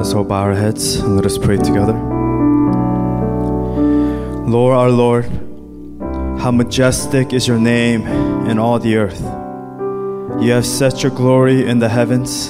Let's 0.00 0.14
all 0.14 0.24
bow 0.24 0.44
our 0.44 0.54
heads 0.54 0.94
and 0.96 1.14
let 1.14 1.26
us 1.26 1.36
pray 1.36 1.58
together. 1.58 1.92
Lord, 4.48 4.74
our 4.74 4.88
Lord, 4.88 5.26
how 6.40 6.50
majestic 6.50 7.34
is 7.34 7.46
your 7.46 7.58
name 7.58 8.06
in 8.48 8.58
all 8.58 8.78
the 8.78 8.96
earth. 8.96 9.20
You 10.42 10.52
have 10.52 10.64
set 10.64 11.02
your 11.02 11.12
glory 11.12 11.68
in 11.68 11.80
the 11.80 11.90
heavens. 11.90 12.48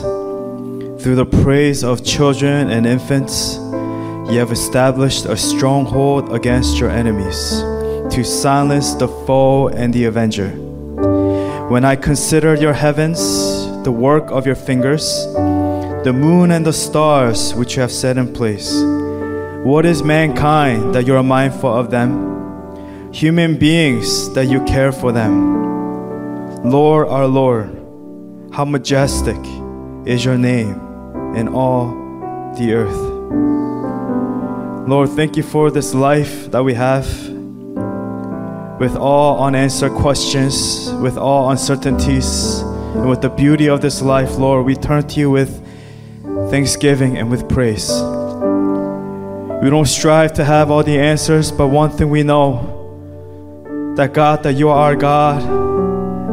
Through 1.03 1.17
the 1.17 1.27
praise 1.27 1.83
of 1.83 2.05
children 2.05 2.71
and 2.71 2.87
infants, 2.87 3.57
you 3.57 4.39
have 4.39 4.53
established 4.53 5.25
a 5.25 5.37
stronghold 5.37 6.33
against 6.33 6.79
your 6.79 6.91
enemies 6.91 7.63
to 8.15 8.23
silence 8.23 8.95
the 8.95 9.09
foe 9.09 9.67
and 9.71 9.93
the 9.93 10.05
avenger. 10.05 10.51
When 11.69 11.85
I 11.85 11.97
consider 11.97 12.55
your 12.55 12.75
heavens, 12.75 13.19
the 13.83 13.91
work 13.91 14.31
of 14.31 14.47
your 14.47 14.55
fingers, 14.55 15.27
the 16.05 16.13
moon 16.15 16.51
and 16.51 16.65
the 16.65 16.73
stars 16.73 17.55
which 17.55 17.77
you 17.77 17.83
have 17.83 17.93
set 17.93 18.17
in 18.17 18.33
place, 18.33 18.73
what 19.63 19.85
is 19.85 20.03
mankind 20.03 20.95
that 20.95 21.07
you 21.07 21.15
are 21.15 21.23
mindful 21.23 21.71
of 21.71 21.91
them? 21.91 23.13
Human 23.13 23.59
beings 23.59 24.33
that 24.33 24.47
you 24.47 24.65
care 24.65 24.93
for 24.93 25.13
them. 25.13 26.63
Lord, 26.71 27.07
our 27.09 27.27
Lord, 27.27 27.69
how 28.51 28.65
majestic 28.65 29.37
is 30.07 30.25
your 30.25 30.39
name 30.39 30.73
in 31.37 31.49
all 31.49 31.91
the 32.57 32.73
earth. 32.73 32.97
Lord, 34.89 35.11
thank 35.11 35.37
you 35.37 35.43
for 35.43 35.71
this 35.71 35.93
life 35.93 36.51
that 36.51 36.63
we 36.63 36.73
have 36.73 37.07
with 38.81 38.97
all 38.97 39.45
unanswered 39.45 39.93
questions, 39.93 40.91
with 40.95 41.19
all 41.19 41.51
uncertainties, 41.51 42.61
and 42.61 43.11
with 43.11 43.21
the 43.21 43.29
beauty 43.29 43.69
of 43.69 43.83
this 43.83 44.01
life, 44.01 44.39
Lord, 44.39 44.65
we 44.65 44.75
turn 44.75 45.07
to 45.09 45.21
you 45.21 45.31
with 45.31 45.67
thanksgiving 46.51 47.17
and 47.19 47.31
with 47.31 47.49
praise. 47.49 47.91
We 49.63 49.69
don't 49.69 49.87
strive 49.87 50.33
to 50.35 50.45
have 50.45 50.71
all 50.71 50.83
the 50.83 50.99
answers, 50.99 51.53
but 51.53 51.69
one 51.69 51.91
thing 51.91 52.11
we 52.11 52.23
know 52.23 53.95
that 53.97 54.15
God, 54.15 54.43
that 54.45 54.55
you 54.55 54.69
are 54.71 54.79
our 54.79 54.97
God, 54.97 55.43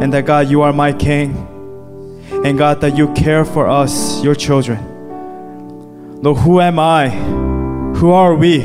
and 0.01 0.13
that 0.13 0.25
God, 0.25 0.47
you 0.49 0.61
are 0.61 0.71
my 0.71 0.93
King, 0.93 1.35
and 2.45 2.57
God, 2.57 2.81
that 2.81 2.95
you 2.95 3.13
care 3.13 3.43
for 3.43 3.67
us, 3.67 4.23
your 4.23 4.35
children. 4.35 4.79
Lord, 6.21 6.37
who 6.37 6.61
am 6.61 6.79
I? 6.79 7.09
Who 7.97 8.11
are 8.11 8.33
we 8.33 8.59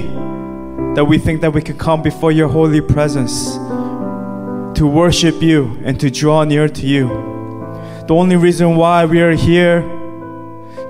that 0.94 1.06
we 1.08 1.19
think 1.19 1.41
that 1.41 1.53
we 1.53 1.62
can 1.62 1.77
come 1.77 2.03
before 2.03 2.33
your 2.33 2.48
holy 2.48 2.80
presence 2.80 3.56
to 4.78 4.86
worship 4.86 5.42
you 5.42 5.78
and 5.84 5.98
to 6.00 6.10
draw 6.10 6.44
near 6.44 6.69
to 6.69 6.86
you? 6.86 7.08
The 8.06 8.14
only 8.14 8.36
reason 8.36 8.77
why 8.77 9.05
we 9.06 9.20
are 9.20 9.33
here 9.33 9.80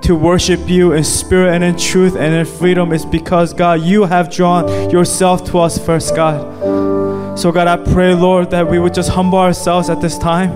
to 0.03 0.17
worship 0.17 0.69
you 0.69 0.93
in 0.93 1.05
spirit 1.05 1.55
and 1.55 1.63
in 1.63 1.77
truth 1.77 2.17
and 2.17 2.35
in 2.35 2.45
freedom 2.45 2.93
is 2.93 3.05
because, 3.07 3.55
God, 3.55 3.83
you 3.83 4.05
have 4.05 4.31
drawn 4.31 4.91
yourself 4.91 5.45
to 5.51 5.59
us 5.61 5.79
first, 5.79 6.17
God. 6.17 7.39
So, 7.39 7.53
God, 7.53 7.69
I 7.69 7.77
pray, 7.93 8.15
Lord, 8.15 8.51
that 8.51 8.69
we 8.69 8.79
would 8.79 8.95
just 8.95 9.11
humble 9.11 9.39
ourselves 9.39 9.89
at 9.89 10.01
this 10.01 10.19
time. 10.19 10.51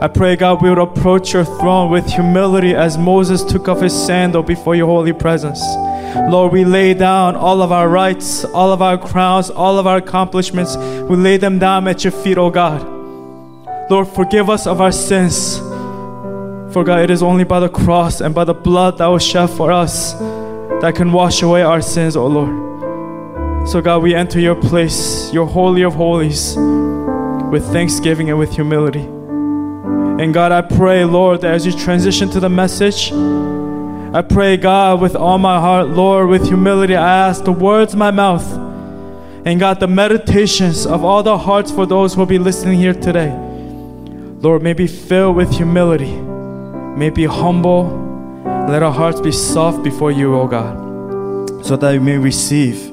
I 0.00 0.08
pray, 0.08 0.36
God, 0.36 0.62
we 0.62 0.68
would 0.68 0.78
approach 0.78 1.32
your 1.32 1.44
throne 1.44 1.90
with 1.90 2.06
humility 2.06 2.74
as 2.74 2.98
Moses 2.98 3.44
took 3.44 3.68
off 3.68 3.80
his 3.80 3.94
sandal 3.94 4.42
before 4.42 4.74
your 4.74 4.86
holy 4.86 5.12
presence. 5.12 5.60
Lord, 6.30 6.52
we 6.52 6.64
lay 6.64 6.94
down 6.94 7.36
all 7.36 7.62
of 7.62 7.70
our 7.70 7.88
rights, 7.88 8.44
all 8.44 8.72
of 8.72 8.82
our 8.82 8.96
crowns, 8.98 9.50
all 9.50 9.78
of 9.78 9.86
our 9.86 9.98
accomplishments. 9.98 10.76
We 10.76 11.16
lay 11.16 11.36
them 11.36 11.58
down 11.58 11.86
at 11.86 12.02
your 12.02 12.12
feet, 12.12 12.38
oh 12.38 12.50
God. 12.50 12.82
Lord, 13.90 14.08
forgive 14.08 14.48
us 14.48 14.66
of 14.66 14.80
our 14.80 14.92
sins. 14.92 15.60
For 16.74 16.82
God, 16.82 17.02
it 17.02 17.10
is 17.10 17.22
only 17.22 17.44
by 17.44 17.60
the 17.60 17.68
cross 17.68 18.20
and 18.20 18.34
by 18.34 18.42
the 18.42 18.52
blood 18.52 18.98
that 18.98 19.06
was 19.06 19.24
shed 19.24 19.46
for 19.46 19.70
us 19.70 20.14
that 20.14 20.92
can 20.96 21.12
wash 21.12 21.40
away 21.40 21.62
our 21.62 21.80
sins, 21.80 22.16
oh 22.16 22.26
Lord. 22.26 23.68
So, 23.68 23.80
God, 23.80 24.02
we 24.02 24.12
enter 24.12 24.40
your 24.40 24.56
place, 24.56 25.32
your 25.32 25.46
holy 25.46 25.82
of 25.82 25.94
holies, 25.94 26.56
with 27.52 27.64
thanksgiving 27.72 28.28
and 28.28 28.40
with 28.40 28.52
humility. 28.52 29.02
And 29.02 30.34
God, 30.34 30.50
I 30.50 30.62
pray, 30.62 31.04
Lord, 31.04 31.42
that 31.42 31.54
as 31.54 31.64
you 31.64 31.70
transition 31.70 32.28
to 32.30 32.40
the 32.40 32.48
message, 32.48 33.12
I 34.12 34.22
pray, 34.22 34.56
God, 34.56 35.00
with 35.00 35.14
all 35.14 35.38
my 35.38 35.60
heart, 35.60 35.90
Lord, 35.90 36.28
with 36.28 36.44
humility, 36.48 36.96
I 36.96 37.28
ask 37.28 37.44
the 37.44 37.52
words 37.52 37.92
of 37.92 38.00
my 38.00 38.10
mouth 38.10 38.52
and 39.46 39.60
God, 39.60 39.78
the 39.78 39.86
meditations 39.86 40.86
of 40.86 41.04
all 41.04 41.22
the 41.22 41.38
hearts 41.38 41.70
for 41.70 41.86
those 41.86 42.14
who 42.14 42.22
will 42.22 42.26
be 42.26 42.40
listening 42.40 42.80
here 42.80 42.94
today, 42.94 43.30
Lord, 44.40 44.60
may 44.64 44.72
be 44.72 44.88
filled 44.88 45.36
with 45.36 45.52
humility 45.52 46.33
may 46.96 47.10
be 47.10 47.24
humble. 47.24 48.00
Let 48.68 48.82
our 48.82 48.92
hearts 48.92 49.20
be 49.20 49.32
soft 49.32 49.82
before 49.82 50.10
you, 50.10 50.34
O 50.34 50.46
God, 50.46 51.64
so 51.64 51.76
that 51.76 51.92
we 51.92 51.98
may 51.98 52.18
receive 52.18 52.92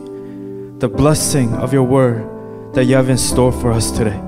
the 0.80 0.90
blessing 0.90 1.54
of 1.54 1.72
your 1.72 1.84
word 1.84 2.28
that 2.74 2.86
you 2.86 2.96
have 2.96 3.10
in 3.10 3.18
store 3.18 3.52
for 3.52 3.72
us 3.72 3.92
today. 3.92 4.20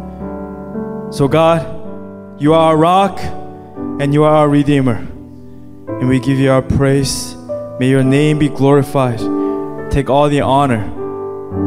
So, 1.11 1.27
God, 1.27 2.41
you 2.41 2.53
are 2.53 2.71
our 2.71 2.77
rock 2.77 3.19
and 3.19 4.13
you 4.13 4.23
are 4.23 4.35
our 4.35 4.49
redeemer. 4.49 4.95
And 5.87 6.07
we 6.07 6.19
give 6.19 6.39
you 6.39 6.51
our 6.51 6.61
praise. 6.61 7.35
May 7.79 7.89
your 7.89 8.03
name 8.03 8.39
be 8.39 8.49
glorified. 8.49 9.19
Take 9.91 10.09
all 10.09 10.29
the 10.29 10.41
honor. 10.41 10.85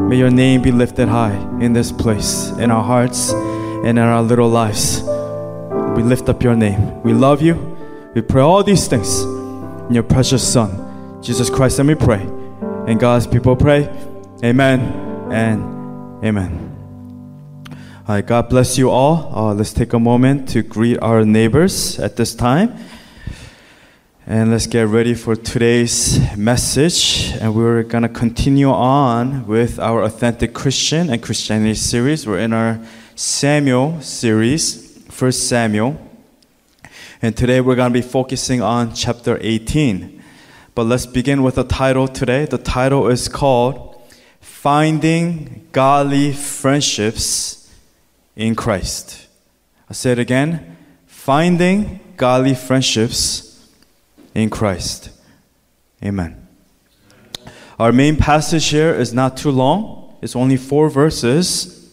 May 0.07 0.17
your 0.17 0.29
name 0.29 0.61
be 0.61 0.71
lifted 0.71 1.07
high 1.07 1.37
in 1.61 1.73
this 1.73 1.91
place, 1.91 2.49
in 2.59 2.71
our 2.71 2.83
hearts, 2.83 3.31
and 3.31 3.87
in 3.87 3.99
our 3.99 4.21
little 4.21 4.49
lives. 4.49 5.01
We 5.95 6.03
lift 6.03 6.29
up 6.29 6.43
your 6.43 6.55
name. 6.55 7.01
We 7.03 7.13
love 7.13 7.41
you. 7.41 7.76
We 8.17 8.23
pray 8.23 8.41
all 8.41 8.63
these 8.63 8.87
things 8.87 9.21
in 9.21 9.93
your 9.93 10.01
precious 10.01 10.41
Son, 10.41 11.21
Jesus 11.21 11.51
Christ, 11.51 11.77
and 11.77 11.87
we 11.87 11.93
pray. 11.93 12.21
And 12.87 12.99
God's 12.99 13.27
people 13.27 13.55
pray, 13.55 13.87
Amen 14.43 14.79
and 15.31 16.25
Amen. 16.25 17.63
All 17.69 18.15
right, 18.15 18.25
God 18.25 18.49
bless 18.49 18.75
you 18.75 18.89
all. 18.89 19.31
Uh, 19.31 19.53
let's 19.53 19.71
take 19.71 19.93
a 19.93 19.99
moment 19.99 20.49
to 20.49 20.63
greet 20.63 20.97
our 20.97 21.23
neighbors 21.25 21.99
at 21.99 22.15
this 22.15 22.33
time. 22.33 22.75
And 24.25 24.49
let's 24.49 24.65
get 24.65 24.87
ready 24.87 25.13
for 25.13 25.35
today's 25.35 26.19
message. 26.35 27.33
And 27.39 27.53
we're 27.53 27.83
going 27.83 28.01
to 28.01 28.09
continue 28.09 28.71
on 28.71 29.45
with 29.45 29.77
our 29.77 30.01
Authentic 30.01 30.55
Christian 30.55 31.11
and 31.11 31.21
Christianity 31.21 31.75
series. 31.75 32.25
We're 32.25 32.39
in 32.39 32.51
our 32.51 32.79
Samuel 33.15 34.01
series, 34.01 35.03
First 35.11 35.47
Samuel. 35.47 36.06
And 37.19 37.35
today 37.35 37.61
we're 37.61 37.75
going 37.75 37.91
to 37.91 37.99
be 37.99 38.07
focusing 38.07 38.61
on 38.61 38.93
chapter 38.93 39.39
18. 39.41 40.21
But 40.75 40.83
let's 40.83 41.07
begin 41.07 41.41
with 41.41 41.55
the 41.55 41.63
title 41.63 42.07
today. 42.07 42.45
The 42.45 42.59
title 42.59 43.07
is 43.07 43.27
called 43.27 43.99
Finding 44.39 45.67
Godly 45.71 46.31
Friendships 46.31 47.73
in 48.35 48.53
Christ. 48.53 49.27
I 49.89 49.93
say 49.93 50.11
it 50.11 50.19
again 50.19 50.77
Finding 51.07 51.99
Godly 52.17 52.53
Friendships 52.53 53.67
in 54.35 54.51
Christ. 54.51 55.09
Amen. 56.03 56.47
Our 57.79 57.91
main 57.91 58.15
passage 58.15 58.67
here 58.67 58.93
is 58.93 59.11
not 59.11 59.37
too 59.37 59.49
long, 59.49 60.17
it's 60.21 60.35
only 60.35 60.57
four 60.57 60.89
verses. 60.91 61.91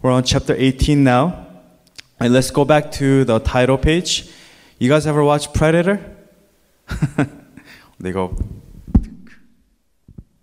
We're 0.00 0.12
on 0.12 0.22
chapter 0.22 0.54
18 0.56 1.02
now. 1.02 1.46
And 2.20 2.32
let's 2.32 2.50
go 2.50 2.64
back 2.64 2.92
to 2.92 3.24
the 3.24 3.40
title 3.40 3.78
page. 3.78 4.30
You 4.78 4.88
guys 4.88 5.06
ever 5.06 5.22
watch 5.22 5.52
Predator? 5.52 6.00
they 8.00 8.10
go. 8.10 8.36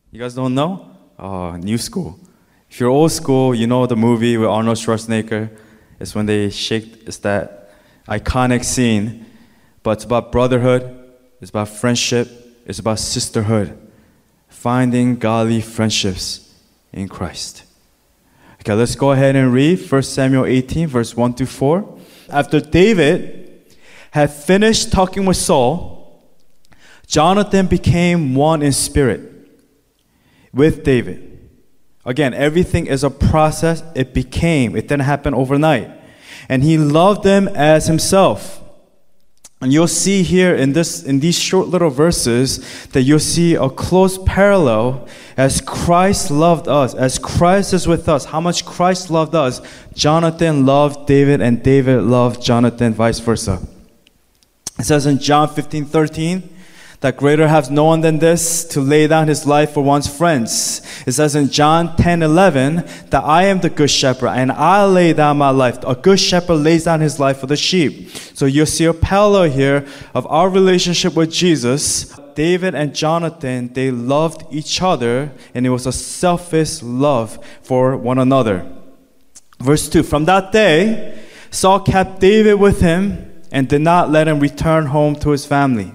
You 0.10 0.20
guys 0.20 0.34
don't 0.34 0.56
know? 0.56 0.90
Oh, 1.20 1.58
new 1.58 1.78
school. 1.78 2.18
If 2.70 2.80
you're 2.80 2.90
old 2.90 3.12
school, 3.12 3.54
you 3.54 3.68
know 3.68 3.86
the 3.86 3.98
movie 3.98 4.38
with 4.38 4.48
Arnold 4.48 4.78
Schwarzenegger. 4.78 5.50
It's 6.00 6.16
when 6.16 6.28
they 6.28 6.50
shake. 6.50 7.04
It's 7.06 7.18
that 7.18 7.74
iconic 8.08 8.64
scene. 8.64 9.26
But 9.84 9.92
it's 9.92 10.06
about 10.06 10.32
brotherhood. 10.32 11.12
It's 11.42 11.50
about 11.50 11.68
friendship. 11.68 12.30
It's 12.66 12.80
about 12.80 13.00
sisterhood. 13.00 13.78
Finding 14.48 15.18
godly 15.18 15.60
friendships 15.60 16.56
in 16.94 17.10
Christ. 17.10 17.64
Okay, 18.62 18.74
let's 18.74 18.96
go 18.96 19.12
ahead 19.12 19.36
and 19.36 19.52
read 19.52 19.92
1 19.92 20.04
Samuel 20.04 20.46
18, 20.46 20.88
verse 20.88 21.18
1 21.18 21.34
to 21.34 21.46
4. 21.46 22.00
After 22.30 22.62
David 22.62 23.41
had 24.12 24.32
finished 24.32 24.92
talking 24.92 25.26
with 25.26 25.38
Saul, 25.38 26.02
Jonathan 27.08 27.68
became 27.68 28.36
one 28.36 28.62
in 28.62 28.72
spirit 28.72 29.22
with 30.54 30.84
David. 30.84 31.28
Again, 32.06 32.34
everything 32.34 32.88
is 32.88 33.04
a 33.04 33.10
process. 33.10 33.84
It 33.96 34.14
became, 34.14 34.76
it 34.76 34.88
didn't 34.88 35.02
happen 35.02 35.34
overnight. 35.34 35.90
And 36.50 36.64
he 36.64 36.78
loved 36.78 37.24
them 37.24 37.48
as 37.50 37.88
himself. 37.88 38.62
And 39.62 39.72
you'll 39.72 39.88
see 39.88 40.24
here 40.24 40.56
in 40.56 40.74
this 40.74 41.04
in 41.04 41.20
these 41.20 41.38
short 41.38 41.68
little 41.68 41.92
verses 41.92 42.88
that 42.88 43.04
you'll 43.04 43.20
see 43.20 43.54
a 43.54 43.70
close 43.70 44.18
parallel 44.26 45.08
as 45.38 45.62
Christ 45.62 46.32
loved 46.32 46.68
us, 46.68 46.96
as 46.96 47.20
Christ 47.20 47.72
is 47.72 47.88
with 47.88 48.10
us, 48.10 48.26
how 48.26 48.42
much 48.42 48.66
Christ 48.66 49.12
loved 49.12 49.36
us. 49.36 49.62
Jonathan 49.94 50.66
loved 50.66 51.06
David 51.06 51.42
and 51.42 51.62
David 51.62 52.02
loved 52.02 52.42
Jonathan, 52.42 52.96
vice 52.96 53.20
versa. 53.20 53.62
It 54.82 54.86
says 54.86 55.06
in 55.06 55.20
John 55.20 55.48
15 55.48 55.86
13, 55.86 56.56
that 57.02 57.16
greater 57.16 57.48
has 57.48 57.70
no 57.70 57.86
one 57.86 58.02
than 58.02 58.18
this 58.18 58.66
to 58.66 58.82
lay 58.82 59.06
down 59.06 59.28
his 59.28 59.46
life 59.46 59.74
for 59.74 59.84
one's 59.84 60.08
friends. 60.08 60.82
It 61.06 61.12
says 61.12 61.36
in 61.36 61.50
John 61.50 61.96
10 61.98 62.24
11 62.24 62.84
that 63.12 63.24
I 63.24 63.44
am 63.44 63.60
the 63.60 63.70
good 63.70 63.92
shepherd 63.92 64.30
and 64.30 64.52
I 64.52 64.84
lay 64.86 65.14
down 65.14 65.38
my 65.38 65.52
life. 65.52 65.78
A 65.86 65.94
good 65.94 66.20
shepherd 66.20 66.56
lays 66.56 66.86
down 66.86 67.00
his 67.00 67.20
life 67.20 67.38
for 67.38 67.46
the 67.46 67.56
sheep. 67.56 68.10
So 68.34 68.48
you 68.48 68.66
see 68.66 68.86
a 68.86 68.94
parallel 68.94 69.52
here 69.52 69.86
of 70.16 70.26
our 70.26 70.50
relationship 70.50 71.16
with 71.16 71.32
Jesus. 71.32 72.18
David 72.34 72.74
and 72.74 72.96
Jonathan, 72.96 73.72
they 73.74 73.92
loved 73.92 74.46
each 74.50 74.82
other 74.82 75.32
and 75.54 75.64
it 75.68 75.70
was 75.70 75.86
a 75.86 75.92
selfish 75.92 76.82
love 76.82 77.38
for 77.62 77.96
one 77.96 78.18
another. 78.18 78.68
Verse 79.60 79.88
2 79.88 80.02
From 80.02 80.26
that 80.26 80.52
day, 80.52 81.22
Saul 81.52 81.82
kept 81.82 82.20
David 82.20 82.56
with 82.56 82.82
him 82.82 83.31
and 83.52 83.68
did 83.68 83.82
not 83.82 84.10
let 84.10 84.28
him 84.28 84.40
return 84.40 84.88
home 84.88 85.16
to 85.18 85.32
his 85.32 85.46
family. 85.46 85.94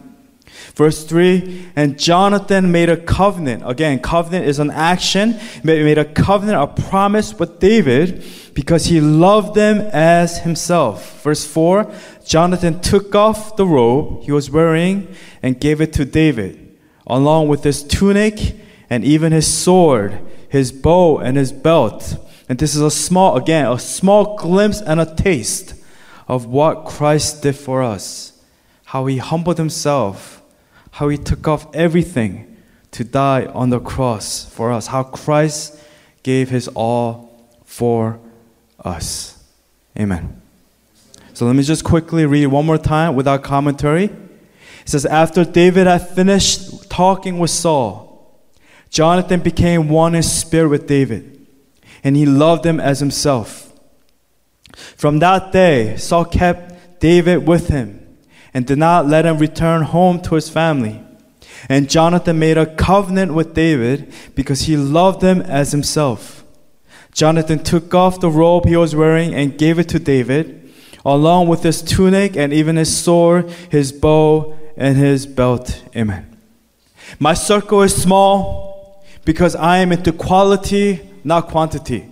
Verse 0.74 1.04
3 1.04 1.68
And 1.76 1.98
Jonathan 1.98 2.70
made 2.72 2.88
a 2.88 2.96
covenant. 2.96 3.62
Again, 3.66 3.98
covenant 3.98 4.46
is 4.46 4.58
an 4.58 4.70
action. 4.70 5.38
Made 5.62 5.98
a 5.98 6.04
covenant, 6.04 6.58
a 6.58 6.82
promise 6.88 7.38
with 7.38 7.58
David 7.58 8.24
because 8.54 8.86
he 8.86 9.00
loved 9.00 9.54
them 9.54 9.80
as 9.92 10.38
himself. 10.38 11.22
Verse 11.22 11.46
4 11.46 11.90
Jonathan 12.24 12.80
took 12.80 13.14
off 13.14 13.56
the 13.56 13.66
robe 13.66 14.22
he 14.24 14.32
was 14.32 14.50
wearing 14.50 15.14
and 15.42 15.60
gave 15.60 15.80
it 15.80 15.92
to 15.94 16.04
David, 16.04 16.76
along 17.06 17.48
with 17.48 17.62
his 17.62 17.82
tunic 17.82 18.56
and 18.90 19.04
even 19.04 19.32
his 19.32 19.46
sword, 19.46 20.20
his 20.48 20.72
bow, 20.72 21.18
and 21.18 21.36
his 21.36 21.52
belt. 21.52 22.16
And 22.48 22.58
this 22.58 22.74
is 22.74 22.82
a 22.82 22.90
small, 22.90 23.36
again, 23.36 23.66
a 23.70 23.78
small 23.78 24.36
glimpse 24.36 24.80
and 24.80 25.00
a 25.00 25.14
taste 25.14 25.75
of 26.28 26.46
what 26.46 26.84
Christ 26.84 27.42
did 27.42 27.56
for 27.56 27.82
us, 27.82 28.40
how 28.86 29.06
he 29.06 29.18
humbled 29.18 29.58
himself 29.58 30.36
how 30.96 31.10
he 31.10 31.18
took 31.18 31.46
off 31.46 31.66
everything 31.74 32.56
to 32.90 33.04
die 33.04 33.44
on 33.44 33.68
the 33.68 33.78
cross 33.78 34.48
for 34.48 34.72
us, 34.72 34.86
how 34.86 35.02
Christ 35.02 35.78
gave 36.22 36.48
his 36.48 36.68
all 36.68 37.38
for 37.66 38.18
us. 38.82 39.44
Amen. 39.98 40.40
So 41.34 41.44
let 41.44 41.54
me 41.54 41.62
just 41.62 41.84
quickly 41.84 42.24
read 42.24 42.46
one 42.46 42.64
more 42.64 42.78
time 42.78 43.14
without 43.14 43.42
commentary. 43.42 44.04
It 44.04 44.12
says, 44.86 45.04
After 45.04 45.44
David 45.44 45.86
had 45.86 46.08
finished 46.08 46.88
talking 46.88 47.38
with 47.38 47.50
Saul, 47.50 48.40
Jonathan 48.88 49.40
became 49.40 49.90
one 49.90 50.14
in 50.14 50.22
spirit 50.22 50.70
with 50.70 50.86
David, 50.86 51.46
and 52.02 52.16
he 52.16 52.24
loved 52.24 52.64
him 52.64 52.80
as 52.80 53.00
himself. 53.00 53.65
From 54.76 55.18
that 55.20 55.52
day, 55.52 55.96
Saul 55.96 56.26
kept 56.26 57.00
David 57.00 57.46
with 57.46 57.68
him 57.68 58.06
and 58.52 58.66
did 58.66 58.78
not 58.78 59.06
let 59.06 59.26
him 59.26 59.38
return 59.38 59.82
home 59.82 60.20
to 60.22 60.34
his 60.34 60.48
family. 60.48 61.02
And 61.68 61.90
Jonathan 61.90 62.38
made 62.38 62.58
a 62.58 62.74
covenant 62.76 63.34
with 63.34 63.54
David 63.54 64.12
because 64.34 64.62
he 64.62 64.76
loved 64.76 65.22
him 65.22 65.40
as 65.42 65.72
himself. 65.72 66.44
Jonathan 67.12 67.58
took 67.58 67.94
off 67.94 68.20
the 68.20 68.30
robe 68.30 68.66
he 68.66 68.76
was 68.76 68.94
wearing 68.94 69.34
and 69.34 69.56
gave 69.56 69.78
it 69.78 69.88
to 69.88 69.98
David, 69.98 70.70
along 71.04 71.48
with 71.48 71.62
his 71.62 71.80
tunic 71.80 72.36
and 72.36 72.52
even 72.52 72.76
his 72.76 72.94
sword, 72.94 73.50
his 73.70 73.90
bow, 73.90 74.54
and 74.76 74.98
his 74.98 75.24
belt. 75.24 75.82
Amen. 75.96 76.36
My 77.18 77.32
circle 77.32 77.80
is 77.82 77.94
small 77.94 79.02
because 79.24 79.56
I 79.56 79.78
am 79.78 79.92
into 79.92 80.12
quality, 80.12 81.08
not 81.24 81.48
quantity. 81.48 82.06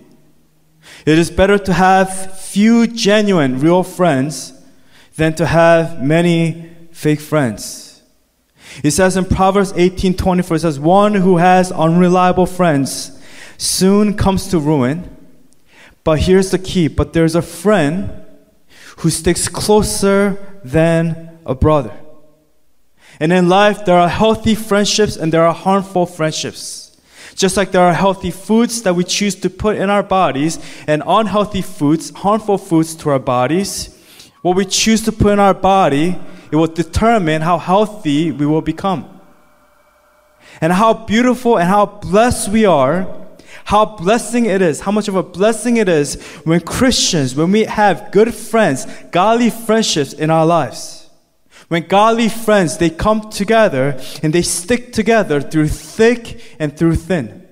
It 1.05 1.17
is 1.17 1.29
better 1.29 1.57
to 1.57 1.73
have 1.73 2.39
few 2.39 2.87
genuine, 2.87 3.59
real 3.59 3.83
friends 3.83 4.53
than 5.15 5.35
to 5.35 5.45
have 5.45 6.01
many 6.01 6.71
fake 6.91 7.19
friends. 7.19 8.01
It 8.83 8.91
says 8.91 9.15
in 9.15 9.25
Proverbs 9.25 9.71
18:24 9.73 10.55
it 10.55 10.59
says 10.61 10.79
one 10.79 11.15
who 11.15 11.37
has 11.37 11.71
unreliable 11.71 12.45
friends 12.45 13.11
soon 13.57 14.15
comes 14.15 14.47
to 14.47 14.59
ruin. 14.59 15.09
But 16.03 16.19
here's 16.19 16.51
the 16.51 16.59
key, 16.59 16.87
but 16.87 17.13
there's 17.13 17.35
a 17.35 17.41
friend 17.41 18.11
who 18.97 19.09
sticks 19.09 19.47
closer 19.47 20.37
than 20.63 21.39
a 21.45 21.55
brother. 21.55 21.93
And 23.19 23.31
in 23.31 23.49
life 23.49 23.85
there 23.85 23.97
are 23.97 24.09
healthy 24.09 24.55
friendships 24.55 25.15
and 25.15 25.31
there 25.31 25.45
are 25.45 25.53
harmful 25.53 26.05
friendships. 26.05 26.94
Just 27.33 27.57
like 27.57 27.71
there 27.71 27.81
are 27.81 27.93
healthy 27.93 28.31
foods 28.31 28.83
that 28.83 28.93
we 28.93 29.03
choose 29.03 29.35
to 29.35 29.49
put 29.49 29.77
in 29.77 29.89
our 29.89 30.03
bodies 30.03 30.59
and 30.87 31.01
unhealthy 31.05 31.61
foods, 31.61 32.11
harmful 32.11 32.57
foods 32.57 32.95
to 32.95 33.09
our 33.09 33.19
bodies, 33.19 33.89
what 34.41 34.55
we 34.55 34.65
choose 34.65 35.01
to 35.01 35.11
put 35.11 35.33
in 35.33 35.39
our 35.39 35.55
body, 35.55 36.19
it 36.51 36.55
will 36.55 36.67
determine 36.67 37.41
how 37.41 37.57
healthy 37.57 38.31
we 38.31 38.45
will 38.45 38.61
become. 38.61 39.09
And 40.61 40.71
how 40.71 40.93
beautiful 40.93 41.57
and 41.57 41.67
how 41.67 41.87
blessed 41.87 42.49
we 42.49 42.65
are, 42.65 43.07
how 43.65 43.85
blessing 43.85 44.45
it 44.45 44.61
is, 44.61 44.81
how 44.81 44.91
much 44.91 45.07
of 45.07 45.15
a 45.15 45.23
blessing 45.23 45.77
it 45.77 45.89
is 45.89 46.21
when 46.43 46.59
Christians, 46.59 47.35
when 47.35 47.51
we 47.51 47.63
have 47.63 48.11
good 48.11 48.33
friends, 48.33 48.85
godly 49.11 49.49
friendships 49.49 50.13
in 50.13 50.29
our 50.29 50.45
lives. 50.45 50.94
When 51.67 51.87
godly 51.87 52.29
friends, 52.29 52.77
they 52.77 52.89
come 52.89 53.29
together 53.29 53.99
and 54.21 54.33
they 54.33 54.43
stick 54.43 54.93
together 54.93 55.41
through 55.41 55.69
thick 55.69 56.55
and 56.59 56.77
through 56.77 56.95
thin. 56.95 57.47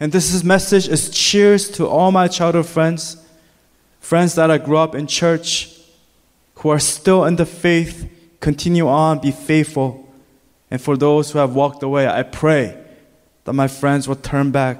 And 0.00 0.12
this 0.12 0.32
is 0.32 0.44
message 0.44 0.86
is 0.88 1.10
cheers 1.10 1.70
to 1.70 1.86
all 1.86 2.12
my 2.12 2.28
childhood 2.28 2.66
friends 2.66 3.16
Friends 4.08 4.36
that 4.36 4.50
I 4.50 4.56
grew 4.56 4.78
up 4.78 4.94
in 4.94 5.06
church 5.06 5.70
who 6.54 6.70
are 6.70 6.78
still 6.78 7.26
in 7.26 7.36
the 7.36 7.44
faith, 7.44 8.10
continue 8.40 8.88
on, 8.88 9.18
be 9.18 9.30
faithful. 9.30 10.08
And 10.70 10.80
for 10.80 10.96
those 10.96 11.30
who 11.30 11.38
have 11.38 11.54
walked 11.54 11.82
away, 11.82 12.08
I 12.08 12.22
pray 12.22 12.82
that 13.44 13.52
my 13.52 13.68
friends 13.68 14.08
will 14.08 14.16
turn 14.16 14.50
back, 14.50 14.78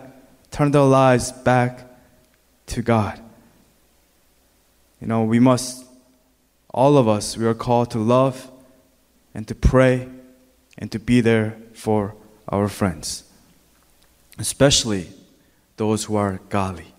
turn 0.50 0.70
their 0.70 0.80
lives 0.80 1.30
back 1.30 1.86
to 2.68 2.80
God. 2.80 3.20
You 4.98 5.06
know, 5.08 5.24
we 5.24 5.40
must, 5.40 5.84
all 6.78 6.96
of 6.96 7.08
us, 7.08 7.36
we 7.36 7.44
are 7.44 7.54
called 7.54 7.90
to 7.90 7.98
love 7.98 8.52
and 9.34 9.48
to 9.48 9.54
pray 9.54 10.08
and 10.78 10.92
to 10.92 10.98
be 11.00 11.20
there 11.20 11.56
for 11.74 12.14
our 12.48 12.68
friends, 12.68 13.24
especially 14.38 15.08
those 15.76 16.04
who 16.04 16.14
are 16.14 16.38
godly 16.48 16.94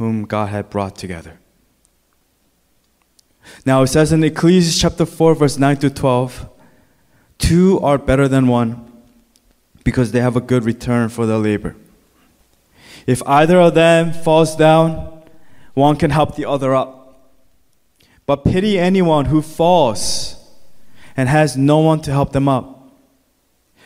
whom 0.00 0.24
God 0.24 0.48
had 0.48 0.70
brought 0.70 0.96
together. 0.96 1.38
Now 3.66 3.82
it 3.82 3.88
says 3.88 4.12
in 4.12 4.24
Ecclesiastes 4.24 4.80
chapter 4.80 5.04
4, 5.04 5.34
verse 5.34 5.58
9 5.58 5.76
to 5.76 5.90
12, 5.90 6.48
two 7.36 7.78
are 7.80 7.98
better 7.98 8.26
than 8.26 8.48
one 8.48 8.90
because 9.84 10.10
they 10.10 10.22
have 10.22 10.36
a 10.36 10.40
good 10.40 10.64
return 10.64 11.10
for 11.10 11.26
their 11.26 11.36
labor. 11.36 11.76
If 13.06 13.22
either 13.26 13.60
of 13.60 13.74
them 13.74 14.12
falls 14.12 14.56
down, 14.56 15.22
one 15.74 15.96
can 15.96 16.10
help 16.10 16.34
the 16.34 16.46
other 16.46 16.74
up. 16.74 16.99
But 18.26 18.44
pity 18.44 18.78
anyone 18.78 19.26
who 19.26 19.42
falls 19.42 20.36
and 21.16 21.28
has 21.28 21.56
no 21.56 21.78
one 21.78 22.00
to 22.02 22.12
help 22.12 22.32
them 22.32 22.48
up. 22.48 22.90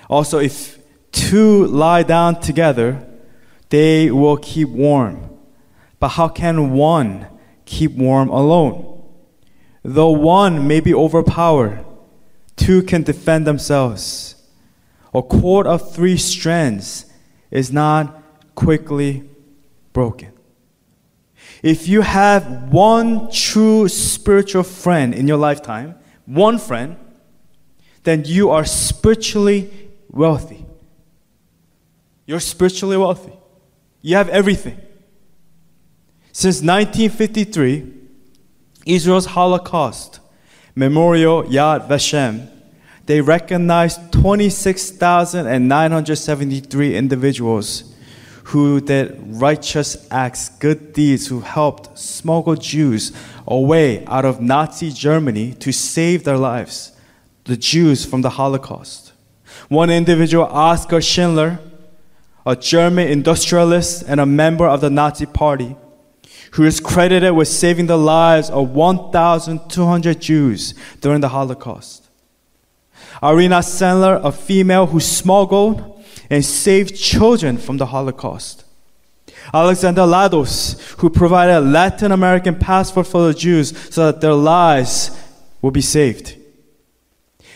Also, 0.08 0.38
if 0.38 0.78
two 1.12 1.66
lie 1.66 2.02
down 2.02 2.40
together, 2.40 3.06
they 3.70 4.10
will 4.10 4.36
keep 4.36 4.68
warm. 4.68 5.30
But 5.98 6.10
how 6.10 6.28
can 6.28 6.72
one 6.72 7.26
keep 7.64 7.92
warm 7.92 8.28
alone? 8.28 9.02
Though 9.82 10.10
one 10.10 10.68
may 10.68 10.80
be 10.80 10.94
overpowered, 10.94 11.84
two 12.56 12.82
can 12.82 13.02
defend 13.02 13.46
themselves. 13.46 14.36
A 15.14 15.22
cord 15.22 15.66
of 15.66 15.92
three 15.92 16.18
strands 16.18 17.06
is 17.50 17.72
not 17.72 18.22
quickly 18.54 19.24
broken. 19.92 20.33
If 21.64 21.88
you 21.88 22.02
have 22.02 22.70
one 22.70 23.30
true 23.30 23.88
spiritual 23.88 24.62
friend 24.64 25.14
in 25.14 25.26
your 25.26 25.38
lifetime, 25.38 25.94
one 26.26 26.58
friend, 26.58 26.98
then 28.02 28.26
you 28.26 28.50
are 28.50 28.66
spiritually 28.66 29.70
wealthy. 30.10 30.66
You're 32.26 32.40
spiritually 32.40 32.98
wealthy. 32.98 33.32
You 34.02 34.16
have 34.16 34.28
everything. 34.28 34.78
Since 36.32 36.56
1953, 36.56 37.94
Israel's 38.84 39.24
Holocaust 39.24 40.20
Memorial 40.74 41.44
Yad 41.44 41.88
Vashem, 41.88 42.50
they 43.06 43.22
recognized 43.22 44.12
26,973 44.12 46.94
individuals 46.94 47.93
who 48.44 48.80
did 48.80 49.16
righteous 49.40 50.06
acts, 50.10 50.48
good 50.48 50.92
deeds, 50.92 51.26
who 51.26 51.40
helped 51.40 51.98
smuggle 51.98 52.56
Jews 52.56 53.12
away 53.46 54.04
out 54.06 54.24
of 54.24 54.40
Nazi 54.40 54.90
Germany 54.90 55.54
to 55.54 55.72
save 55.72 56.24
their 56.24 56.36
lives, 56.36 56.92
the 57.44 57.56
Jews 57.56 58.04
from 58.04 58.22
the 58.22 58.30
Holocaust. 58.30 59.12
One 59.68 59.90
individual, 59.90 60.44
Oskar 60.44 61.00
Schindler, 61.00 61.58
a 62.46 62.54
German 62.54 63.08
industrialist 63.08 64.04
and 64.06 64.20
a 64.20 64.26
member 64.26 64.66
of 64.66 64.82
the 64.82 64.90
Nazi 64.90 65.26
Party, 65.26 65.76
who 66.52 66.64
is 66.64 66.80
credited 66.80 67.34
with 67.34 67.48
saving 67.48 67.86
the 67.86 67.96
lives 67.96 68.50
of 68.50 68.70
1,200 68.70 70.20
Jews 70.20 70.74
during 71.00 71.20
the 71.20 71.30
Holocaust. 71.30 72.08
Irena 73.22 73.60
Sendler, 73.60 74.22
a 74.22 74.30
female 74.30 74.86
who 74.86 75.00
smuggled 75.00 75.93
and 76.30 76.44
saved 76.44 76.96
children 76.96 77.58
from 77.58 77.76
the 77.76 77.86
Holocaust. 77.86 78.64
Alexander 79.52 80.06
Lados, 80.06 80.94
who 80.98 81.10
provided 81.10 81.56
a 81.56 81.60
Latin 81.60 82.12
American 82.12 82.54
passport 82.58 83.06
for 83.06 83.26
the 83.26 83.34
Jews 83.34 83.76
so 83.94 84.06
that 84.06 84.20
their 84.20 84.34
lives 84.34 85.10
will 85.60 85.70
be 85.70 85.82
saved. 85.82 86.36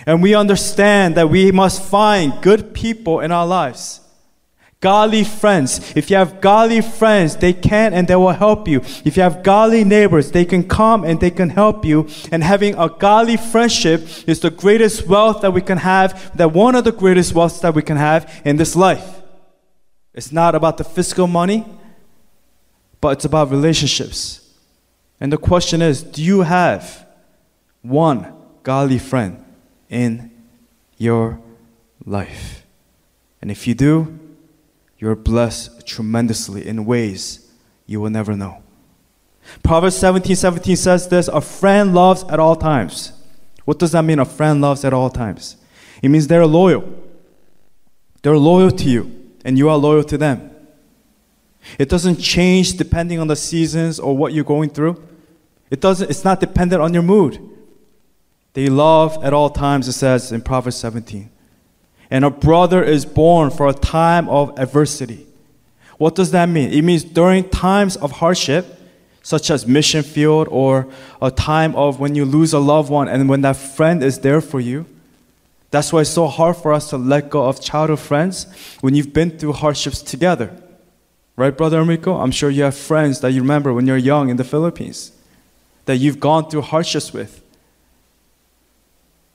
And 0.07 0.23
we 0.23 0.35
understand 0.35 1.17
that 1.17 1.29
we 1.29 1.51
must 1.53 1.83
find 1.83 2.41
good 2.43 2.73
people 2.75 3.21
in 3.21 3.33
our 3.33 3.47
lives. 3.47 4.01
Godly 4.81 5.25
friends. 5.25 5.93
If 5.97 6.09
you 6.09 6.17
have 6.17 6.41
godly 6.41 6.83
friends, 6.83 7.37
they 7.37 7.53
can 7.53 7.93
and 7.93 8.07
they 8.07 8.15
will 8.15 8.31
help 8.31 8.69
you. 8.69 8.81
If 9.05 9.17
you 9.17 9.25
have 9.25 9.43
godly 9.43 9.83
neighbors, 9.83 10.31
they 10.31 10.45
can 10.45 10.69
come 10.69 11.03
and 11.03 11.19
they 11.19 11.33
can 11.33 11.51
help 11.51 11.85
you. 11.85 12.09
And 12.31 12.45
having 12.45 12.77
a 12.77 12.89
godly 12.89 13.37
friendship 13.37 14.07
is 14.29 14.39
the 14.39 14.51
greatest 14.51 15.09
wealth 15.09 15.41
that 15.43 15.53
we 15.53 15.63
can 15.63 15.79
have, 15.79 16.37
that 16.37 16.53
one 16.53 16.77
of 16.77 16.85
the 16.85 16.93
greatest 16.93 17.35
wealths 17.35 17.61
that 17.63 17.75
we 17.75 17.83
can 17.83 17.97
have 17.97 18.41
in 18.45 18.57
this 18.57 18.77
life. 18.77 19.21
It's 20.15 20.31
not 20.31 20.55
about 20.55 20.77
the 20.77 20.85
physical 20.85 21.27
money, 21.27 21.67
but 23.01 23.11
it's 23.11 23.25
about 23.25 23.51
relationships. 23.51 24.49
And 25.21 25.33
the 25.33 25.39
question 25.39 25.83
is 25.83 26.05
do 26.05 26.23
you 26.23 26.43
have 26.43 27.05
one 27.83 28.33
godly 28.63 28.99
friend 28.99 29.45
in 29.89 30.31
your 30.99 31.41
life? 32.05 32.65
And 33.41 33.51
if 33.51 33.67
you 33.67 33.75
do, 33.75 34.18
you're 34.99 35.15
blessed 35.15 35.87
tremendously 35.87 36.67
in 36.67 36.85
ways 36.85 37.51
you 37.87 38.01
will 38.01 38.11
never 38.11 38.37
know. 38.37 38.63
Proverbs 39.63 39.97
17 39.97 40.37
17 40.37 40.77
says 40.77 41.09
this 41.09 41.29
A 41.29 41.41
friend 41.41 41.95
loves 41.95 42.25
at 42.25 42.39
all 42.39 42.57
times. 42.57 43.13
What 43.65 43.79
does 43.79 43.93
that 43.93 44.03
mean? 44.03 44.19
A 44.19 44.25
friend 44.25 44.61
loves 44.61 44.85
at 44.85 44.93
all 44.93 45.11
times. 45.11 45.57
It 46.03 46.09
means 46.11 46.27
they're 46.27 46.47
loyal. 46.47 46.93
They're 48.23 48.39
loyal 48.39 48.71
to 48.71 48.85
you, 48.85 49.33
and 49.45 49.57
you 49.57 49.69
are 49.69 49.77
loyal 49.77 50.05
to 50.05 50.19
them. 50.19 50.51
It 51.79 51.89
doesn't 51.89 52.17
change 52.17 52.77
depending 52.77 53.19
on 53.19 53.27
the 53.27 53.37
seasons 53.37 53.99
or 53.99 54.17
what 54.17 54.33
you're 54.33 54.45
going 54.45 54.71
through. 54.71 55.03
It 55.71 55.81
doesn't, 55.81 56.11
it's 56.11 56.25
not 56.25 56.41
dependent 56.41 56.81
on 56.81 56.95
your 56.95 57.03
mood. 57.03 57.39
They 58.55 58.69
love 58.69 59.23
at 59.23 59.33
all 59.33 59.51
times, 59.51 59.87
it 59.87 59.93
says 59.93 60.33
in 60.33 60.41
Proverbs 60.41 60.77
17 60.77 61.31
and 62.11 62.25
a 62.25 62.31
brother 62.31 62.83
is 62.83 63.05
born 63.05 63.51
for 63.51 63.69
a 63.69 63.75
time 63.75 64.29
of 64.29 64.59
adversity. 64.59 65.27
What 65.99 66.15
does 66.15 66.31
that 66.31 66.49
mean? 66.49 66.73
It 66.73 66.83
means 66.83 67.05
during 67.05 67.49
times 67.49 67.97
of 67.97 68.13
hardship, 68.13 68.81
such 69.23 69.51
as 69.51 69.67
mission 69.67 70.03
field 70.03 70.49
or 70.51 70.87
a 71.21 71.31
time 71.31 71.75
of 71.75 72.01
when 72.01 72.15
you 72.15 72.25
lose 72.25 72.53
a 72.53 72.59
loved 72.59 72.89
one 72.91 73.09
and 73.09 73.29
when 73.29 73.43
that 73.43 73.57
friend 73.57 74.03
is 74.03 74.21
there 74.21 74.41
for 74.41 74.61
you. 74.61 74.87
That's 75.71 75.93
why 75.93 76.01
it's 76.01 76.11
so 76.11 76.29
hard 76.29 76.57
for 76.57 76.73
us 76.73 76.89
to 76.91 76.97
let 76.97 77.29
go 77.29 77.47
of 77.47 77.61
childhood 77.61 78.01
friends 78.01 78.47
when 78.81 78.95
you've 78.95 79.13
been 79.13 79.37
through 79.37 79.53
hardships 79.53 80.01
together. 80.01 80.51
Right, 81.37 81.55
Brother 81.55 81.81
Enrico? 81.81 82.17
I'm 82.17 82.31
sure 82.31 82.49
you 82.49 82.63
have 82.63 82.77
friends 82.77 83.21
that 83.21 83.33
you 83.33 83.43
remember 83.43 83.73
when 83.75 83.87
you're 83.87 83.99
young 83.99 84.31
in 84.31 84.39
the 84.39 84.45
Philippines 84.45 85.13
that 85.85 85.97
you've 85.97 86.21
gone 86.21 86.49
through 86.49 86.63
hardships 86.63 87.13
with. 87.13 87.43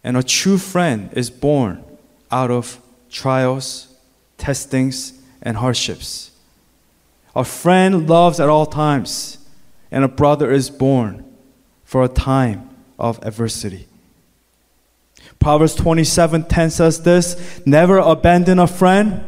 And 0.03 0.18
a 0.18 0.24
true 0.24 0.58
friend 0.58 1.12
is 1.13 1.30
born 1.30 1.84
out 2.34 2.50
of 2.50 2.80
trials, 3.12 3.96
testings, 4.38 5.13
and 5.44 5.58
hardships. 5.58 6.32
A 7.36 7.44
friend 7.44 8.10
loves 8.10 8.40
at 8.40 8.50
all 8.50 8.66
times, 8.66 9.38
and 9.92 10.04
a 10.04 10.08
brother 10.08 10.52
is 10.52 10.72
born 10.72 11.24
for 11.84 12.04
a 12.04 12.08
time 12.08 12.70
of 12.98 13.24
adversity. 13.24 13.88
Proverbs 15.40 15.75
27:10 15.75 16.72
says 16.72 17.04
this, 17.04 17.62
never 17.66 18.00
abandon 18.00 18.58
a 18.58 18.66
friend, 18.68 19.24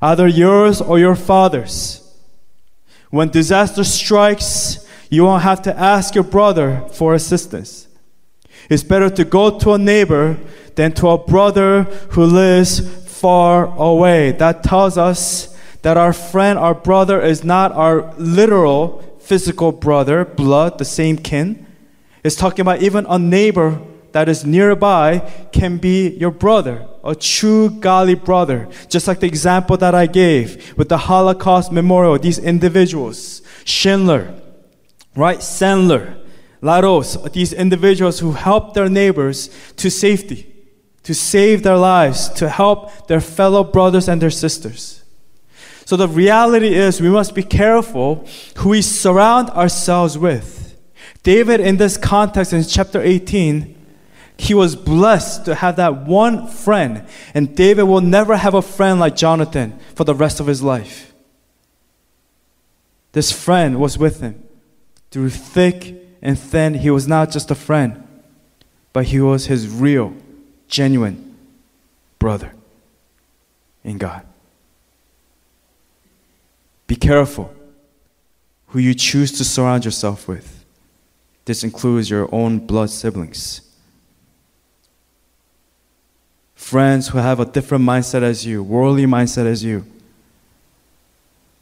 either 0.00 0.26
yours 0.26 0.80
or 0.80 0.98
your 0.98 1.14
father's. 1.14 2.00
When 3.10 3.28
disaster 3.28 3.84
strikes, 3.84 4.86
you 5.10 5.24
won't 5.24 5.42
have 5.42 5.60
to 5.62 5.78
ask 5.78 6.14
your 6.14 6.24
brother 6.24 6.84
for 6.90 7.14
assistance. 7.14 7.86
It's 8.70 8.82
better 8.82 9.10
to 9.10 9.24
go 9.24 9.58
to 9.58 9.74
a 9.74 9.78
neighbor 9.78 10.38
than 10.74 10.92
to 10.92 11.08
a 11.08 11.18
brother 11.18 11.84
who 12.10 12.24
lives 12.24 12.80
far 13.06 13.66
away. 13.76 14.32
That 14.32 14.62
tells 14.62 14.98
us 14.98 15.56
that 15.82 15.96
our 15.96 16.12
friend, 16.12 16.58
our 16.58 16.74
brother, 16.74 17.20
is 17.20 17.44
not 17.44 17.72
our 17.72 18.12
literal 18.18 19.02
physical 19.18 19.72
brother, 19.72 20.24
blood, 20.24 20.78
the 20.78 20.84
same 20.84 21.16
kin. 21.16 21.66
It's 22.22 22.36
talking 22.36 22.60
about 22.60 22.82
even 22.82 23.06
a 23.06 23.18
neighbor 23.18 23.80
that 24.12 24.28
is 24.28 24.44
nearby 24.44 25.18
can 25.52 25.78
be 25.78 26.08
your 26.08 26.30
brother, 26.30 26.86
a 27.02 27.14
true 27.14 27.68
godly 27.68 28.14
brother. 28.14 28.68
Just 28.88 29.08
like 29.08 29.20
the 29.20 29.26
example 29.26 29.76
that 29.78 29.94
I 29.94 30.06
gave 30.06 30.76
with 30.78 30.88
the 30.88 30.98
Holocaust 30.98 31.72
memorial, 31.72 32.18
these 32.18 32.38
individuals, 32.38 33.42
Schindler, 33.64 34.34
right, 35.16 35.38
Sendler, 35.38 36.20
Laros, 36.62 37.32
these 37.32 37.52
individuals 37.52 38.20
who 38.20 38.32
helped 38.32 38.74
their 38.74 38.88
neighbors 38.88 39.50
to 39.76 39.90
safety 39.90 40.53
to 41.04 41.14
save 41.14 41.62
their 41.62 41.76
lives, 41.76 42.28
to 42.30 42.48
help 42.48 43.06
their 43.06 43.20
fellow 43.20 43.62
brothers 43.62 44.08
and 44.08 44.20
their 44.20 44.30
sisters. 44.30 45.02
So 45.84 45.96
the 45.96 46.08
reality 46.08 46.74
is 46.74 47.00
we 47.00 47.10
must 47.10 47.34
be 47.34 47.42
careful 47.42 48.26
who 48.56 48.70
we 48.70 48.82
surround 48.82 49.50
ourselves 49.50 50.16
with. 50.16 50.76
David, 51.22 51.60
in 51.60 51.76
this 51.76 51.96
context, 51.96 52.52
in 52.52 52.64
chapter 52.64 53.00
18, 53.00 53.74
he 54.36 54.54
was 54.54 54.74
blessed 54.74 55.44
to 55.44 55.54
have 55.54 55.76
that 55.76 56.06
one 56.06 56.48
friend, 56.48 57.06
and 57.34 57.54
David 57.54 57.84
will 57.84 58.00
never 58.00 58.36
have 58.36 58.54
a 58.54 58.62
friend 58.62 58.98
like 58.98 59.14
Jonathan 59.14 59.78
for 59.94 60.04
the 60.04 60.14
rest 60.14 60.40
of 60.40 60.46
his 60.46 60.62
life. 60.62 61.14
This 63.12 63.30
friend 63.30 63.78
was 63.78 63.96
with 63.96 64.20
him 64.20 64.42
through 65.10 65.30
thick 65.30 65.94
and 66.20 66.38
thin. 66.38 66.74
He 66.74 66.90
was 66.90 67.06
not 67.06 67.30
just 67.30 67.50
a 67.50 67.54
friend, 67.54 68.02
but 68.92 69.06
he 69.06 69.20
was 69.20 69.46
his 69.46 69.68
real 69.68 70.14
genuine 70.74 71.36
brother 72.18 72.52
in 73.84 73.96
God. 73.96 74.26
Be 76.88 76.96
careful 76.96 77.54
who 78.68 78.80
you 78.80 78.92
choose 78.92 79.30
to 79.38 79.44
surround 79.44 79.84
yourself 79.84 80.26
with. 80.26 80.64
This 81.44 81.62
includes 81.62 82.10
your 82.10 82.28
own 82.34 82.58
blood 82.58 82.90
siblings. 82.90 83.60
Friends 86.56 87.06
who 87.08 87.18
have 87.18 87.38
a 87.38 87.44
different 87.44 87.84
mindset 87.84 88.22
as 88.22 88.44
you, 88.44 88.60
worldly 88.64 89.06
mindset 89.06 89.46
as 89.46 89.62
you. 89.62 89.84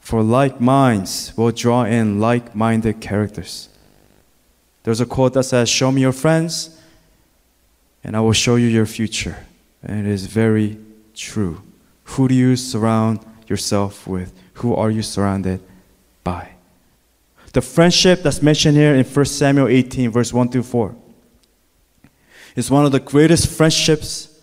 For 0.00 0.22
like 0.22 0.58
minds 0.58 1.34
will 1.36 1.52
draw 1.52 1.84
in 1.84 2.18
like 2.18 2.54
minded 2.54 3.02
characters. 3.02 3.68
There's 4.84 5.02
a 5.02 5.06
quote 5.06 5.34
that 5.34 5.44
says, 5.44 5.68
Show 5.68 5.92
me 5.92 6.00
your 6.00 6.12
friends, 6.12 6.78
and 8.04 8.16
I 8.16 8.20
will 8.20 8.32
show 8.32 8.56
you 8.56 8.66
your 8.66 8.86
future. 8.86 9.46
And 9.82 10.06
it 10.06 10.10
is 10.10 10.26
very 10.26 10.78
true. 11.14 11.62
Who 12.04 12.28
do 12.28 12.34
you 12.34 12.56
surround 12.56 13.20
yourself 13.46 14.06
with? 14.06 14.32
Who 14.54 14.74
are 14.74 14.90
you 14.90 15.02
surrounded 15.02 15.60
by? 16.24 16.50
The 17.52 17.60
friendship 17.60 18.22
that's 18.22 18.42
mentioned 18.42 18.76
here 18.76 18.94
in 18.94 19.04
1 19.04 19.24
Samuel 19.26 19.68
18, 19.68 20.10
verse 20.10 20.32
1 20.32 20.48
through 20.50 20.62
4, 20.62 20.94
is 22.56 22.70
one 22.70 22.84
of 22.84 22.92
the 22.92 23.00
greatest 23.00 23.48
friendships 23.48 24.40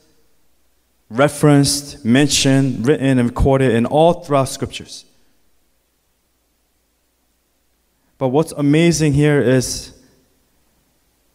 referenced, 1.10 2.06
mentioned, 2.06 2.86
written, 2.86 3.18
and 3.18 3.30
recorded 3.30 3.72
in 3.72 3.86
all 3.86 4.24
throughout 4.24 4.50
scriptures. 4.50 5.06
But 8.18 8.30
what's 8.30 8.52
amazing 8.52 9.14
here 9.14 9.42
is 9.42 9.94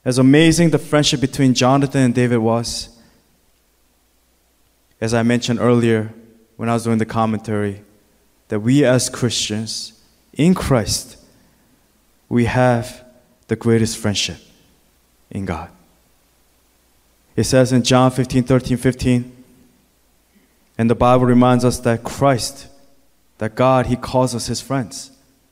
as 0.05 0.19
amazing 0.19 0.71
the 0.71 0.79
friendship 0.79 1.21
between 1.21 1.55
Jonathan 1.55 2.03
and 2.03 2.15
David 2.15 2.39
was, 2.39 2.91
as 5.01 5.15
I 5.15 5.23
mentioned 5.23 5.61
earlier 5.61 6.13
when 6.57 6.69
I 6.69 6.75
was 6.75 6.85
doing 6.85 6.99
the 6.99 7.07
commentary, 7.07 7.83
that 8.49 8.61
we 8.61 8.85
as 8.85 9.09
Christians 9.09 10.01
in 10.35 10.55
Christ, 10.55 11.17
we 12.29 12.45
have 12.45 13.05
the 13.49 13.57
greatest 13.57 13.99
friendship 13.99 14.39
in 15.31 15.45
God. 15.45 15.71
It 17.37 17.45
says 17.45 17.73
in 17.73 17.83
John 17.83 18.11
15, 18.11 18.45
13, 18.45 18.77
15, 18.77 19.37
and 20.77 20.91
the 20.91 20.95
Bible 20.95 21.25
reminds 21.27 21.65
us 21.65 21.79
that 21.81 22.05
Christ, 22.05 22.69
that 23.39 23.55
God, 23.55 23.87
He 23.87 23.97
calls 23.97 24.35
us 24.35 24.47
His 24.47 24.61
friends. 24.61 25.11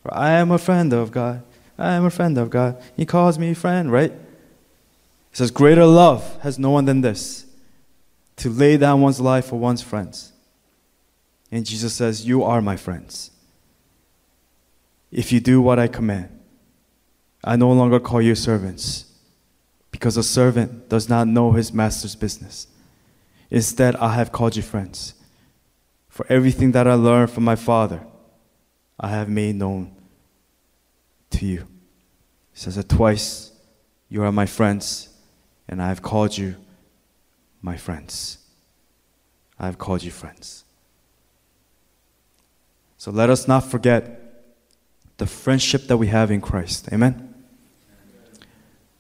I 0.09 0.33
am 0.33 0.51
a 0.51 0.59
friend 0.59 0.93
of 0.93 1.11
God. 1.11 1.43
I 1.79 1.93
am 1.95 2.05
a 2.05 2.11
friend 2.11 2.37
of 2.39 2.51
God. 2.51 2.81
He 2.97 3.07
calls 3.07 3.39
me 3.39 3.55
friend, 3.55 3.91
right? 3.91 4.13
It 5.33 5.39
says, 5.39 5.51
Greater 5.51 5.87
love 5.87 6.41
has 6.43 6.59
no 6.59 6.71
one 6.71 6.85
than 6.85 7.01
this 7.01 7.47
to 8.37 8.51
lay 8.51 8.77
down 8.77 9.01
one's 9.01 9.21
life 9.21 9.47
for 9.47 9.59
one's 9.59 9.83
friends. 9.83 10.33
And 11.51 11.65
Jesus 11.65 11.95
says, 11.95 12.27
You 12.27 12.45
are 12.45 12.61
my 12.61 12.77
friends. 12.77 13.31
If 15.11 15.33
you 15.33 15.41
do 15.41 15.61
what 15.61 15.79
I 15.79 15.89
command, 15.89 16.29
I 17.45 17.57
no 17.57 17.73
longer 17.73 18.01
call 18.01 18.23
you 18.23 18.35
servants, 18.35 19.07
because 19.91 20.17
a 20.17 20.23
servant 20.23 20.89
does 20.89 21.09
not 21.09 21.29
know 21.29 21.53
his 21.53 21.73
master's 21.73 22.15
business. 22.15 22.67
Instead, 23.51 23.97
I 23.97 24.15
have 24.15 24.33
called 24.33 24.57
you 24.57 24.63
friends. 24.63 25.15
For 26.09 26.27
everything 26.29 26.73
that 26.73 26.87
I 26.87 26.95
learned 26.95 27.31
from 27.31 27.45
my 27.45 27.57
Father, 27.57 28.01
I 28.99 29.09
have 29.09 29.29
made 29.29 29.57
known 29.57 29.95
to 31.31 31.47
you. 31.47 31.67
He 32.53 32.61
says 32.61 32.79
it 32.79 32.89
twice 32.89 33.53
You 34.09 34.23
are 34.23 34.33
my 34.33 34.47
friends, 34.47 35.09
and 35.73 35.81
I 35.81 35.89
have 35.89 36.03
called 36.03 36.37
you 36.37 36.57
my 37.63 37.79
friends. 37.79 38.37
I 39.59 39.65
have 39.65 39.79
called 39.79 40.03
you 40.03 40.11
friends. 40.11 40.65
So 42.99 43.11
let 43.11 43.31
us 43.31 43.49
not 43.49 43.61
forget 43.61 44.21
the 45.17 45.27
friendship 45.27 45.87
that 45.87 45.97
we 45.97 46.09
have 46.09 46.31
in 46.31 46.43
Christ. 46.43 46.91
Amen? 46.93 47.35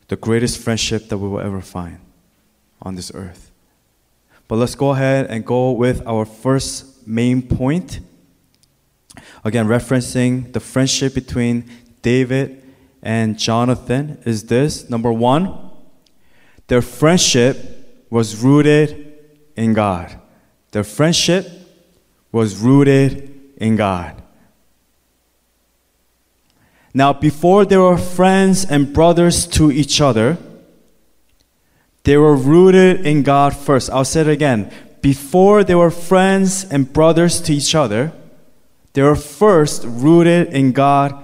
The 0.08 0.16
greatest 0.16 0.60
friendship 0.60 1.10
that 1.10 1.18
we 1.18 1.28
will 1.28 1.40
ever 1.40 1.60
find 1.60 1.98
on 2.80 2.94
this 2.94 3.12
earth. 3.14 3.50
But 4.48 4.56
let's 4.56 4.74
go 4.74 4.92
ahead 4.92 5.26
and 5.26 5.44
go 5.44 5.72
with 5.72 6.00
our 6.06 6.24
first 6.24 7.06
main 7.06 7.42
point. 7.42 8.00
Again, 9.44 9.66
referencing 9.66 10.54
the 10.54 10.60
friendship 10.60 11.12
between 11.12 11.68
David 12.00 12.62
and 13.02 13.38
Jonathan 13.38 14.22
is 14.24 14.46
this 14.46 14.88
number 14.88 15.12
one, 15.12 15.71
their 16.72 16.80
friendship 16.80 18.06
was 18.08 18.42
rooted 18.42 19.12
in 19.56 19.74
God. 19.74 20.18
Their 20.70 20.84
friendship 20.84 21.46
was 22.32 22.56
rooted 22.56 23.52
in 23.58 23.76
God. 23.76 24.22
Now, 26.94 27.12
before 27.12 27.66
they 27.66 27.76
were 27.76 27.98
friends 27.98 28.64
and 28.64 28.90
brothers 28.90 29.46
to 29.48 29.70
each 29.70 30.00
other, 30.00 30.38
they 32.04 32.16
were 32.16 32.36
rooted 32.36 33.06
in 33.06 33.22
God 33.22 33.54
first. 33.54 33.90
I'll 33.90 34.06
say 34.06 34.22
it 34.22 34.28
again. 34.28 34.72
Before 35.02 35.62
they 35.64 35.74
were 35.74 35.90
friends 35.90 36.64
and 36.64 36.90
brothers 36.90 37.42
to 37.42 37.52
each 37.52 37.74
other, 37.74 38.14
they 38.94 39.02
were 39.02 39.14
first 39.14 39.84
rooted 39.84 40.54
in 40.54 40.72
God 40.72 41.22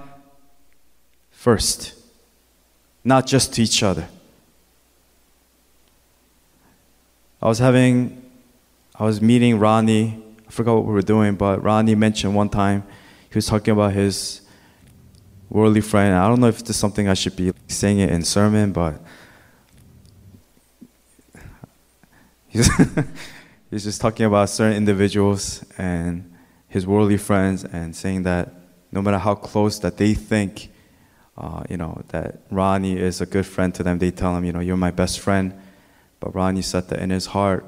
first, 1.31 1.95
not 3.03 3.25
just 3.25 3.55
to 3.55 3.63
each 3.63 3.81
other. 3.81 4.09
I 7.41 7.47
was 7.47 7.59
having, 7.59 8.21
I 8.95 9.05
was 9.05 9.21
meeting 9.21 9.59
Ronnie. 9.59 10.21
I 10.47 10.51
forgot 10.51 10.75
what 10.75 10.85
we 10.85 10.91
were 10.91 11.01
doing, 11.01 11.35
but 11.35 11.63
Ronnie 11.63 11.95
mentioned 11.95 12.35
one 12.35 12.49
time 12.49 12.83
he 13.29 13.35
was 13.35 13.45
talking 13.45 13.71
about 13.71 13.93
his 13.93 14.41
worldly 15.49 15.81
friend. 15.81 16.15
I 16.15 16.27
don't 16.27 16.41
know 16.41 16.47
if 16.47 16.59
this 16.59 16.71
is 16.71 16.75
something 16.75 17.07
I 17.07 17.13
should 17.13 17.37
be 17.37 17.53
saying 17.67 17.99
it 17.99 18.09
in 18.09 18.23
sermon, 18.23 18.73
but 18.73 19.01
he's, 22.47 22.69
he's 23.71 23.85
just 23.85 24.01
talking 24.01 24.25
about 24.25 24.49
certain 24.49 24.75
individuals 24.75 25.63
and 25.77 26.35
his 26.67 26.85
worldly 26.85 27.17
friends 27.17 27.63
and 27.63 27.95
saying 27.95 28.23
that 28.23 28.53
no 28.91 29.01
matter 29.01 29.17
how 29.17 29.35
close 29.35 29.79
that 29.79 29.95
they 29.95 30.13
think, 30.13 30.69
uh, 31.37 31.63
you 31.69 31.77
know, 31.77 32.01
that 32.09 32.41
Ronnie 32.51 32.97
is 32.97 33.21
a 33.21 33.25
good 33.25 33.45
friend 33.45 33.73
to 33.75 33.83
them, 33.83 33.97
they 33.97 34.11
tell 34.11 34.35
him, 34.35 34.43
you 34.43 34.51
know, 34.51 34.59
you're 34.59 34.75
my 34.75 34.91
best 34.91 35.21
friend. 35.21 35.53
But 36.19 36.33
that 36.33 36.99
in 36.99 37.09
his 37.09 37.27
heart, 37.27 37.65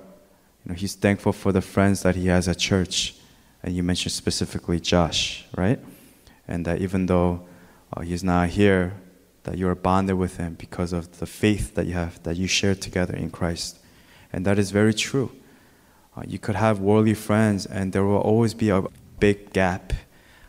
you 0.66 0.72
know, 0.72 0.76
he's 0.76 0.96
thankful 0.96 1.34
for 1.34 1.52
the 1.52 1.62
friends 1.62 2.04
that 2.04 2.16
he 2.16 2.28
has 2.28 2.48
at 2.48 2.58
church. 2.58 3.16
And 3.64 3.76
you 3.76 3.84
mentioned 3.84 4.12
specifically 4.12 4.80
Josh, 4.80 5.46
right? 5.56 5.80
And 6.48 6.66
that 6.66 6.82
even 6.82 7.06
though 7.06 7.48
uh, 7.96 8.02
he's 8.02 8.24
not 8.24 8.50
here, 8.50 8.94
that 9.44 9.58
you 9.58 9.68
are 9.68 9.76
bonded 9.76 10.18
with 10.18 10.38
him 10.38 10.56
because 10.56 10.94
of 10.94 11.20
the 11.20 11.26
faith 11.26 11.76
that 11.76 11.88
you 11.88 11.94
have, 11.94 12.22
that 12.24 12.38
you 12.38 12.48
share 12.48 12.76
together 12.76 13.16
in 13.16 13.30
Christ. 13.30 13.80
And 14.32 14.46
that 14.46 14.60
is 14.60 14.72
very 14.72 14.94
true. 14.94 15.32
Uh, 16.16 16.24
you 16.28 16.38
could 16.38 16.56
have 16.56 16.80
worldly 16.80 17.14
friends, 17.14 17.66
and 17.66 17.94
there 17.94 18.04
will 18.04 18.18
always 18.18 18.54
be 18.54 18.70
a 18.70 18.84
big 19.20 19.54
gap, 19.54 19.94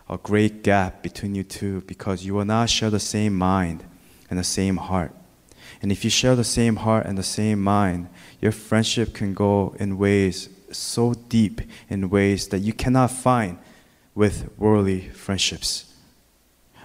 a 0.09 0.19
great 0.19 0.63
gap 0.63 1.03
between 1.03 1.35
you 1.35 1.45
two 1.45 1.81
because 1.83 2.25
you 2.25 2.35
will 2.35 2.45
not 2.45 2.69
share 2.69 2.91
the 2.91 3.01
same 3.01 3.37
mind 3.37 3.85
and 4.29 4.39
the 4.39 4.45
same 4.45 4.77
heart. 4.77 5.15
And 5.83 5.91
if 5.91 6.05
you 6.05 6.11
share 6.11 6.37
the 6.37 6.45
same 6.45 6.77
heart 6.77 7.07
and 7.07 7.19
the 7.19 7.25
same 7.25 7.61
mind, 7.61 8.09
your 8.41 8.53
friendship 8.53 9.13
can 9.13 9.35
go 9.35 9.75
in 9.81 9.99
ways 9.99 10.49
so 10.71 11.13
deep, 11.29 11.61
in 11.91 12.09
ways 12.09 12.49
that 12.49 12.61
you 12.61 12.73
cannot 12.73 13.11
find 13.11 13.59
with 14.15 14.49
worldly 14.57 15.09
friendships. 15.09 15.93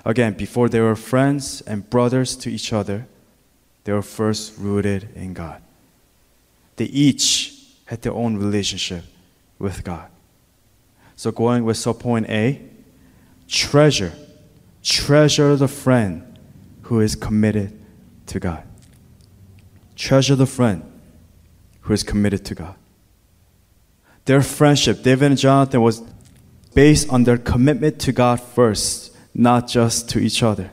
Again, 0.04 0.34
before 0.34 0.68
they 0.68 0.82
were 0.82 0.96
friends 0.96 1.62
and 1.62 1.88
brothers 1.90 2.36
to 2.38 2.50
each 2.50 2.74
other, 2.74 3.08
they 3.84 3.94
were 3.94 4.02
first 4.02 4.58
rooted 4.58 5.10
in 5.16 5.34
God. 5.34 5.62
They 6.78 6.86
each 6.86 7.54
had 7.86 8.02
their 8.02 8.14
own 8.14 8.36
relationship 8.38 9.04
with 9.60 9.84
God. 9.84 10.10
So, 11.16 11.32
going 11.32 11.64
with 11.64 11.78
subpoint 11.78 12.30
A, 12.30 12.62
treasure. 13.48 14.14
Treasure 14.84 15.56
the 15.56 15.68
friend 15.68 16.38
who 16.84 17.00
is 17.00 17.16
committed 17.16 17.78
to 18.28 18.40
God. 18.40 18.67
Treasure 19.98 20.36
the 20.36 20.46
friend 20.46 20.84
who 21.82 21.94
is 21.94 22.04
committed 22.04 22.46
to 22.46 22.56
God. 22.56 22.76
Their 24.26 24.42
friendship, 24.42 25.02
David 25.02 25.32
and 25.32 25.38
Jonathan, 25.38 25.82
was 25.82 26.04
based 26.74 27.10
on 27.10 27.24
their 27.24 27.38
commitment 27.38 28.00
to 28.02 28.12
God 28.12 28.40
first 28.40 29.16
not 29.34 29.68
just 29.68 30.10
to 30.10 30.20
each 30.20 30.44
other. 30.44 30.72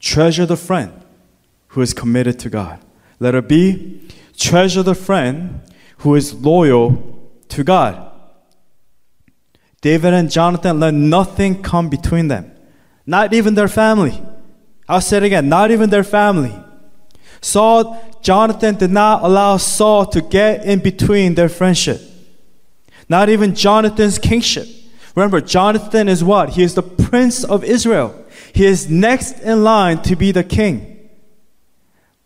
Treasure 0.00 0.46
the 0.46 0.56
friend 0.56 0.92
who 1.68 1.82
is 1.82 1.92
committed 1.92 2.38
to 2.40 2.50
God. 2.50 2.78
Letter 3.20 3.42
B, 3.42 4.00
treasure 4.36 4.82
the 4.82 4.94
friend 4.94 5.60
who 5.98 6.14
is 6.14 6.34
loyal 6.34 7.18
to 7.48 7.64
God. 7.64 8.12
David 9.80 10.14
and 10.14 10.30
Jonathan 10.30 10.80
let 10.80 10.94
nothing 10.94 11.62
come 11.62 11.88
between 11.88 12.28
them, 12.28 12.52
not 13.06 13.32
even 13.32 13.54
their 13.54 13.68
family. 13.68 14.22
I'll 14.88 15.00
say 15.00 15.18
it 15.18 15.22
again, 15.24 15.48
not 15.48 15.70
even 15.70 15.90
their 15.90 16.04
family. 16.04 16.54
Saul, 17.40 18.02
Jonathan 18.22 18.76
did 18.76 18.90
not 18.90 19.22
allow 19.22 19.56
Saul 19.56 20.06
to 20.06 20.20
get 20.20 20.64
in 20.64 20.80
between 20.80 21.34
their 21.34 21.48
friendship. 21.48 22.00
Not 23.08 23.28
even 23.28 23.54
Jonathan's 23.54 24.18
kingship. 24.18 24.68
Remember, 25.14 25.40
Jonathan 25.40 26.08
is 26.08 26.22
what? 26.22 26.50
He 26.50 26.62
is 26.62 26.74
the 26.74 26.82
prince 26.82 27.44
of 27.44 27.64
Israel. 27.64 28.14
He 28.52 28.66
is 28.66 28.90
next 28.90 29.40
in 29.40 29.64
line 29.64 30.02
to 30.02 30.16
be 30.16 30.32
the 30.32 30.44
king. 30.44 31.08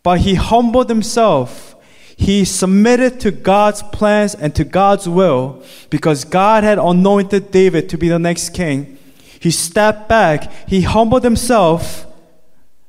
But 0.03 0.19
he 0.19 0.35
humbled 0.35 0.89
himself. 0.89 1.75
He 2.15 2.45
submitted 2.45 3.19
to 3.21 3.31
God's 3.31 3.81
plans 3.81 4.35
and 4.35 4.53
to 4.55 4.63
God's 4.63 5.07
will 5.07 5.63
because 5.89 6.25
God 6.25 6.63
had 6.63 6.77
anointed 6.77 7.51
David 7.51 7.89
to 7.89 7.97
be 7.97 8.09
the 8.09 8.19
next 8.19 8.49
king. 8.53 8.97
He 9.39 9.51
stepped 9.51 10.07
back, 10.07 10.51
he 10.67 10.81
humbled 10.81 11.23
himself, 11.23 12.05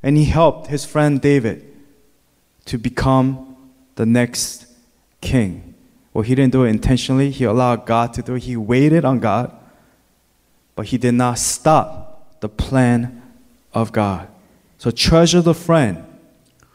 and 0.03 0.17
he 0.17 0.27
helped 0.27 0.69
his 0.69 0.85
friend 0.85 1.21
David 1.21 1.74
to 2.67 2.79
become 2.79 3.57
the 3.97 4.07
next 4.07 4.67
king. 5.21 5.75
Well, 6.13 6.23
he 6.23 6.35
didn't 6.35 6.53
do 6.53 6.65
it 6.65 6.71
intentionally, 6.71 7.31
he 7.31 7.45
allowed 7.45 7.87
God 7.87 8.13
to 8.15 8.23
do 8.23 8.35
it. 8.35 8.45
He 8.45 8.57
waited 8.57 9.05
on 9.05 9.19
God 9.19 9.53
but 10.75 10.87
he 10.87 10.99
did 10.99 11.15
not 11.15 11.39
stop 11.39 12.41
the 12.41 12.49
plan 12.49 13.23
of 13.73 13.93
God. 13.93 14.29
So 14.79 14.91
treasure 14.91 15.41
the 15.41 15.55
friend 15.55 16.05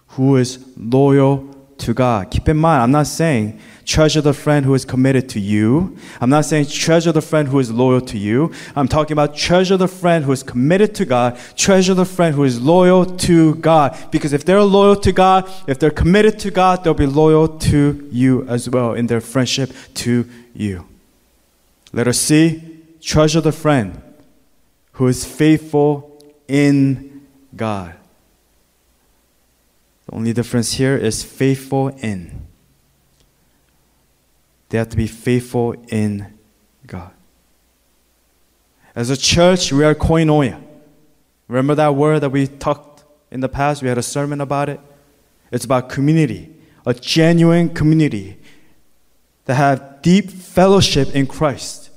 who 0.10 0.38
is 0.38 0.66
loyal 0.78 1.49
to 1.80 1.94
God. 1.94 2.32
Keep 2.32 2.50
in 2.50 2.58
mind, 2.58 2.84
I'm 2.84 2.92
not 2.92 3.08
saying 3.08 3.60
treasure 3.86 4.22
the 4.22 4.34
friend 4.34 4.66
who 4.66 4.74
is 4.76 4.86
committed 4.86 5.28
to 5.30 5.40
you. 5.40 5.98
I'm 6.22 6.30
not 6.30 6.46
saying 6.46 6.68
treasure 6.68 7.12
the 7.12 7.22
friend 7.22 7.48
who 7.48 7.60
is 7.60 7.72
loyal 7.72 8.02
to 8.02 8.18
you. 8.18 8.52
I'm 8.76 8.88
talking 8.88 9.14
about 9.14 9.36
treasure 9.36 9.78
the 9.78 9.88
friend 9.88 10.24
who 10.26 10.32
is 10.32 10.44
committed 10.44 10.94
to 10.96 11.06
God. 11.06 11.40
Treasure 11.56 11.94
the 11.96 12.06
friend 12.06 12.36
who 12.36 12.44
is 12.44 12.62
loyal 12.62 13.06
to 13.06 13.56
God. 13.56 13.98
Because 14.12 14.32
if 14.32 14.46
they're 14.46 14.62
loyal 14.62 14.96
to 14.98 15.12
God, 15.12 15.50
if 15.68 15.80
they're 15.80 15.90
committed 15.90 16.38
to 16.40 16.52
God, 16.52 16.84
they'll 16.84 16.94
be 16.94 17.08
loyal 17.08 17.48
to 17.48 18.08
you 18.12 18.48
as 18.48 18.70
well 18.70 18.94
in 18.94 19.08
their 19.08 19.22
friendship 19.22 19.72
to 19.96 20.30
you. 20.54 20.86
Let 21.92 22.08
us 22.08 22.20
see 22.20 22.78
treasure 23.02 23.42
the 23.42 23.52
friend 23.52 24.02
who 24.94 25.08
is 25.08 25.26
faithful 25.26 26.22
in 26.48 27.26
God. 27.56 27.96
The 30.10 30.16
only 30.16 30.34
difference 30.34 30.74
here 30.74 30.98
is 30.98 31.24
faithful 31.24 31.90
in. 31.90 32.48
They 34.70 34.80
have 34.80 34.90
to 34.90 34.98
be 34.98 35.06
faithful 35.06 35.76
in 35.90 36.34
God. 36.88 37.12
As 38.96 39.12
a 39.12 39.18
church, 39.18 39.72
we 39.72 39.84
are 39.84 39.94
koinonia. 39.94 40.64
Remember 41.48 41.76
that 41.76 41.94
word 41.94 42.22
that 42.22 42.32
we 42.32 42.48
talked 42.48 43.04
in 43.30 43.42
the 43.42 43.50
past? 43.50 43.84
We 43.84 43.88
had 43.88 44.00
a 44.00 44.04
sermon 44.04 44.42
about 44.42 44.68
it. 44.68 44.80
It's 45.52 45.66
about 45.66 45.90
community, 45.90 46.56
a 46.88 46.96
genuine 46.96 47.70
community 47.70 48.40
that 49.46 49.56
have 49.56 50.02
deep 50.02 50.32
fellowship 50.32 51.14
in 51.14 51.28
Christ. 51.28 51.89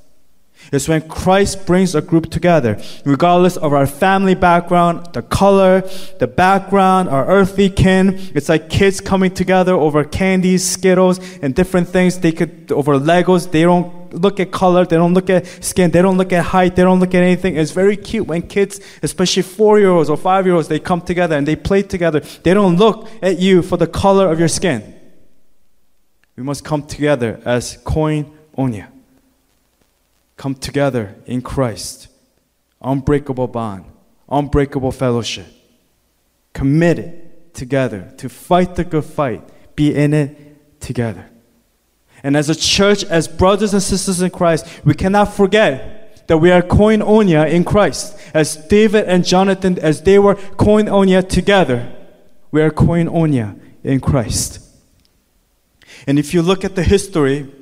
It's 0.73 0.89
when 0.89 1.07
Christ 1.07 1.67
brings 1.67 1.95
a 1.95 2.01
group 2.01 2.31
together, 2.31 2.81
regardless 3.05 3.59
of 3.59 3.75
our 3.75 3.87
family 3.87 4.35
background, 4.35 5.13
the 5.13 5.21
color, 5.21 5.83
the 6.19 6.27
background, 6.27 7.11
our 7.11 7.27
earthly 7.27 7.69
kin. 7.69 8.19
It's 8.35 8.49
like 8.49 8.71
kids 8.71 8.99
coming 8.99 9.33
together 9.33 9.75
over 9.75 10.03
candies, 10.03 10.67
Skittles, 10.67 11.21
and 11.43 11.55
different 11.55 11.89
things. 11.89 12.21
They 12.21 12.33
could, 12.33 12.73
over 12.73 12.99
Legos, 12.99 13.51
they 13.51 13.65
don't 13.65 14.15
look 14.15 14.41
at 14.41 14.51
color, 14.51 14.87
they 14.87 14.97
don't 14.97 15.13
look 15.13 15.29
at 15.29 15.47
skin, 15.63 15.91
they 15.91 16.01
don't 16.01 16.17
look 16.17 16.33
at 16.33 16.47
height, 16.47 16.75
they 16.75 16.83
don't 16.83 17.01
look 17.01 17.15
at 17.15 17.23
anything. 17.23 17.57
It's 17.57 17.71
very 17.71 17.97
cute 17.97 18.27
when 18.27 18.41
kids, 18.41 18.81
especially 19.03 19.43
four 19.43 19.79
year 19.79 19.91
olds 19.91 20.09
or 20.09 20.17
five 20.17 20.47
year 20.47 20.55
olds, 20.55 20.69
they 20.69 20.79
come 20.81 21.03
together 21.03 21.37
and 21.37 21.47
they 21.47 21.57
play 21.57 21.83
together. 21.83 22.21
They 22.21 22.55
don't 22.55 22.77
look 22.77 23.11
at 23.23 23.39
you 23.39 23.61
for 23.61 23.77
the 23.77 23.87
color 23.87 24.31
of 24.31 24.39
your 24.39 24.49
skin. 24.49 24.95
We 26.37 26.43
must 26.43 26.65
come 26.65 26.83
together 26.83 27.41
as 27.45 27.77
koinonia 27.85 28.92
come 30.37 30.55
together 30.55 31.15
in 31.27 31.43
Christ. 31.43 32.09
Unbreakable 32.81 33.49
bond, 33.49 33.85
unbreakable 34.29 34.93
fellowship. 34.93 35.47
Committed 36.53 37.55
together 37.55 38.13
to 38.19 38.29
fight 38.29 38.75
the 38.75 38.85
good 38.85 39.05
fight, 39.05 39.43
be 39.77 39.95
in 39.95 40.13
it 40.15 40.81
together. 40.81 41.29
And 42.23 42.37
as 42.37 42.49
a 42.49 42.55
church, 42.55 43.05
as 43.05 43.27
brothers 43.27 43.73
and 43.73 43.83
sisters 43.83 44.21
in 44.21 44.31
Christ, 44.31 44.67
we 44.85 44.95
cannot 44.95 45.33
forget 45.33 46.27
that 46.29 46.39
we 46.39 46.51
are 46.51 46.63
koinonia 46.63 47.51
in 47.51 47.65
Christ. 47.65 48.19
As 48.33 48.57
David 48.57 49.05
and 49.07 49.25
Jonathan, 49.25 49.79
as 49.79 50.03
they 50.03 50.19
were 50.19 50.37
koinonia 50.37 51.29
together, 51.29 51.93
we 52.51 52.63
are 52.63 52.71
koinonia 52.71 53.59
in 53.83 54.01
Christ. 54.01 54.61
And 56.07 56.19
if 56.19 56.33
you 56.33 56.43
look 56.43 56.65
at 56.65 56.75
the 56.75 56.83
history 56.83 57.53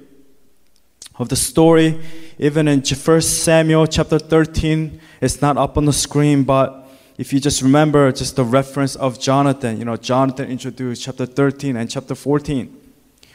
of 1.16 1.28
the 1.28 1.36
story 1.36 2.00
even 2.42 2.68
in 2.68 2.80
1 2.80 3.20
Samuel 3.20 3.86
chapter 3.86 4.18
13, 4.18 4.98
it's 5.20 5.42
not 5.42 5.58
up 5.58 5.76
on 5.76 5.84
the 5.84 5.92
screen, 5.92 6.42
but 6.42 6.88
if 7.18 7.34
you 7.34 7.38
just 7.38 7.60
remember 7.60 8.10
just 8.12 8.34
the 8.34 8.44
reference 8.44 8.96
of 8.96 9.20
Jonathan, 9.20 9.78
you 9.78 9.84
know, 9.84 9.98
Jonathan 9.98 10.50
introduced 10.50 11.02
chapter 11.02 11.26
13 11.26 11.76
and 11.76 11.90
chapter 11.90 12.14
14. 12.14 12.74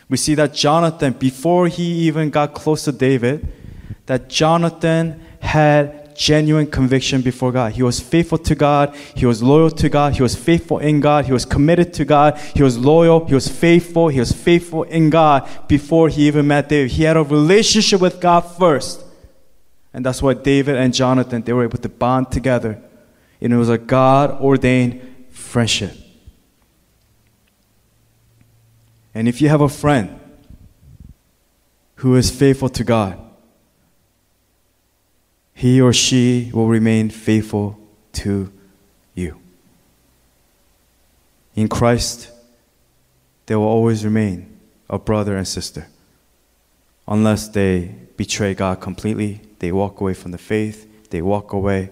We 0.10 0.18
see 0.18 0.34
that 0.34 0.56
Jonathan, 0.56 1.14
before 1.14 1.68
he 1.68 1.84
even 2.08 2.32
got 2.32 2.56
close 2.56 2.84
to 2.86 2.92
David, 2.92 3.48
that 4.08 4.28
Jonathan 4.28 5.22
had 5.40 6.05
genuine 6.16 6.66
conviction 6.66 7.22
before 7.22 7.52
God. 7.52 7.74
He 7.74 7.84
was 7.84 8.00
faithful 8.00 8.38
to 8.40 8.56
God. 8.56 8.96
He 9.14 9.26
was 9.26 9.44
loyal 9.44 9.70
to 9.72 9.90
God. 9.90 10.16
He 10.16 10.24
was 10.24 10.36
faithful 10.36 10.80
in 10.80 11.02
God. 11.02 11.26
He 11.26 11.34
was 11.34 11.46
committed 11.46 11.94
to 11.96 12.06
God. 12.06 12.40
He 12.56 12.64
was 12.64 12.78
loyal. 12.78 13.26
He 13.26 13.34
was 13.34 13.48
faithful. 13.48 14.08
He 14.08 14.20
was 14.20 14.32
faithful 14.32 14.84
in 14.84 15.10
God 15.10 15.48
before 15.68 16.10
he 16.10 16.28
even 16.28 16.48
met 16.48 16.70
David. 16.70 16.92
He 16.92 17.04
had 17.04 17.18
a 17.18 17.24
relationship 17.24 18.02
with 18.02 18.20
God 18.20 18.42
first. 18.42 19.04
And 19.94 20.06
that's 20.06 20.22
why 20.22 20.34
David 20.34 20.76
and 20.76 20.94
Jonathan, 20.94 21.42
they 21.42 21.54
were 21.54 21.64
able 21.64 21.78
to 21.78 21.90
bond 21.90 22.32
together. 22.32 22.82
And 23.42 23.54
it 23.54 23.58
was 23.58 23.70
a 23.70 23.78
God 23.78 24.42
ordained 24.42 25.28
friendship. 25.30 25.92
And 29.14 29.30
if 29.30 29.42
you 29.42 29.48
have 29.50 29.62
a 29.62 29.70
friend 29.70 30.20
who 31.96 32.16
is 32.16 32.30
faithful 32.30 32.70
to 32.70 32.84
God, 32.84 33.25
he 35.56 35.82
or 35.82 35.94
she 35.94 36.52
will 36.54 36.68
remain 36.68 37.10
faithful 37.10 37.80
to 38.12 38.52
you. 39.16 39.40
In 41.56 41.70
Christ, 41.70 42.30
they 43.46 43.56
will 43.56 43.64
always 43.64 44.04
remain 44.04 44.60
a 44.90 45.00
brother 45.00 45.38
and 45.38 45.48
sister 45.48 45.88
unless 47.08 47.48
they 47.48 47.96
betray 48.18 48.54
God 48.54 48.82
completely, 48.82 49.42
they 49.60 49.72
walk 49.72 50.02
away 50.02 50.14
from 50.14 50.32
the 50.32 50.38
faith, 50.38 51.10
they 51.10 51.22
walk 51.22 51.54
away, 51.54 51.90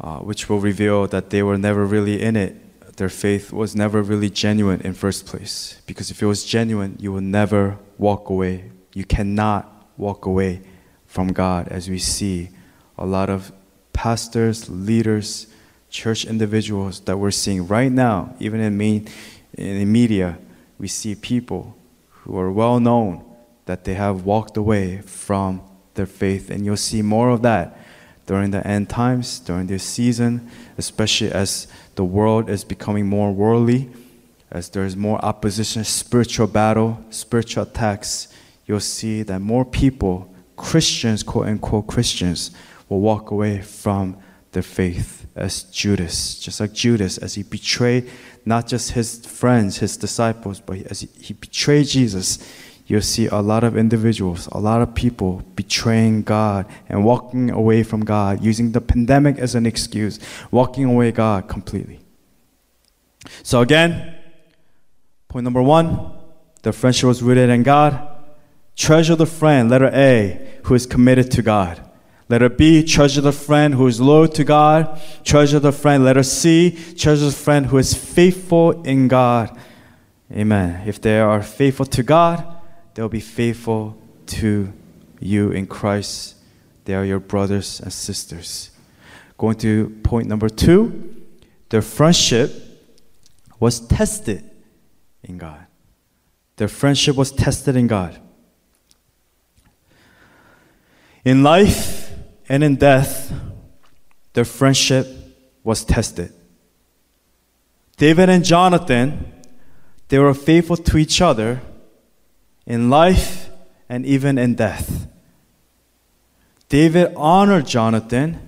uh, 0.00 0.18
which 0.18 0.48
will 0.48 0.60
reveal 0.60 1.06
that 1.08 1.28
they 1.28 1.42
were 1.42 1.58
never 1.58 1.84
really 1.84 2.22
in 2.22 2.36
it. 2.36 2.96
Their 2.96 3.08
faith 3.08 3.52
was 3.52 3.76
never 3.76 4.02
really 4.02 4.30
genuine 4.30 4.80
in 4.80 4.94
first 4.94 5.26
place. 5.26 5.80
Because 5.86 6.10
if 6.10 6.22
it 6.22 6.26
was 6.26 6.44
genuine, 6.44 6.96
you 6.98 7.12
will 7.12 7.20
never 7.20 7.78
walk 7.96 8.28
away. 8.28 8.70
You 8.94 9.04
cannot 9.04 9.70
walk 9.96 10.24
away 10.26 10.62
from 11.08 11.32
God, 11.32 11.66
as 11.68 11.90
we 11.90 11.98
see 11.98 12.50
a 12.96 13.04
lot 13.04 13.28
of 13.30 13.50
pastors, 13.92 14.70
leaders, 14.70 15.48
church 15.90 16.24
individuals 16.24 17.00
that 17.00 17.16
we're 17.16 17.32
seeing 17.32 17.66
right 17.66 17.90
now, 17.90 18.36
even 18.38 18.60
in, 18.60 18.76
main, 18.76 19.08
in 19.54 19.78
the 19.78 19.84
media, 19.84 20.38
we 20.78 20.86
see 20.86 21.14
people 21.14 21.76
who 22.10 22.38
are 22.38 22.52
well 22.52 22.78
known 22.78 23.24
that 23.64 23.84
they 23.84 23.94
have 23.94 24.24
walked 24.24 24.56
away 24.56 25.00
from 25.00 25.62
their 25.94 26.06
faith. 26.06 26.50
And 26.50 26.64
you'll 26.64 26.76
see 26.76 27.02
more 27.02 27.30
of 27.30 27.42
that 27.42 27.78
during 28.26 28.50
the 28.50 28.64
end 28.66 28.90
times, 28.90 29.40
during 29.40 29.66
this 29.66 29.82
season, 29.82 30.50
especially 30.76 31.32
as 31.32 31.66
the 31.94 32.04
world 32.04 32.50
is 32.50 32.64
becoming 32.64 33.06
more 33.06 33.32
worldly, 33.32 33.90
as 34.50 34.68
there's 34.68 34.94
more 34.94 35.22
opposition, 35.24 35.84
spiritual 35.84 36.46
battle, 36.46 37.02
spiritual 37.10 37.62
attacks. 37.62 38.28
You'll 38.66 38.80
see 38.80 39.22
that 39.22 39.40
more 39.40 39.64
people 39.64 40.32
Christians, 40.58 41.22
quote 41.22 41.46
unquote 41.46 41.86
Christians, 41.86 42.50
will 42.88 43.00
walk 43.00 43.30
away 43.30 43.62
from 43.62 44.18
their 44.52 44.62
faith 44.62 45.26
as 45.34 45.62
Judas, 45.64 46.38
just 46.38 46.60
like 46.60 46.72
Judas, 46.72 47.16
as 47.16 47.34
he 47.34 47.42
betrayed 47.42 48.10
not 48.48 48.66
just 48.66 48.92
his 48.92 49.24
friends, 49.26 49.76
his 49.76 49.96
disciples, 49.96 50.58
but 50.58 50.78
as 50.90 51.00
he 51.00 51.34
betrayed 51.34 51.86
Jesus, 51.86 52.38
you'll 52.86 53.02
see 53.02 53.26
a 53.26 53.36
lot 53.36 53.62
of 53.62 53.76
individuals, 53.76 54.48
a 54.52 54.58
lot 54.58 54.80
of 54.80 54.94
people 54.94 55.42
betraying 55.54 56.22
God 56.22 56.64
and 56.88 57.04
walking 57.04 57.50
away 57.50 57.82
from 57.82 58.04
God, 58.06 58.42
using 58.42 58.72
the 58.72 58.80
pandemic 58.80 59.38
as 59.38 59.54
an 59.54 59.66
excuse, 59.66 60.18
walking 60.50 60.86
away 60.86 61.12
God 61.12 61.46
completely. 61.46 62.00
So 63.42 63.60
again, 63.60 64.16
point 65.28 65.44
number 65.44 65.60
one, 65.60 66.12
the 66.62 66.72
friendship 66.72 67.06
was 67.06 67.22
rooted 67.22 67.50
in 67.50 67.62
God. 67.62 68.07
Treasure 68.78 69.16
the 69.16 69.26
friend, 69.26 69.68
letter 69.68 69.90
A, 69.92 70.60
who 70.62 70.74
is 70.74 70.86
committed 70.86 71.32
to 71.32 71.42
God. 71.42 71.84
Letter 72.28 72.48
B, 72.48 72.84
treasure 72.84 73.20
the 73.20 73.32
friend 73.32 73.74
who 73.74 73.88
is 73.88 74.00
loyal 74.00 74.28
to 74.28 74.44
God. 74.44 75.00
Treasure 75.24 75.58
the 75.58 75.72
friend. 75.72 76.04
Letter 76.04 76.22
C, 76.22 76.78
treasure 76.96 77.24
the 77.24 77.32
friend 77.32 77.66
who 77.66 77.78
is 77.78 77.92
faithful 77.92 78.80
in 78.82 79.08
God. 79.08 79.58
Amen. 80.30 80.86
If 80.86 81.00
they 81.00 81.18
are 81.18 81.42
faithful 81.42 81.86
to 81.86 82.04
God, 82.04 82.46
they'll 82.94 83.08
be 83.08 83.18
faithful 83.18 84.00
to 84.26 84.72
you 85.18 85.50
in 85.50 85.66
Christ. 85.66 86.36
They 86.84 86.94
are 86.94 87.04
your 87.04 87.18
brothers 87.18 87.80
and 87.80 87.92
sisters. 87.92 88.70
Going 89.38 89.56
to 89.56 89.90
point 90.04 90.28
number 90.28 90.48
two, 90.48 91.16
their 91.70 91.82
friendship 91.82 92.52
was 93.58 93.80
tested 93.80 94.48
in 95.24 95.36
God. 95.36 95.66
Their 96.58 96.68
friendship 96.68 97.16
was 97.16 97.32
tested 97.32 97.74
in 97.74 97.88
God. 97.88 98.20
In 101.24 101.42
life 101.42 102.12
and 102.48 102.62
in 102.62 102.76
death, 102.76 103.32
their 104.32 104.44
friendship 104.44 105.06
was 105.64 105.84
tested. 105.84 106.32
David 107.96 108.28
and 108.28 108.44
Jonathan, 108.44 109.32
they 110.08 110.18
were 110.18 110.34
faithful 110.34 110.76
to 110.76 110.96
each 110.96 111.20
other 111.20 111.60
in 112.66 112.88
life 112.88 113.50
and 113.88 114.06
even 114.06 114.38
in 114.38 114.54
death. 114.54 115.08
David 116.68 117.12
honored 117.16 117.66
Jonathan 117.66 118.38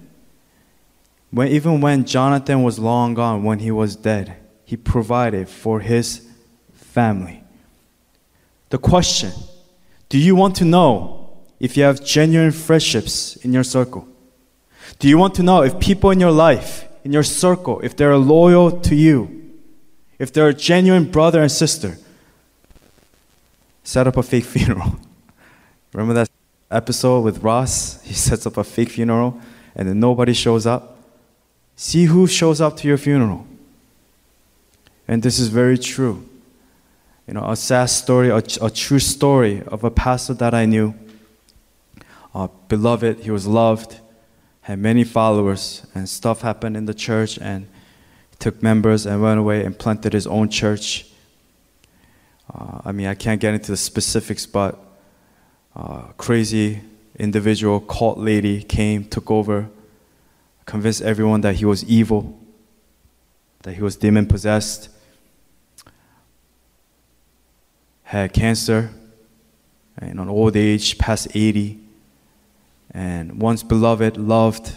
when, 1.30 1.48
even 1.48 1.80
when 1.80 2.04
Jonathan 2.04 2.62
was 2.62 2.78
long 2.78 3.14
gone, 3.14 3.44
when 3.44 3.60
he 3.60 3.70
was 3.70 3.96
dead. 3.96 4.36
He 4.64 4.76
provided 4.76 5.48
for 5.48 5.80
his 5.80 6.28
family. 6.72 7.42
The 8.68 8.78
question 8.78 9.32
do 10.08 10.18
you 10.18 10.34
want 10.36 10.56
to 10.56 10.64
know 10.64 11.19
if 11.60 11.76
you 11.76 11.82
have 11.84 12.02
genuine 12.02 12.50
friendships 12.50 13.36
in 13.36 13.52
your 13.52 13.62
circle? 13.62 14.08
Do 14.98 15.08
you 15.08 15.18
want 15.18 15.34
to 15.36 15.42
know 15.42 15.62
if 15.62 15.78
people 15.78 16.10
in 16.10 16.18
your 16.18 16.32
life, 16.32 16.88
in 17.04 17.12
your 17.12 17.22
circle, 17.22 17.80
if 17.80 17.94
they're 17.96 18.16
loyal 18.16 18.80
to 18.80 18.94
you, 18.94 19.52
if 20.18 20.32
they're 20.32 20.48
a 20.48 20.54
genuine 20.54 21.10
brother 21.10 21.42
and 21.42 21.52
sister? 21.52 21.98
Set 23.84 24.06
up 24.06 24.16
a 24.16 24.22
fake 24.22 24.44
funeral. 24.56 24.98
Remember 25.92 26.14
that 26.14 26.30
episode 26.70 27.20
with 27.20 27.42
Ross? 27.42 28.02
He 28.02 28.14
sets 28.26 28.46
up 28.46 28.56
a 28.56 28.64
fake 28.64 28.90
funeral 28.90 29.40
and 29.74 29.88
then 29.88 30.00
nobody 30.00 30.32
shows 30.32 30.66
up. 30.66 30.96
See 31.76 32.04
who 32.04 32.26
shows 32.26 32.60
up 32.60 32.76
to 32.78 32.88
your 32.88 32.98
funeral. 32.98 33.46
And 35.06 35.22
this 35.22 35.38
is 35.38 35.48
very 35.48 35.78
true. 35.78 36.26
You 37.26 37.34
know, 37.34 37.44
a 37.48 37.56
sad 37.56 37.86
story, 37.86 38.28
a, 38.30 38.42
a 38.60 38.70
true 38.70 38.98
story 38.98 39.62
of 39.66 39.84
a 39.84 39.90
pastor 39.90 40.34
that 40.34 40.54
I 40.54 40.66
knew 40.66 40.94
uh, 42.34 42.48
beloved, 42.68 43.20
he 43.20 43.30
was 43.30 43.46
loved, 43.46 44.00
had 44.62 44.78
many 44.78 45.04
followers, 45.04 45.86
and 45.94 46.08
stuff 46.08 46.42
happened 46.42 46.76
in 46.76 46.86
the 46.86 46.94
church, 46.94 47.38
and 47.38 47.66
he 48.30 48.36
took 48.38 48.62
members 48.62 49.06
and 49.06 49.20
went 49.20 49.40
away 49.40 49.64
and 49.64 49.78
planted 49.78 50.12
his 50.12 50.26
own 50.26 50.48
church. 50.48 51.06
Uh, 52.52 52.80
I 52.84 52.92
mean, 52.92 53.06
I 53.06 53.14
can't 53.14 53.40
get 53.40 53.54
into 53.54 53.72
the 53.72 53.76
specifics, 53.76 54.46
but 54.46 54.78
uh, 55.74 56.02
crazy 56.16 56.80
individual 57.18 57.80
cult 57.80 58.18
lady 58.18 58.62
came, 58.62 59.04
took 59.04 59.30
over, 59.30 59.68
convinced 60.66 61.02
everyone 61.02 61.40
that 61.42 61.56
he 61.56 61.64
was 61.64 61.84
evil, 61.84 62.38
that 63.62 63.74
he 63.74 63.82
was 63.82 63.96
demon 63.96 64.26
possessed, 64.26 64.88
had 68.04 68.32
cancer, 68.32 68.90
and 69.98 70.18
on 70.18 70.28
old 70.28 70.56
age, 70.56 70.96
past 70.96 71.28
80, 71.34 71.78
and 72.92 73.40
once 73.40 73.62
beloved, 73.62 74.16
loved. 74.16 74.72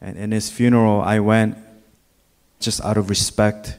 And 0.00 0.16
in 0.16 0.30
his 0.30 0.48
funeral, 0.48 1.00
I 1.00 1.20
went 1.20 1.58
just 2.60 2.80
out 2.84 2.96
of 2.96 3.10
respect, 3.10 3.78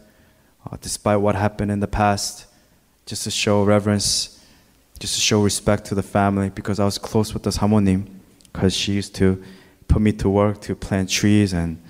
uh, 0.69 0.77
despite 0.81 1.19
what 1.19 1.35
happened 1.35 1.71
in 1.71 1.79
the 1.79 1.87
past, 1.87 2.45
just 3.05 3.23
to 3.23 3.31
show 3.31 3.63
reverence, 3.63 4.43
just 4.99 5.15
to 5.15 5.21
show 5.21 5.41
respect 5.41 5.85
to 5.85 5.95
the 5.95 6.03
family, 6.03 6.49
because 6.49 6.79
I 6.79 6.85
was 6.85 6.97
close 6.97 7.33
with 7.33 7.43
the 7.43 7.49
samonim, 7.49 8.07
because 8.51 8.75
she 8.75 8.93
used 8.93 9.15
to 9.15 9.41
put 9.87 10.01
me 10.01 10.11
to 10.13 10.29
work 10.29 10.61
to 10.61 10.75
plant 10.75 11.09
trees, 11.09 11.53
and 11.53 11.81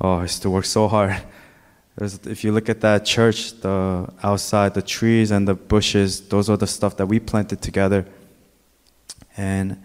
oh, 0.00 0.18
I 0.18 0.22
used 0.22 0.42
to 0.42 0.50
work 0.50 0.64
so 0.64 0.88
hard. 0.88 1.16
There's, 1.96 2.18
if 2.26 2.42
you 2.42 2.52
look 2.52 2.68
at 2.68 2.80
that 2.80 3.04
church, 3.04 3.60
the 3.60 4.10
outside, 4.22 4.74
the 4.74 4.82
trees 4.82 5.30
and 5.30 5.46
the 5.46 5.54
bushes, 5.54 6.26
those 6.28 6.48
are 6.48 6.56
the 6.56 6.66
stuff 6.66 6.96
that 6.96 7.06
we 7.06 7.20
planted 7.20 7.60
together. 7.60 8.06
And 9.36 9.76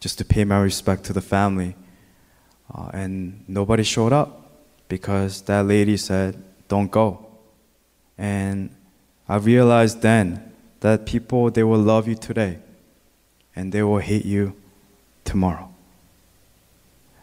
just 0.00 0.18
to 0.18 0.24
pay 0.24 0.44
my 0.44 0.60
respect 0.60 1.04
to 1.04 1.12
the 1.12 1.20
family. 1.20 1.76
Uh, 2.74 2.90
and 2.92 3.44
nobody 3.46 3.82
showed 3.82 4.12
up 4.12 4.50
because 4.88 5.42
that 5.42 5.66
lady 5.66 5.96
said, 5.96 6.42
Don't 6.68 6.90
go. 6.90 7.26
And 8.18 8.74
I 9.28 9.36
realized 9.36 10.02
then 10.02 10.52
that 10.80 11.06
people, 11.06 11.50
they 11.50 11.62
will 11.62 11.78
love 11.78 12.08
you 12.08 12.14
today 12.14 12.58
and 13.54 13.72
they 13.72 13.82
will 13.82 13.98
hate 13.98 14.24
you 14.24 14.54
tomorrow. 15.24 15.72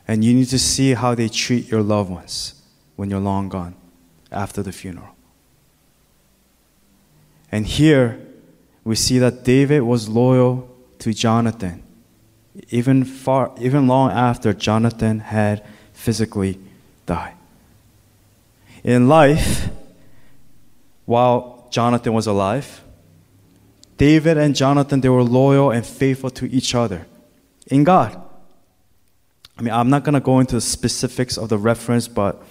And 0.07 0.23
you 0.23 0.33
need 0.33 0.47
to 0.49 0.59
see 0.59 0.93
how 0.93 1.15
they 1.15 1.27
treat 1.27 1.69
your 1.69 1.81
loved 1.81 2.09
ones 2.09 2.61
when 2.95 3.09
you're 3.09 3.19
long 3.19 3.49
gone 3.49 3.75
after 4.31 4.63
the 4.63 4.71
funeral. 4.71 5.15
And 7.51 7.65
here 7.65 8.19
we 8.83 8.95
see 8.95 9.19
that 9.19 9.43
David 9.43 9.81
was 9.81 10.07
loyal 10.07 10.69
to 10.99 11.13
Jonathan, 11.13 11.83
even 12.69 13.03
far, 13.03 13.53
even 13.59 13.87
long 13.87 14.11
after 14.11 14.53
Jonathan 14.53 15.19
had 15.19 15.65
physically 15.93 16.59
died. 17.05 17.33
In 18.83 19.07
life, 19.07 19.69
while 21.05 21.67
Jonathan 21.71 22.13
was 22.13 22.27
alive, 22.27 22.81
David 23.97 24.37
and 24.37 24.55
Jonathan 24.55 25.01
they 25.01 25.09
were 25.09 25.23
loyal 25.23 25.71
and 25.71 25.85
faithful 25.85 26.29
to 26.31 26.45
each 26.51 26.75
other 26.75 27.05
in 27.67 27.83
God. 27.83 28.21
I 29.57 29.61
mean, 29.61 29.73
I'm 29.73 29.89
not 29.89 30.03
going 30.03 30.13
to 30.13 30.19
go 30.19 30.39
into 30.39 30.55
the 30.55 30.61
specifics 30.61 31.37
of 31.37 31.49
the 31.49 31.57
reference, 31.57 32.07
but 32.07 32.43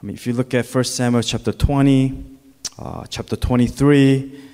I 0.00 0.06
mean, 0.06 0.14
if 0.14 0.26
you 0.26 0.32
look 0.32 0.54
at 0.54 0.66
1 0.66 0.84
Samuel 0.84 1.22
chapter 1.22 1.52
20, 1.52 2.24
uh, 2.78 3.04
chapter 3.06 3.34
23, 3.34 4.47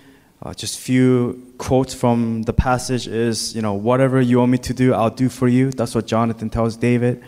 uh, 0.44 0.52
just 0.52 0.78
few 0.78 1.54
quotes 1.56 1.94
from 1.94 2.42
the 2.42 2.52
passage 2.52 3.08
is, 3.08 3.56
you 3.56 3.62
know, 3.62 3.72
whatever 3.72 4.20
you 4.20 4.38
want 4.38 4.52
me 4.52 4.58
to 4.58 4.74
do, 4.74 4.92
I'll 4.92 5.08
do 5.08 5.30
for 5.30 5.48
you. 5.48 5.70
That's 5.70 5.94
what 5.94 6.06
Jonathan 6.06 6.50
tells 6.50 6.76
David. 6.76 7.24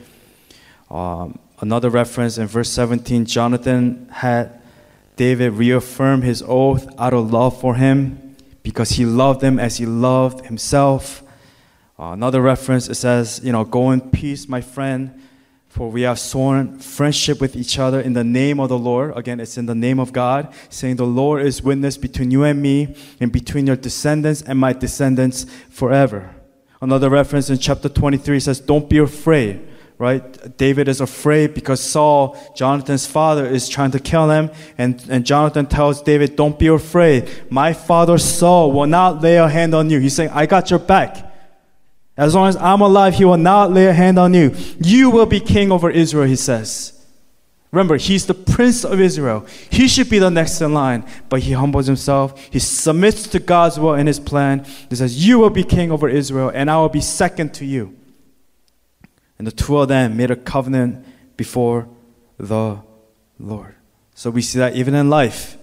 Um, 0.91 1.39
another 1.61 1.89
reference 1.89 2.37
in 2.37 2.47
verse 2.47 2.69
17, 2.69 3.25
Jonathan 3.25 4.09
had 4.13 4.61
David 5.17 5.55
reaffirm 5.55 6.21
his 6.21 6.45
oath 6.47 6.87
out 6.99 7.15
of 7.15 7.33
love 7.33 7.59
for 7.59 7.75
him 7.77 8.37
because 8.63 8.91
he 8.91 9.07
loved 9.07 9.43
him 9.43 9.59
as 9.59 9.79
he 9.79 9.87
loved 9.87 10.45
himself. 10.45 11.23
Uh, 11.99 12.11
another 12.13 12.43
reference, 12.43 12.87
it 12.89 12.97
says, 12.97 13.41
you 13.43 13.51
know, 13.51 13.65
go 13.65 13.93
in 13.93 14.03
peace, 14.03 14.47
my 14.47 14.61
friend. 14.61 15.23
For 15.77 15.91
we 15.91 16.03
have 16.03 16.19
sworn 16.19 16.79
friendship 16.79 17.39
with 17.39 17.55
each 17.55 17.79
other 17.79 18.01
in 18.01 18.15
the 18.15 18.25
name 18.25 18.61
of 18.61 18.71
the 18.71 18.79
Lord. 18.79 19.15
Again, 19.15 19.41
it's 19.41 19.59
in 19.59 19.67
the 19.67 19.75
name 19.75 19.99
of 19.99 20.11
God, 20.11 20.55
saying, 20.71 20.97
The 20.97 21.05
Lord 21.05 21.43
is 21.43 21.63
witness 21.63 21.99
between 21.99 22.31
you 22.31 22.45
and 22.45 22.63
me, 22.63 22.97
and 23.21 23.31
between 23.31 23.67
your 23.67 23.77
descendants 23.77 24.41
and 24.41 24.59
my 24.59 24.73
descendants 24.73 25.45
forever. 25.69 26.35
Another 26.81 27.11
reference 27.11 27.51
in 27.51 27.59
chapter 27.59 27.91
23 27.91 28.41
says, 28.41 28.59
Don't 28.59 28.89
be 28.89 28.97
afraid, 28.97 29.69
right? 29.99 30.57
David 30.57 30.89
is 30.89 31.03
afraid 31.03 31.53
because 31.53 31.83
Saul, 31.83 32.39
Jonathan's 32.57 33.05
father, 33.05 33.45
is 33.45 33.69
trying 33.69 33.91
to 33.91 34.01
kill 34.01 34.31
him. 34.31 34.51
And, 34.79 35.05
and 35.11 35.27
Jonathan 35.27 35.67
tells 35.67 36.01
David, 36.01 36.37
Don't 36.37 36.59
be 36.59 36.69
afraid. 36.69 37.29
My 37.51 37.75
father 37.75 38.17
Saul 38.17 38.73
will 38.73 38.87
not 38.87 39.21
lay 39.21 39.37
a 39.37 39.47
hand 39.47 39.75
on 39.75 39.91
you. 39.91 39.99
He's 39.99 40.17
saying, 40.17 40.31
I 40.31 40.47
got 40.47 40.71
your 40.71 40.79
back. 40.79 41.26
As 42.17 42.35
long 42.35 42.49
as 42.49 42.57
I'm 42.57 42.81
alive, 42.81 43.15
he 43.15 43.25
will 43.25 43.37
not 43.37 43.73
lay 43.73 43.87
a 43.87 43.93
hand 43.93 44.19
on 44.19 44.33
you. 44.33 44.55
You 44.81 45.11
will 45.11 45.27
be 45.27 45.41
king 45.41 45.71
over 45.71 45.91
Israel, 45.91 46.27
he 46.27 46.37
says. 46.37 46.93
Remember, 47.73 47.99
he's 47.99 48.25
the 48.25 48.35
prince 48.35 48.85
of 48.85 49.01
Israel. 49.01 49.45
He 49.69 49.87
should 49.87 50.09
be 50.09 50.19
the 50.19 50.31
next 50.31 50.61
in 50.63 50.73
line, 50.73 51.05
but 51.29 51.41
he 51.41 51.53
humbles 51.53 51.87
himself. 51.87 52.49
He 52.51 52.59
submits 52.59 53.25
to 53.29 53.39
God's 53.39 53.79
will 53.79 53.95
and 53.95 54.09
his 54.09 54.19
plan. 54.19 54.65
He 54.89 54.97
says, 54.97 55.27
You 55.27 55.39
will 55.39 55.51
be 55.51 55.63
king 55.63 55.93
over 55.93 56.09
Israel, 56.09 56.51
and 56.55 56.71
I 56.71 56.79
will 56.79 56.89
be 56.89 57.03
second 57.03 57.53
to 57.55 57.67
you. 57.67 57.95
And 59.39 59.47
the 59.47 59.53
two 59.53 59.77
of 59.77 59.89
them 59.89 60.17
made 60.17 60.31
a 60.31 60.37
covenant 60.37 61.05
before 61.37 61.87
the 62.39 62.79
Lord. 63.39 63.75
So 64.15 64.31
we 64.31 64.41
see 64.41 64.59
that 64.59 64.75
even 64.75 64.95
in 64.95 65.11
life, 65.11 65.59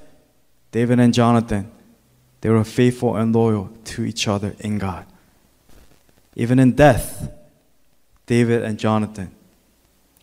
David 0.71 0.99
and 0.99 1.13
Jonathan, 1.13 1.71
they 2.41 2.49
were 2.49 2.63
faithful 2.63 3.15
and 3.15 3.33
loyal 3.33 3.71
to 3.85 4.03
each 4.03 4.27
other 4.27 4.55
in 4.59 4.77
God. 4.77 5.07
Even 6.35 6.59
in 6.59 6.73
death, 6.73 7.31
David 8.25 8.63
and 8.63 8.79
Jonathan, 8.79 9.31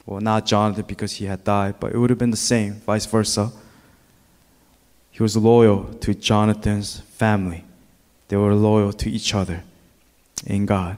well, 0.06 0.20
not 0.20 0.46
Jonathan 0.46 0.84
because 0.86 1.12
he 1.12 1.26
had 1.26 1.44
died, 1.44 1.76
but 1.78 1.92
it 1.92 1.98
would 1.98 2.10
have 2.10 2.18
been 2.18 2.30
the 2.30 2.36
same, 2.36 2.74
vice 2.86 3.06
versa. 3.06 3.52
He 5.10 5.22
was 5.22 5.36
loyal 5.36 5.84
to 6.00 6.14
Jonathan's 6.14 7.00
family. 7.00 7.64
They 8.28 8.36
were 8.36 8.54
loyal 8.54 8.92
to 8.94 9.10
each 9.10 9.34
other 9.34 9.62
in 10.46 10.66
God. 10.66 10.96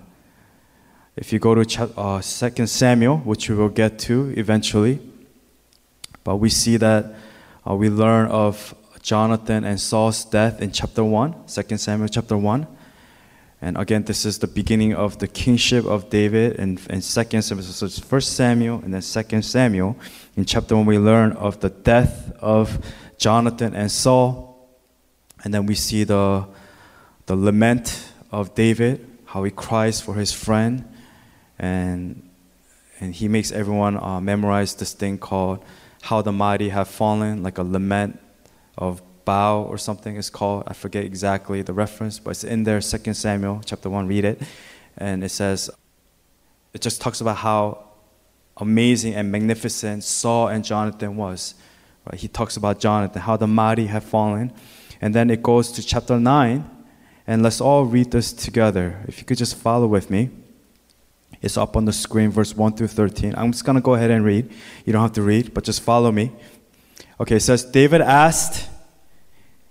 If 1.16 1.33
you 1.33 1.38
go 1.38 1.55
to 1.55 1.92
uh, 1.96 2.22
2 2.22 2.66
Samuel, 2.66 3.18
which 3.18 3.51
we 3.51 3.57
will 3.57 3.68
get 3.68 3.98
to 4.01 4.33
eventually, 4.37 5.01
but 6.25 6.37
we 6.37 6.48
see 6.48 6.77
that 6.79 7.14
uh, 7.68 7.75
we 7.75 7.90
learn 7.90 8.29
of 8.29 8.75
Jonathan 9.03 9.64
and 9.64 9.81
Saul's 9.81 10.25
death 10.25 10.62
in 10.62 10.70
chapter 10.72 11.05
1, 11.05 11.35
2 11.46 11.77
Samuel 11.77 12.09
chapter 12.09 12.37
1. 12.37 12.66
And 13.64 13.79
again, 13.79 14.03
this 14.03 14.27
is 14.27 14.40
the 14.40 14.48
beginning 14.48 14.92
of 14.92 15.18
the 15.18 15.29
kingship 15.29 15.87
of 15.87 16.11
David 16.11 16.57
in, 16.57 16.81
in 16.90 17.01
2 17.01 17.03
Samuel. 17.03 17.42
So 17.42 17.87
it's 17.87 18.01
1 18.01 18.20
Samuel 18.20 18.81
and 18.83 18.92
then 18.92 19.03
2 19.03 19.40
Samuel. 19.42 19.96
In 20.37 20.44
chapter 20.44 20.75
1, 20.77 20.85
we 20.85 20.98
learn 20.98 21.31
of 21.35 21.61
the 21.61 21.70
death 21.70 22.33
of 22.40 22.85
Jonathan 23.18 23.72
and 23.77 23.88
Saul. 23.88 24.68
And 25.44 25.55
then 25.55 25.66
we 25.66 25.77
see 25.77 26.03
the, 26.03 26.44
the 27.27 27.37
lament 27.37 28.05
of 28.33 28.53
David, 28.57 29.07
how 29.27 29.44
he 29.44 29.53
cries 29.53 30.01
for 30.01 30.14
his 30.14 30.33
friend. 30.33 30.85
And, 31.57 32.29
and 32.98 33.14
he 33.14 33.29
makes 33.29 33.53
everyone 33.53 33.96
uh, 33.96 34.20
memorize 34.20 34.75
this 34.75 34.92
thing 34.92 35.18
called 35.18 35.64
How 36.03 36.20
the 36.20 36.33
Mighty 36.33 36.70
Have 36.70 36.88
Fallen, 36.88 37.44
like 37.44 37.59
a 37.59 37.62
lament 37.62 38.18
of 38.77 39.03
bow 39.24 39.62
or 39.62 39.78
something 39.78 40.16
is 40.16 40.30
called. 40.30 40.64
I 40.66 40.72
forget 40.72 41.04
exactly 41.04 41.62
the 41.62 41.72
reference, 41.72 42.18
but 42.18 42.30
it's 42.30 42.44
in 42.44 42.64
there, 42.64 42.80
2 42.80 43.14
Samuel 43.14 43.61
chapter 43.64 43.88
1, 43.90 44.06
read 44.06 44.24
it. 44.24 44.42
And 44.98 45.24
it 45.24 45.30
says, 45.30 45.70
it 46.72 46.80
just 46.80 47.00
talks 47.00 47.20
about 47.20 47.37
how 47.37 47.85
amazing 48.56 49.14
and 49.14 49.30
magnificent 49.30 50.04
Saul 50.04 50.48
and 50.48 50.64
Jonathan 50.64 51.16
was. 51.16 51.54
Right? 52.06 52.20
He 52.20 52.28
talks 52.28 52.56
about 52.56 52.80
Jonathan, 52.80 53.22
how 53.22 53.37
the 53.37 53.46
mighty 53.46 53.87
have 53.87 54.04
fallen. 54.04 54.52
And 55.00 55.14
then 55.14 55.30
it 55.30 55.42
goes 55.42 55.72
to 55.72 55.82
chapter 55.82 56.18
9, 56.18 56.68
and 57.26 57.42
let's 57.42 57.61
all 57.61 57.85
read 57.85 58.11
this 58.11 58.32
together. 58.32 59.04
If 59.08 59.18
you 59.18 59.24
could 59.24 59.38
just 59.38 59.56
follow 59.56 59.87
with 59.87 60.11
me. 60.11 60.30
It's 61.40 61.56
up 61.56 61.76
on 61.76 61.87
the 61.87 61.92
screen, 61.92 62.30
verse 62.30 62.56
1 62.56 62.74
through 62.74 62.87
13. 62.87 63.35
I'm 63.37 63.50
just 63.50 63.64
going 63.64 63.74
to 63.74 63.82
go 63.82 63.94
ahead 63.94 64.12
and 64.12 64.24
read. 64.24 64.48
You 64.85 64.92
don't 64.92 65.02
have 65.02 65.12
to 65.14 65.22
read, 65.22 65.52
but 65.52 65.64
just 65.64 65.82
follow 65.82 66.12
me. 66.12 66.30
Okay, 67.18 67.37
it 67.37 67.40
says, 67.40 67.64
David 67.64 68.00
asked, 68.00 68.68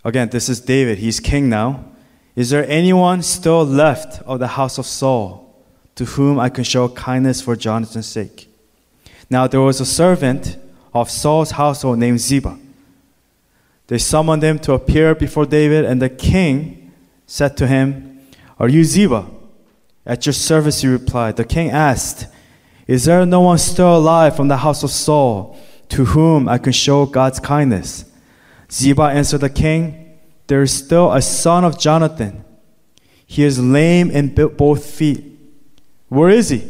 Again, 0.04 0.30
this 0.30 0.50
is 0.50 0.60
David. 0.60 0.98
He's 0.98 1.20
king 1.20 1.50
now. 1.50 1.86
Is 2.36 2.50
there 2.50 2.68
anyone 2.68 3.22
still 3.22 3.64
left 3.64 4.22
of 4.24 4.40
the 4.40 4.48
house 4.48 4.78
of 4.78 4.86
Saul 4.86 5.54
to 5.96 6.06
whom 6.06 6.40
I 6.40 6.50
can 6.50 6.64
show 6.64 6.90
kindness 6.90 7.42
for 7.42 7.56
Jonathan's 7.56 8.08
sake? 8.08 8.48
Now 9.30 9.48
there 9.48 9.62
was 9.62 9.80
a 9.80 9.86
servant 9.86 10.58
of 10.94 11.10
Saul's 11.10 11.52
household 11.52 12.00
named 12.00 12.20
Ziba. 12.20 12.58
They 13.88 13.98
summoned 13.98 14.44
him 14.44 14.58
to 14.60 14.74
appear 14.74 15.14
before 15.14 15.46
David, 15.46 15.86
and 15.86 16.02
the 16.02 16.10
king 16.10 16.92
said 17.26 17.58
to 17.58 17.68
him, 17.68 18.22
Are 18.58 18.70
you 18.70 18.84
Ziba? 18.84 19.26
At 20.06 20.26
your 20.26 20.34
service, 20.34 20.82
he 20.82 20.88
replied. 20.88 21.36
The 21.36 21.46
king 21.46 21.70
asked, 21.70 22.28
Is 22.88 23.06
there 23.06 23.26
no 23.26 23.42
one 23.42 23.58
still 23.58 23.98
alive 23.98 24.36
from 24.36 24.48
the 24.48 24.58
house 24.58 24.84
of 24.84 24.92
Saul 24.92 25.58
to 25.90 26.06
whom 26.06 26.48
I 26.50 26.58
can 26.58 26.74
show 26.74 27.06
God's 27.06 27.40
kindness? 27.40 28.06
Ziba 28.72 29.04
answered 29.04 29.42
the 29.42 29.50
king, 29.50 30.18
There 30.48 30.62
is 30.62 30.72
still 30.74 31.12
a 31.12 31.22
son 31.22 31.66
of 31.66 31.78
Jonathan. 31.78 32.46
He 33.26 33.44
is 33.44 33.60
lame 33.60 34.10
in 34.12 34.34
both 34.34 34.86
feet. 34.86 35.26
Where 36.08 36.30
is 36.30 36.50
he? 36.50 36.64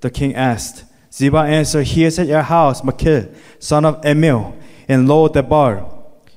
The 0.00 0.10
king 0.10 0.34
asked. 0.34 0.84
Ziba 1.12 1.38
answered, 1.38 1.84
He 1.84 2.04
is 2.04 2.18
at 2.18 2.26
your 2.26 2.42
house, 2.42 2.84
Machir, 2.84 3.34
son 3.58 3.84
of 3.84 4.00
Ammiel, 4.02 4.54
in 4.88 5.06
Lo-debar. 5.06 5.86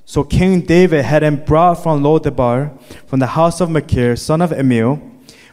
So 0.06 0.24
King 0.24 0.62
David 0.62 1.06
had 1.06 1.24
him 1.24 1.38
brought 1.38 1.76
from 1.76 2.04
Lo-debar, 2.04 2.72
from 3.08 3.20
the 3.20 3.28
house 3.28 3.62
of 3.62 3.70
Machir, 3.70 4.16
son 4.16 4.42
of 4.42 4.52
Ammiel, 4.52 5.00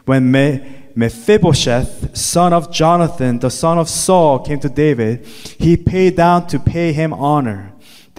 when 0.05 0.31
Me- 0.31 0.61
Mephibosheth, 0.95 2.17
son 2.17 2.51
of 2.51 2.71
Jonathan, 2.71 3.39
the 3.39 3.49
son 3.49 3.77
of 3.77 3.87
Saul, 3.87 4.39
came 4.39 4.59
to 4.59 4.69
David, 4.69 5.25
he 5.25 5.77
paid 5.77 6.17
down 6.17 6.47
to 6.47 6.59
pay 6.59 6.91
him 6.91 7.13
honor. 7.13 7.68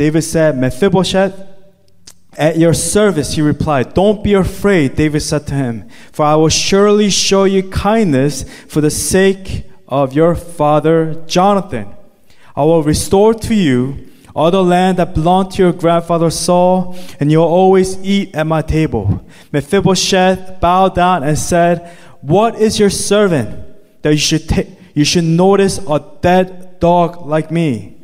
David 0.01 0.23
said, 0.23 0.57
Mephibosheth, 0.57 1.47
at 2.33 2.57
your 2.57 2.73
service, 2.73 3.35
he 3.35 3.43
replied. 3.43 3.93
Don't 3.93 4.25
be 4.25 4.33
afraid, 4.33 4.97
David 4.97 5.21
said 5.21 5.47
to 5.49 5.55
him, 5.55 5.91
for 6.11 6.25
I 6.25 6.37
will 6.37 6.49
surely 6.49 7.11
show 7.11 7.45
you 7.45 7.69
kindness 7.69 8.45
for 8.67 8.81
the 8.81 8.91
sake 8.91 9.67
of 9.87 10.15
your 10.15 10.35
father 10.35 11.23
Jonathan. 11.27 11.95
I 12.57 12.65
will 12.65 12.83
restore 12.83 13.35
to 13.35 13.55
you 13.55 14.09
all 14.35 14.51
the 14.51 14.65
land 14.65 14.97
that 14.97 15.13
belonged 15.13 15.51
to 15.51 15.65
your 15.65 15.75
grandfather 15.75 16.31
Saul, 16.31 16.97
and 17.21 17.31
you'll 17.31 17.45
always 17.45 18.03
eat 18.03 18.35
at 18.35 18.47
my 18.47 18.63
table. 18.63 19.23
Mephibosheth 19.53 20.63
bowed 20.63 20.95
down 20.95 21.25
and 21.25 21.39
said, 21.39 21.95
What 22.23 22.59
is 22.59 22.79
your 22.79 22.89
servant 22.89 24.01
that 24.01 24.13
you 24.13 24.19
should, 24.19 24.49
ta- 24.49 24.73
you 24.95 25.05
should 25.05 25.25
notice 25.25 25.77
a 25.77 26.03
dead 26.23 26.81
dog 26.81 27.27
like 27.27 27.51
me? 27.51 28.00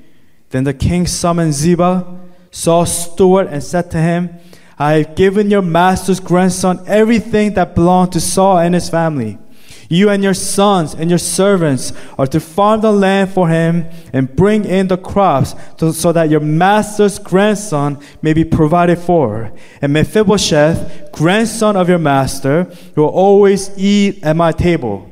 Then 0.51 0.65
the 0.65 0.75
king 0.75 1.07
summoned 1.07 1.55
Ziba, 1.55 2.21
Saul's 2.51 3.13
steward, 3.13 3.49
and 3.49 3.63
said 3.63 3.91
to 3.91 3.99
him, 3.99 4.39
I 4.79 4.93
have 4.95 5.15
given 5.15 5.51
your 5.51 5.63
master's 5.63 6.21
grandson 6.21 6.85
everything 6.87 7.55
that 7.55 7.75
belonged 7.75 8.13
to 8.13 8.21
Saul 8.21 8.59
and 8.59 8.75
his 8.75 8.89
family. 8.89 9.39
You 9.89 10.11
and 10.11 10.23
your 10.23 10.35
sons 10.35 10.95
and 10.95 11.09
your 11.11 11.19
servants 11.19 11.93
are 12.19 12.27
to 12.27 12.41
farm 12.41 12.81
the 12.81 12.93
land 12.93 13.31
for 13.31 13.49
him 13.49 13.89
and 14.13 14.35
bring 14.35 14.65
in 14.65 14.89
the 14.89 14.97
crops 14.97 15.55
to, 15.79 15.93
so 15.93 16.13
that 16.13 16.29
your 16.29 16.41
master's 16.41 17.19
grandson 17.19 18.01
may 18.21 18.33
be 18.33 18.45
provided 18.45 18.99
for. 18.99 19.53
And 19.81 19.93
Mephibosheth, 19.93 21.13
grandson 21.13 21.77
of 21.77 21.89
your 21.89 21.99
master, 21.99 22.71
will 22.97 23.07
always 23.07 23.71
eat 23.79 24.25
at 24.25 24.37
my 24.37 24.53
table. 24.53 25.11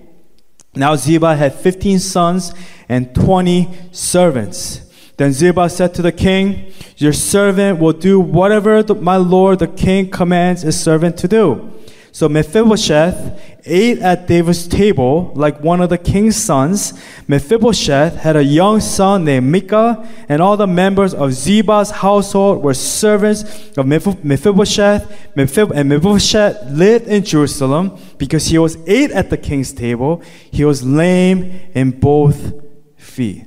Now 0.74 0.96
Ziba 0.96 1.36
had 1.36 1.54
15 1.54 2.00
sons 2.00 2.52
and 2.88 3.14
20 3.14 3.70
servants. 3.92 4.83
Then 5.16 5.32
Ziba 5.32 5.68
said 5.68 5.94
to 5.94 6.02
the 6.02 6.12
king, 6.12 6.72
Your 6.96 7.12
servant 7.12 7.78
will 7.78 7.92
do 7.92 8.18
whatever 8.18 8.82
the, 8.82 8.94
my 8.94 9.16
lord 9.16 9.60
the 9.60 9.68
king 9.68 10.10
commands 10.10 10.62
his 10.62 10.80
servant 10.80 11.16
to 11.18 11.28
do. 11.28 11.70
So 12.14 12.28
Mephibosheth 12.28 13.40
ate 13.64 13.98
at 13.98 14.28
David's 14.28 14.68
table 14.68 15.32
like 15.34 15.60
one 15.60 15.80
of 15.80 15.90
the 15.90 15.98
king's 15.98 16.36
sons. 16.36 16.92
Mephibosheth 17.26 18.14
had 18.14 18.36
a 18.36 18.44
young 18.44 18.78
son 18.78 19.24
named 19.24 19.50
Micah, 19.50 20.08
and 20.28 20.40
all 20.40 20.56
the 20.56 20.68
members 20.68 21.12
of 21.12 21.32
Ziba's 21.32 21.90
household 21.90 22.62
were 22.62 22.74
servants 22.74 23.42
of 23.76 23.86
Mephibosheth. 23.86 25.36
And 25.36 25.88
Mephibosheth 25.88 26.70
lived 26.70 27.08
in 27.08 27.24
Jerusalem 27.24 27.98
because 28.16 28.46
he 28.46 28.58
was 28.58 28.78
ate 28.86 29.10
at 29.10 29.30
the 29.30 29.36
king's 29.36 29.72
table. 29.72 30.22
He 30.52 30.64
was 30.64 30.84
lame 30.84 31.68
in 31.74 31.98
both 31.98 32.54
feet. 32.96 33.44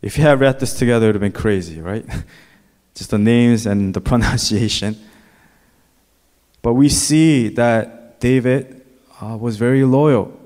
If 0.00 0.16
you 0.16 0.24
had 0.24 0.40
read 0.40 0.60
this 0.60 0.74
together, 0.78 1.06
it 1.06 1.08
would 1.08 1.14
have 1.16 1.20
been 1.20 1.32
crazy, 1.32 1.80
right? 1.80 2.06
Just 2.94 3.10
the 3.10 3.18
names 3.18 3.66
and 3.66 3.94
the 3.94 4.00
pronunciation. 4.10 4.96
But 6.62 6.74
we 6.74 6.88
see 6.88 7.48
that 7.48 8.20
David 8.20 8.84
uh, 9.20 9.36
was 9.36 9.56
very 9.56 9.84
loyal 9.84 10.38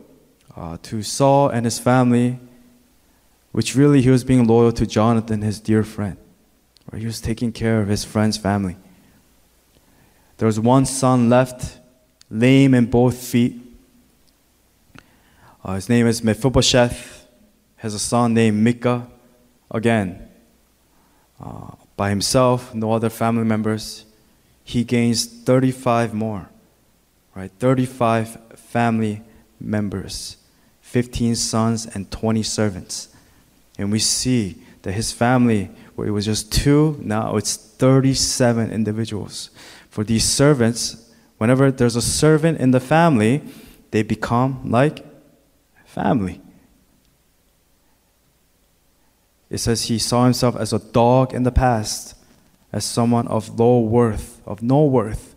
uh, 0.57 0.79
to 0.83 1.03
Saul 1.03 1.49
and 1.49 1.65
his 1.65 1.79
family, 1.79 2.39
which 3.53 3.75
really 3.75 4.03
he 4.03 4.11
was 4.11 4.25
being 4.25 4.47
loyal 4.47 4.73
to 4.73 4.87
Jonathan, 4.87 5.43
his 5.43 5.61
dear 5.61 5.83
friend, 5.83 6.17
or 6.91 6.99
he 6.99 7.07
was 7.07 7.21
taking 7.21 7.53
care 7.53 7.81
of 7.81 7.89
his 7.89 8.05
friend's 8.05 8.37
family. 8.37 8.77
There 10.39 10.47
was 10.47 10.59
one 10.59 10.87
son 10.87 11.29
left, 11.29 11.79
lame 12.31 12.75
in 12.75 12.87
both 12.87 13.17
feet. 13.17 13.61
Uh, 15.65 15.75
his 15.75 15.89
name 15.89 16.07
is 16.07 16.25
Mephibosheth. 16.25 17.29
Has 17.77 17.95
a 17.95 17.99
son 17.99 18.35
named 18.35 18.63
Micah. 18.63 19.07
Again, 19.73 20.29
uh, 21.41 21.73
by 21.97 22.11
himself, 22.11 22.73
no 22.73 22.93
other 22.93 23.11
family 23.11 23.45
members 23.45 24.05
he 24.65 24.85
gains 24.85 25.27
35 25.27 26.15
more, 26.15 26.49
right? 27.35 27.51
35 27.59 28.39
family 28.57 29.23
members, 29.61 30.37
15 30.83 31.35
sons, 31.35 31.87
and 31.87 32.11
20 32.11 32.43
servants. 32.43 33.09
And 33.79 33.91
we 33.91 33.99
see 33.99 34.63
that 34.83 34.93
his 34.93 35.13
family, 35.13 35.71
where 35.95 36.07
it 36.07 36.11
was 36.11 36.27
just 36.27 36.53
two, 36.53 36.99
now 37.03 37.37
it's 37.37 37.57
37 37.57 38.71
individuals. 38.71 39.51
For 39.89 40.05
these 40.05 40.25
servants, 40.25 41.11
whenever 41.39 41.71
there's 41.71 41.97
a 41.97 42.03
servant 42.03 42.61
in 42.61 42.71
the 42.71 42.81
family, 42.81 43.43
they 43.91 44.03
become 44.03 44.71
like 44.71 45.05
family. 45.85 46.41
It 49.53 49.59
says 49.59 49.83
he 49.83 49.99
saw 49.99 50.25
himself 50.25 50.57
as 50.57 50.73
a 50.73 50.79
dog 50.79 51.35
in 51.35 51.43
the 51.43 51.53
past 51.53 52.15
as 52.73 52.87
someone 52.87 53.29
of 53.29 53.61
low 53.61 53.81
worth, 53.81 54.41
of 54.47 54.63
no 54.63 54.87
worth. 54.87 55.35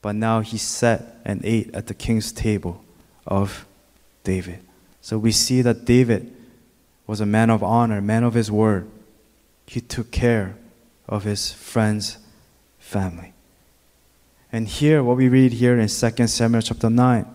But 0.00 0.14
now 0.14 0.38
he 0.38 0.56
sat 0.56 1.16
and 1.24 1.44
ate 1.44 1.74
at 1.74 1.88
the 1.88 1.94
king's 1.94 2.30
table 2.30 2.84
of 3.26 3.66
David. 4.22 4.60
So 5.00 5.18
we 5.18 5.32
see 5.32 5.62
that 5.62 5.84
David 5.84 6.32
was 7.08 7.20
a 7.20 7.26
man 7.26 7.50
of 7.50 7.60
honor, 7.60 8.00
man 8.00 8.22
of 8.22 8.34
his 8.34 8.52
word. 8.52 8.88
He 9.66 9.80
took 9.80 10.12
care 10.12 10.54
of 11.08 11.24
his 11.24 11.52
friend's 11.52 12.18
family. 12.78 13.32
And 14.52 14.68
here, 14.68 15.02
what 15.02 15.16
we 15.16 15.28
read 15.28 15.54
here 15.54 15.76
in 15.76 15.88
2 15.88 16.26
Samuel 16.28 16.62
chapter 16.62 16.88
9, 16.88 17.26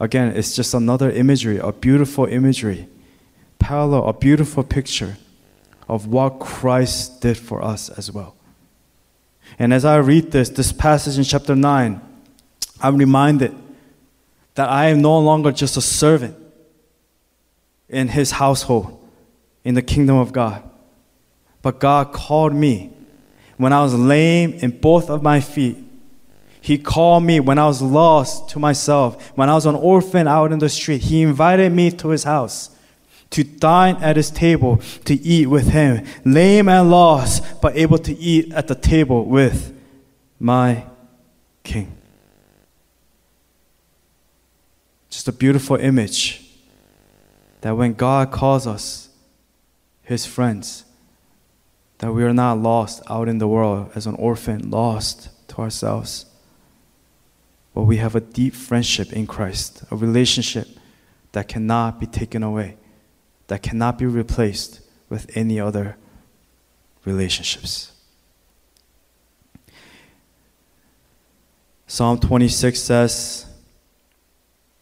again, 0.00 0.36
it's 0.36 0.56
just 0.56 0.74
another 0.74 1.08
imagery, 1.08 1.58
a 1.58 1.70
beautiful 1.70 2.24
imagery, 2.24 2.88
parallel, 3.58 4.06
a 4.08 4.12
beautiful 4.12 4.62
picture 4.62 5.16
of 5.88 6.06
what 6.06 6.38
Christ 6.38 7.20
did 7.20 7.36
for 7.36 7.62
us 7.62 7.88
as 7.90 8.12
well. 8.12 8.34
And 9.58 9.72
as 9.72 9.84
I 9.84 9.96
read 9.96 10.30
this, 10.30 10.50
this 10.50 10.72
passage 10.72 11.18
in 11.18 11.24
chapter 11.24 11.56
9, 11.56 12.00
I'm 12.80 12.96
reminded 12.96 13.54
that 14.54 14.68
I 14.68 14.86
am 14.86 15.00
no 15.00 15.18
longer 15.18 15.52
just 15.52 15.76
a 15.76 15.80
servant 15.80 16.36
in 17.88 18.08
his 18.08 18.32
household, 18.32 18.98
in 19.64 19.74
the 19.74 19.82
kingdom 19.82 20.16
of 20.16 20.32
God. 20.32 20.62
But 21.62 21.80
God 21.80 22.12
called 22.12 22.54
me 22.54 22.92
when 23.56 23.72
I 23.72 23.82
was 23.82 23.94
lame 23.94 24.52
in 24.54 24.78
both 24.78 25.10
of 25.10 25.22
my 25.22 25.40
feet. 25.40 25.78
He 26.60 26.76
called 26.76 27.24
me 27.24 27.40
when 27.40 27.58
I 27.58 27.66
was 27.66 27.80
lost 27.80 28.50
to 28.50 28.58
myself, 28.58 29.30
when 29.36 29.48
I 29.48 29.54
was 29.54 29.64
an 29.64 29.74
orphan 29.74 30.28
out 30.28 30.52
in 30.52 30.58
the 30.58 30.68
street. 30.68 31.02
He 31.02 31.22
invited 31.22 31.72
me 31.72 31.90
to 31.92 32.08
his 32.08 32.24
house 32.24 32.70
to 33.30 33.44
dine 33.44 33.96
at 33.96 34.16
his 34.16 34.30
table, 34.30 34.78
to 35.04 35.14
eat 35.14 35.46
with 35.46 35.68
him, 35.68 36.04
lame 36.24 36.68
and 36.68 36.90
lost, 36.90 37.60
but 37.60 37.76
able 37.76 37.98
to 37.98 38.16
eat 38.16 38.52
at 38.52 38.68
the 38.68 38.74
table 38.74 39.24
with 39.24 39.78
my 40.40 40.84
king. 41.62 41.94
Just 45.10 45.28
a 45.28 45.32
beautiful 45.32 45.76
image 45.76 46.44
that 47.60 47.76
when 47.76 47.92
God 47.92 48.30
calls 48.30 48.66
us 48.66 49.08
his 50.02 50.24
friends, 50.24 50.84
that 51.98 52.12
we 52.12 52.22
are 52.22 52.32
not 52.32 52.58
lost 52.58 53.02
out 53.10 53.28
in 53.28 53.38
the 53.38 53.48
world 53.48 53.90
as 53.94 54.06
an 54.06 54.14
orphan, 54.14 54.70
lost 54.70 55.28
to 55.48 55.58
ourselves. 55.58 56.24
But 57.74 57.82
we 57.82 57.98
have 57.98 58.14
a 58.14 58.20
deep 58.20 58.54
friendship 58.54 59.12
in 59.12 59.26
Christ, 59.26 59.82
a 59.90 59.96
relationship 59.96 60.68
that 61.32 61.48
cannot 61.48 62.00
be 62.00 62.06
taken 62.06 62.42
away 62.42 62.77
that 63.48 63.62
cannot 63.62 63.98
be 63.98 64.06
replaced 64.06 64.80
with 65.08 65.30
any 65.36 65.58
other 65.58 65.96
relationships. 67.04 67.92
Psalm 71.86 72.20
26 72.20 72.78
says, 72.78 73.46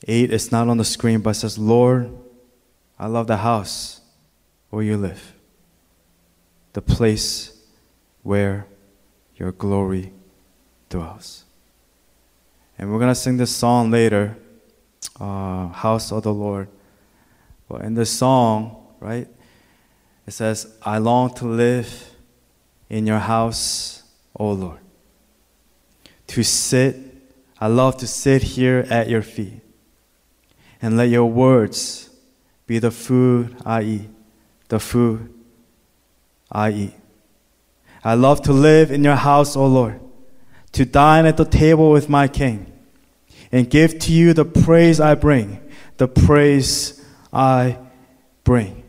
8 0.07 0.33
is 0.33 0.53
not 0.53 0.69
on 0.69 0.77
the 0.77 0.85
screen, 0.85 1.21
but 1.21 1.35
says, 1.35 1.57
Lord, 1.57 2.13
I 2.99 3.07
love 3.07 3.29
the 3.29 3.39
house 3.39 4.01
where 4.71 4.83
you 4.83 4.97
live, 4.97 5.33
the 6.73 6.83
place 6.83 7.57
where 8.23 8.67
your 9.37 9.53
glory 9.53 10.13
dwells. 10.89 11.45
And 12.79 12.93
we're 12.93 12.99
going 12.99 13.11
to 13.11 13.15
sing 13.15 13.37
this 13.37 13.55
song 13.55 13.91
later, 13.91 14.37
uh, 15.21 15.69
House 15.69 16.13
of 16.13 16.25
the 16.25 16.35
Lord. 16.35 16.69
Well, 17.69 17.83
in 17.83 17.95
this 17.95 18.11
song, 18.11 18.87
right, 19.01 19.29
it 20.27 20.31
says, 20.33 20.77
I 20.83 20.99
long 20.99 21.35
to 21.35 21.47
live 21.47 22.15
in 22.89 23.07
your 23.07 23.19
house, 23.19 24.03
O 24.37 24.53
Lord. 24.53 24.79
To 26.29 26.43
sit, 26.43 26.97
I 27.61 27.67
love 27.69 27.97
to 27.99 28.07
sit 28.07 28.43
here 28.43 28.87
at 28.91 29.09
your 29.09 29.23
feet. 29.23 29.63
and 30.83 30.97
let 30.97 31.09
your 31.09 31.27
words 31.27 32.11
be 32.67 32.79
the 32.79 32.91
food 32.91 33.57
I 33.65 33.83
eat, 33.83 34.09
the 34.69 34.79
food 34.79 35.33
I 36.51 36.71
eat. 36.71 36.95
I 38.05 38.15
love 38.15 38.43
to 38.43 38.53
live 38.53 38.91
in 38.91 39.03
your 39.03 39.17
house, 39.17 39.57
O 39.57 39.67
Lord, 39.67 40.01
to 40.73 40.85
dine 40.85 41.27
at 41.27 41.37
the 41.37 41.45
table 41.45 41.91
with 41.91 42.09
my 42.09 42.29
King, 42.29 42.73
and 43.51 43.69
give 43.71 43.99
to 44.01 44.13
you 44.13 44.33
the 44.33 44.45
praise 44.45 45.01
I 45.01 45.15
bring, 45.15 45.61
the 45.97 46.09
praise 46.09 46.96
I 47.37 47.77
bring. 48.45 48.83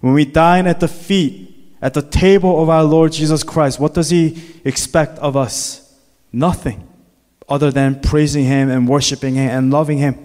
When 0.00 0.14
we 0.14 0.24
dine 0.24 0.68
at 0.68 0.78
the 0.78 0.86
feet, 0.86 1.74
at 1.82 1.92
the 1.92 2.02
table 2.02 2.62
of 2.62 2.68
our 2.68 2.84
Lord 2.84 3.10
Jesus 3.10 3.42
Christ, 3.42 3.80
what 3.80 3.94
does 3.94 4.10
He 4.10 4.40
expect 4.64 5.18
of 5.18 5.36
us? 5.36 5.98
Nothing 6.32 6.88
other 7.48 7.72
than 7.72 8.00
praising 8.00 8.44
Him 8.44 8.70
and 8.70 8.86
worshiping 8.86 9.34
Him 9.34 9.50
and 9.50 9.72
loving 9.72 9.98
Him. 9.98 10.16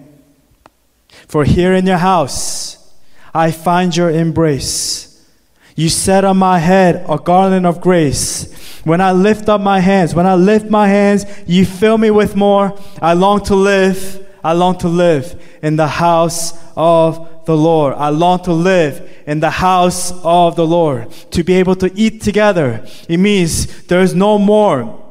For 1.26 1.44
here 1.44 1.74
in 1.74 1.86
your 1.86 1.96
house, 1.96 2.94
I 3.34 3.50
find 3.50 3.94
your 3.96 4.10
embrace. 4.10 5.26
You 5.74 5.88
set 5.88 6.24
on 6.24 6.36
my 6.36 6.60
head 6.60 7.04
a 7.08 7.18
garland 7.18 7.66
of 7.66 7.80
grace. 7.80 8.54
When 8.84 9.00
I 9.00 9.10
lift 9.10 9.48
up 9.48 9.60
my 9.60 9.80
hands, 9.80 10.14
when 10.14 10.26
I 10.26 10.36
lift 10.36 10.70
my 10.70 10.86
hands, 10.86 11.26
you 11.46 11.66
fill 11.66 11.98
me 11.98 12.12
with 12.12 12.36
more. 12.36 12.78
I 13.02 13.14
long 13.14 13.42
to 13.44 13.56
live. 13.56 14.24
I 14.42 14.52
long 14.52 14.78
to 14.78 14.88
live 14.88 15.42
in 15.62 15.76
the 15.76 15.86
house 15.86 16.58
of 16.76 17.44
the 17.44 17.56
Lord. 17.56 17.94
I 17.94 18.10
long 18.10 18.42
to 18.44 18.52
live 18.52 19.10
in 19.26 19.40
the 19.40 19.50
house 19.50 20.12
of 20.22 20.56
the 20.56 20.66
Lord. 20.66 21.10
To 21.32 21.42
be 21.42 21.54
able 21.54 21.74
to 21.76 21.90
eat 21.94 22.22
together, 22.22 22.86
it 23.08 23.18
means 23.18 23.84
there's 23.84 24.14
no 24.14 24.38
more 24.38 25.04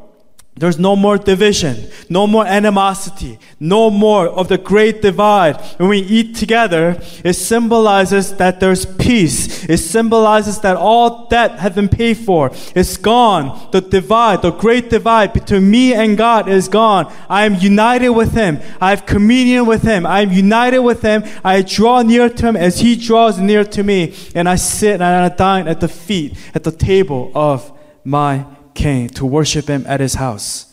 there's 0.59 0.79
no 0.79 0.95
more 0.95 1.17
division, 1.17 1.89
no 2.09 2.25
more 2.25 2.45
animosity, 2.45 3.37
no 3.59 3.89
more 3.89 4.27
of 4.27 4.47
the 4.47 4.57
great 4.57 5.01
divide. 5.01 5.57
When 5.77 5.89
we 5.89 5.99
eat 5.99 6.35
together, 6.35 6.99
it 7.23 7.33
symbolizes 7.33 8.35
that 8.37 8.59
there's 8.59 8.85
peace. 8.85 9.65
It 9.69 9.77
symbolizes 9.77 10.59
that 10.61 10.75
all 10.75 11.27
debt 11.27 11.59
has 11.59 11.75
been 11.75 11.89
paid 11.89 12.17
for. 12.17 12.51
It's 12.75 12.97
gone. 12.97 13.69
The 13.71 13.81
divide, 13.81 14.41
the 14.41 14.51
great 14.51 14.89
divide 14.89 15.33
between 15.33 15.69
me 15.69 15.93
and 15.93 16.17
God 16.17 16.49
is 16.49 16.67
gone. 16.67 17.13
I 17.29 17.45
am 17.45 17.55
united 17.55 18.09
with 18.09 18.33
Him. 18.33 18.59
I 18.81 18.89
have 18.89 19.05
communion 19.05 19.65
with 19.65 19.83
Him. 19.83 20.05
I 20.05 20.21
am 20.21 20.31
united 20.31 20.79
with 20.79 21.01
Him. 21.01 21.23
I 21.43 21.61
draw 21.61 22.01
near 22.01 22.29
to 22.29 22.47
Him 22.47 22.55
as 22.55 22.79
He 22.79 22.95
draws 22.95 23.39
near 23.39 23.63
to 23.63 23.83
me. 23.83 24.15
And 24.33 24.49
I 24.49 24.55
sit 24.55 24.95
and 24.95 25.03
I 25.03 25.29
dine 25.29 25.67
at 25.67 25.81
the 25.81 25.87
feet, 25.87 26.35
at 26.55 26.63
the 26.63 26.71
table 26.71 27.31
of 27.35 27.71
my 28.03 28.45
came 28.77 29.09
to 29.09 29.25
worship 29.25 29.67
him 29.67 29.83
at 29.87 29.99
his 29.99 30.13
house. 30.13 30.71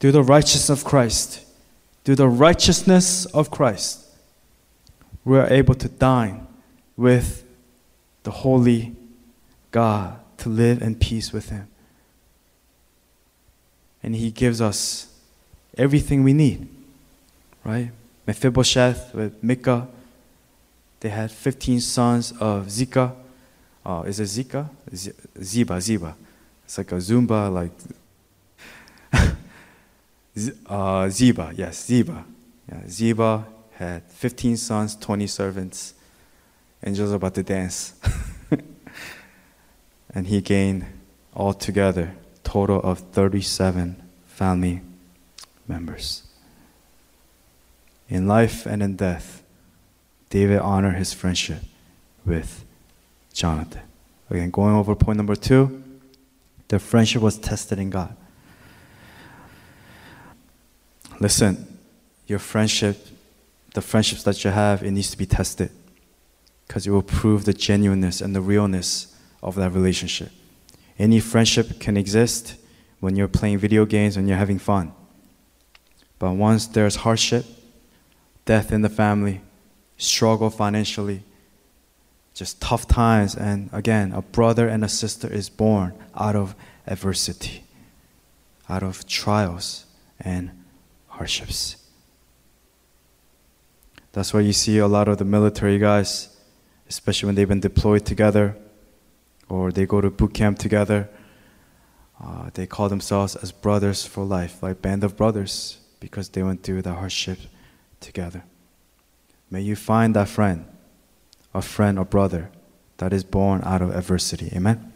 Through 0.00 0.12
the 0.12 0.22
righteousness 0.22 0.68
of 0.68 0.84
Christ, 0.84 1.46
through 2.04 2.16
the 2.16 2.28
righteousness 2.28 3.24
of 3.26 3.50
Christ, 3.50 4.04
we 5.24 5.38
are 5.38 5.46
able 5.46 5.74
to 5.76 5.88
dine 5.88 6.46
with 6.96 7.44
the 8.24 8.30
holy 8.30 8.96
God, 9.70 10.18
to 10.38 10.48
live 10.48 10.82
in 10.82 10.96
peace 10.96 11.32
with 11.32 11.50
him. 11.50 11.68
And 14.02 14.16
he 14.16 14.30
gives 14.30 14.60
us 14.60 15.06
everything 15.78 16.24
we 16.24 16.32
need, 16.32 16.68
right? 17.64 17.90
Mephibosheth 18.26 19.14
with 19.14 19.42
Micah, 19.42 19.86
they 21.00 21.10
had 21.10 21.30
15 21.30 21.80
sons 21.80 22.32
of 22.32 22.66
Zika. 22.66 23.12
Oh, 23.84 24.02
is 24.02 24.18
it 24.18 24.24
Zika? 24.24 24.68
Ziba, 25.42 25.80
Ziba. 25.80 26.16
It's 26.66 26.78
like 26.78 26.90
a 26.90 26.96
Zumba, 26.96 27.52
like 27.52 27.70
uh, 30.66 31.08
Ziba, 31.08 31.52
yes, 31.54 31.86
Ziba. 31.86 32.24
Yeah, 32.68 32.88
Ziba 32.88 33.46
had 33.74 34.02
15 34.10 34.56
sons, 34.56 34.96
20 34.96 35.28
servants. 35.28 35.94
Angels 36.84 37.12
about 37.12 37.34
to 37.34 37.44
dance. 37.44 37.94
and 40.12 40.26
he 40.26 40.40
gained 40.40 40.86
altogether 41.36 42.16
total 42.42 42.80
of 42.80 42.98
37 42.98 44.02
family 44.26 44.80
members. 45.68 46.24
In 48.08 48.26
life 48.26 48.66
and 48.66 48.82
in 48.82 48.96
death, 48.96 49.44
David 50.30 50.58
honored 50.58 50.96
his 50.96 51.12
friendship 51.12 51.62
with 52.24 52.64
Jonathan. 53.32 53.82
Again, 54.28 54.50
going 54.50 54.74
over 54.74 54.96
point 54.96 55.16
number 55.16 55.36
two 55.36 55.84
their 56.68 56.78
friendship 56.78 57.22
was 57.22 57.38
tested 57.38 57.78
in 57.78 57.90
God. 57.90 58.16
Listen, 61.20 61.78
your 62.26 62.38
friendship, 62.38 63.06
the 63.74 63.80
friendships 63.80 64.22
that 64.24 64.44
you 64.44 64.50
have, 64.50 64.82
it 64.82 64.90
needs 64.90 65.10
to 65.10 65.18
be 65.18 65.26
tested 65.26 65.70
because 66.66 66.86
it 66.86 66.90
will 66.90 67.02
prove 67.02 67.44
the 67.44 67.52
genuineness 67.52 68.20
and 68.20 68.34
the 68.34 68.40
realness 68.40 69.16
of 69.42 69.54
that 69.54 69.72
relationship. 69.72 70.30
Any 70.98 71.20
friendship 71.20 71.78
can 71.78 71.96
exist 71.96 72.56
when 73.00 73.16
you're 73.16 73.28
playing 73.28 73.58
video 73.58 73.84
games 73.84 74.16
and 74.16 74.28
you're 74.28 74.38
having 74.38 74.58
fun. 74.58 74.92
But 76.18 76.32
once 76.32 76.66
there's 76.66 76.96
hardship, 76.96 77.44
death 78.44 78.72
in 78.72 78.82
the 78.82 78.88
family, 78.88 79.42
struggle 79.98 80.50
financially, 80.50 81.22
just 82.36 82.60
tough 82.60 82.86
times. 82.86 83.34
And 83.34 83.70
again, 83.72 84.12
a 84.12 84.20
brother 84.20 84.68
and 84.68 84.84
a 84.84 84.88
sister 84.88 85.26
is 85.26 85.48
born 85.48 85.94
out 86.14 86.36
of 86.36 86.54
adversity, 86.86 87.64
out 88.68 88.82
of 88.82 89.06
trials 89.06 89.86
and 90.20 90.50
hardships. 91.08 91.76
That's 94.12 94.34
why 94.34 94.40
you 94.40 94.52
see 94.52 94.76
a 94.78 94.86
lot 94.86 95.08
of 95.08 95.16
the 95.16 95.24
military 95.24 95.78
guys, 95.78 96.36
especially 96.88 97.26
when 97.26 97.34
they've 97.36 97.48
been 97.48 97.60
deployed 97.60 98.04
together 98.04 98.54
or 99.48 99.72
they 99.72 99.86
go 99.86 100.02
to 100.02 100.10
boot 100.10 100.34
camp 100.34 100.58
together. 100.58 101.08
Uh, 102.22 102.50
they 102.52 102.66
call 102.66 102.90
themselves 102.90 103.34
as 103.36 103.50
brothers 103.50 104.04
for 104.04 104.24
life, 104.24 104.62
like 104.62 104.82
band 104.82 105.04
of 105.04 105.16
brothers, 105.16 105.78
because 106.00 106.28
they 106.30 106.42
went 106.42 106.62
through 106.62 106.82
the 106.82 106.92
hardship 106.92 107.38
together. 108.00 108.44
May 109.50 109.62
you 109.62 109.76
find 109.76 110.14
that 110.16 110.28
friend 110.28 110.66
a 111.54 111.62
friend 111.62 111.98
or 111.98 112.04
brother 112.04 112.50
that 112.98 113.12
is 113.12 113.24
born 113.24 113.62
out 113.64 113.82
of 113.82 113.94
adversity. 113.94 114.50
Amen? 114.54 114.92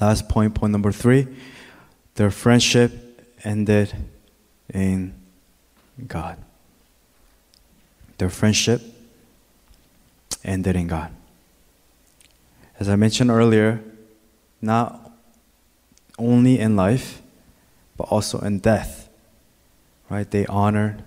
Last 0.00 0.28
point, 0.28 0.54
point 0.54 0.72
number 0.72 0.92
three 0.92 1.28
their 2.16 2.30
friendship 2.30 2.92
ended 3.44 3.94
in 4.72 5.14
God. 6.06 6.36
Their 8.18 8.30
friendship 8.30 8.82
ended 10.44 10.76
in 10.76 10.86
God. 10.86 11.10
As 12.78 12.88
I 12.88 12.96
mentioned 12.96 13.30
earlier, 13.30 13.80
not 14.60 15.12
only 16.18 16.58
in 16.58 16.76
life, 16.76 17.22
but 17.96 18.04
also 18.04 18.38
in 18.40 18.58
death, 18.58 19.08
right? 20.08 20.30
They 20.30 20.46
honored 20.46 21.04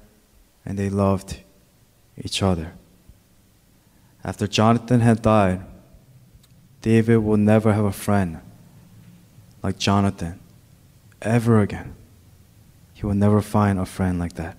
and 0.65 0.77
they 0.77 0.89
loved 0.89 1.41
each 2.17 2.41
other. 2.41 2.73
After 4.23 4.47
Jonathan 4.47 5.01
had 5.01 5.21
died, 5.21 5.61
David 6.81 7.17
will 7.17 7.37
never 7.37 7.73
have 7.73 7.85
a 7.85 7.91
friend 7.91 8.39
like 9.61 9.77
Jonathan 9.77 10.39
ever 11.21 11.61
again. 11.61 11.95
He 12.93 13.05
will 13.05 13.15
never 13.15 13.41
find 13.41 13.79
a 13.79 13.85
friend 13.85 14.19
like 14.19 14.33
that. 14.33 14.57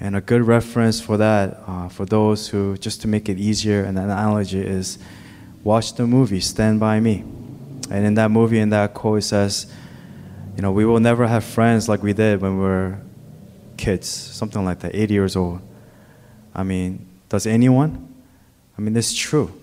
And 0.00 0.16
a 0.16 0.20
good 0.20 0.42
reference 0.42 1.00
for 1.00 1.16
that, 1.16 1.62
uh, 1.66 1.88
for 1.88 2.04
those 2.04 2.48
who, 2.48 2.76
just 2.76 3.00
to 3.02 3.08
make 3.08 3.28
it 3.28 3.38
easier, 3.38 3.84
and 3.84 3.96
an 3.98 4.04
analogy 4.04 4.60
is 4.60 4.98
watch 5.62 5.94
the 5.94 6.06
movie 6.06 6.40
Stand 6.40 6.80
By 6.80 7.00
Me. 7.00 7.24
And 7.90 8.04
in 8.04 8.14
that 8.14 8.30
movie, 8.30 8.58
in 8.58 8.70
that 8.70 8.94
quote, 8.94 9.18
it 9.18 9.22
says, 9.22 9.72
you 10.56 10.62
know, 10.62 10.72
we 10.72 10.84
will 10.84 11.00
never 11.00 11.26
have 11.26 11.44
friends 11.44 11.88
like 11.88 12.02
we 12.02 12.12
did 12.12 12.40
when 12.40 12.58
we 12.58 12.64
were 12.64 12.98
kids, 13.76 14.08
something 14.08 14.64
like 14.64 14.80
that, 14.80 14.94
80 14.94 15.14
years 15.14 15.36
old. 15.36 15.60
I 16.54 16.62
mean, 16.62 17.06
does 17.34 17.46
anyone? 17.48 18.14
I 18.78 18.80
mean, 18.80 18.96
it's 18.96 19.12
true. 19.12 19.60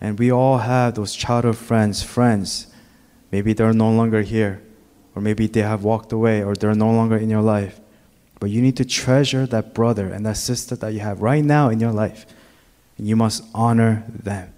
And 0.00 0.18
we 0.18 0.32
all 0.32 0.56
have 0.56 0.94
those 0.94 1.14
childhood 1.14 1.58
friends, 1.58 2.02
friends. 2.02 2.68
Maybe 3.30 3.52
they're 3.52 3.74
no 3.74 3.90
longer 3.90 4.22
here, 4.22 4.62
or 5.14 5.20
maybe 5.20 5.46
they 5.46 5.60
have 5.60 5.84
walked 5.84 6.10
away, 6.10 6.42
or 6.42 6.54
they're 6.54 6.74
no 6.74 6.90
longer 6.90 7.18
in 7.18 7.28
your 7.28 7.42
life. 7.42 7.78
But 8.40 8.48
you 8.48 8.62
need 8.62 8.78
to 8.78 8.86
treasure 8.86 9.46
that 9.48 9.74
brother 9.74 10.06
and 10.08 10.24
that 10.24 10.38
sister 10.38 10.74
that 10.76 10.94
you 10.94 11.00
have 11.00 11.20
right 11.20 11.44
now 11.44 11.68
in 11.68 11.80
your 11.80 11.92
life. 11.92 12.24
And 12.96 13.06
you 13.06 13.14
must 13.14 13.44
honor 13.54 14.04
them. 14.08 14.54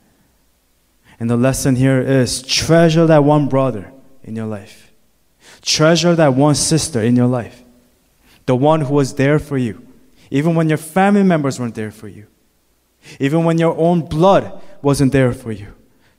And 1.19 1.29
the 1.29 1.37
lesson 1.37 1.75
here 1.75 2.01
is 2.01 2.41
treasure 2.41 3.07
that 3.07 3.25
one 3.25 3.49
brother 3.49 3.93
in 4.23 4.37
your 4.37 4.47
life, 4.47 4.93
treasure 5.61 6.15
that 6.15 6.35
one 6.35 6.55
sister 6.55 7.03
in 7.03 7.17
your 7.17 7.27
life, 7.27 7.65
the 8.47 8.55
one 8.55 8.83
who 8.83 8.95
was 8.95 9.17
there 9.17 9.41
for 9.41 9.59
you 9.59 9.92
even 10.33 10.55
when 10.55 10.69
your 10.69 10.79
family 10.79 11.23
members 11.23 11.61
weren't 11.61 11.75
there 11.75 11.91
for 11.91 12.09
you, 12.09 12.27
even 13.21 13.45
when 13.45 13.59
your 13.59 13.77
own 13.77 14.01
blood 14.01 14.61
wasn't 14.81 15.13
there 15.13 15.33
for 15.35 15.53
you. 15.53 15.75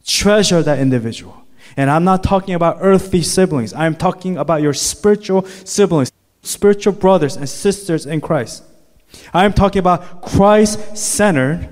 Treasure 0.05 0.61
that 0.61 0.77
individual. 0.77 1.35
And 1.75 1.89
I'm 1.89 2.03
not 2.03 2.23
talking 2.23 2.53
about 2.53 2.77
earthly 2.79 3.23
siblings, 3.23 3.73
I'm 3.73 3.95
talking 3.95 4.37
about 4.37 4.61
your 4.61 4.73
spiritual 4.73 5.45
siblings. 5.65 6.11
spiritual 6.43 6.93
brothers 6.93 7.37
and 7.37 7.49
sisters 7.49 8.05
in 8.05 8.21
Christ. 8.21 8.63
I 9.33 9.45
am 9.45 9.53
talking 9.53 9.79
about 9.79 10.21
Christ 10.21 10.97
centered 10.97 11.69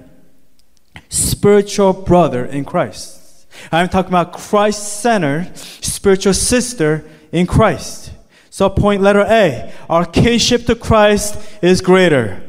spiritual 1.10 1.94
brother 1.94 2.46
in 2.46 2.66
Christ. 2.66 3.48
I 3.72 3.82
am 3.82 3.90
talking 3.90 4.10
about 4.10 4.34
Christ 4.34 5.02
centered 5.02 5.56
spiritual 5.58 6.34
sister 6.34 7.04
in 7.32 7.46
Christ. 7.46 8.11
So, 8.52 8.70
point 8.70 9.02
letter 9.02 9.22
A 9.22 9.74
our 9.90 10.06
kinship 10.06 10.66
to 10.66 10.76
Christ 10.76 11.40
is 11.64 11.80
greater. 11.82 12.44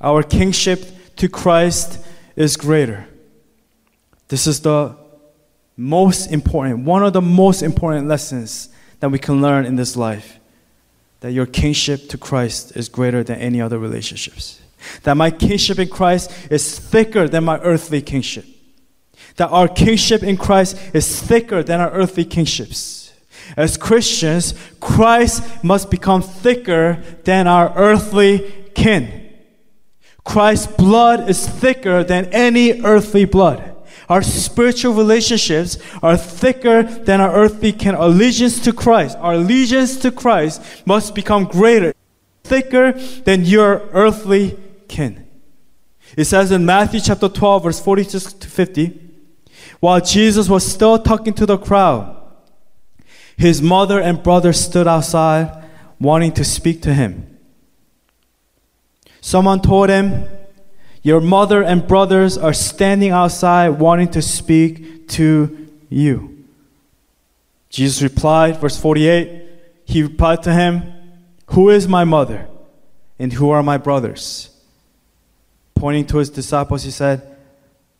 Our 0.00 0.22
kingship 0.22 1.16
to 1.16 1.28
Christ 1.28 1.98
is 2.36 2.56
greater. 2.56 3.06
This 4.28 4.46
is 4.46 4.60
the 4.60 4.96
most 5.76 6.30
important, 6.30 6.84
one 6.84 7.02
of 7.02 7.12
the 7.12 7.20
most 7.20 7.62
important 7.62 8.06
lessons 8.06 8.68
that 9.00 9.10
we 9.10 9.18
can 9.18 9.42
learn 9.42 9.66
in 9.66 9.74
this 9.74 9.96
life 9.96 10.38
that 11.20 11.32
your 11.32 11.46
kinship 11.46 12.08
to 12.10 12.18
Christ 12.18 12.76
is 12.76 12.88
greater 12.88 13.24
than 13.24 13.38
any 13.38 13.60
other 13.60 13.78
relationships. 13.78 14.60
That 15.02 15.16
my 15.16 15.30
kinship 15.32 15.78
in 15.78 15.88
Christ 15.88 16.30
is 16.50 16.78
thicker 16.78 17.28
than 17.28 17.44
my 17.44 17.58
earthly 17.60 18.00
kinship. 18.00 18.44
That 19.36 19.48
our 19.48 19.66
kinship 19.66 20.22
in 20.22 20.36
Christ 20.36 20.78
is 20.94 21.20
thicker 21.20 21.64
than 21.64 21.80
our 21.80 21.90
earthly 21.90 22.24
kinships. 22.24 23.01
As 23.56 23.76
Christians, 23.76 24.54
Christ 24.80 25.42
must 25.64 25.90
become 25.90 26.22
thicker 26.22 27.02
than 27.24 27.46
our 27.46 27.72
earthly 27.76 28.50
kin. 28.74 29.30
Christ's 30.24 30.68
blood 30.68 31.28
is 31.28 31.46
thicker 31.46 32.04
than 32.04 32.26
any 32.26 32.80
earthly 32.82 33.24
blood. 33.24 33.68
Our 34.08 34.22
spiritual 34.22 34.94
relationships 34.94 35.78
are 36.02 36.16
thicker 36.16 36.82
than 36.82 37.20
our 37.20 37.32
earthly 37.32 37.72
kin. 37.72 37.94
Our 37.94 38.06
Allegiance 38.06 38.60
to 38.60 38.72
Christ, 38.72 39.16
our 39.18 39.34
allegiance 39.34 39.96
to 39.98 40.10
Christ 40.10 40.62
must 40.86 41.14
become 41.14 41.44
greater, 41.44 41.94
thicker 42.44 42.92
than 43.24 43.44
your 43.44 43.88
earthly 43.92 44.58
kin. 44.88 45.26
It 46.16 46.24
says 46.24 46.52
in 46.52 46.66
Matthew 46.66 47.00
chapter 47.00 47.28
12, 47.28 47.62
verse 47.62 47.80
46 47.80 48.32
to 48.34 48.48
50, 48.48 49.00
while 49.80 50.00
Jesus 50.00 50.48
was 50.48 50.70
still 50.70 50.98
talking 50.98 51.32
to 51.34 51.46
the 51.46 51.56
crowd, 51.56 52.21
his 53.42 53.60
mother 53.60 54.00
and 54.00 54.22
brother 54.22 54.52
stood 54.52 54.86
outside 54.86 55.64
wanting 55.98 56.30
to 56.30 56.44
speak 56.44 56.80
to 56.82 56.94
him. 56.94 57.26
Someone 59.20 59.60
told 59.60 59.88
him, 59.88 60.28
Your 61.02 61.20
mother 61.20 61.60
and 61.60 61.84
brothers 61.84 62.38
are 62.38 62.52
standing 62.52 63.10
outside 63.10 63.70
wanting 63.80 64.12
to 64.12 64.22
speak 64.22 65.08
to 65.08 65.68
you. 65.88 66.44
Jesus 67.68 68.00
replied, 68.00 68.60
verse 68.60 68.78
48, 68.78 69.42
He 69.86 70.04
replied 70.04 70.44
to 70.44 70.52
him, 70.52 70.92
Who 71.46 71.68
is 71.68 71.88
my 71.88 72.04
mother 72.04 72.46
and 73.18 73.32
who 73.32 73.50
are 73.50 73.64
my 73.64 73.76
brothers? 73.76 74.50
Pointing 75.74 76.06
to 76.06 76.18
his 76.18 76.30
disciples, 76.30 76.84
he 76.84 76.92
said, 76.92 77.36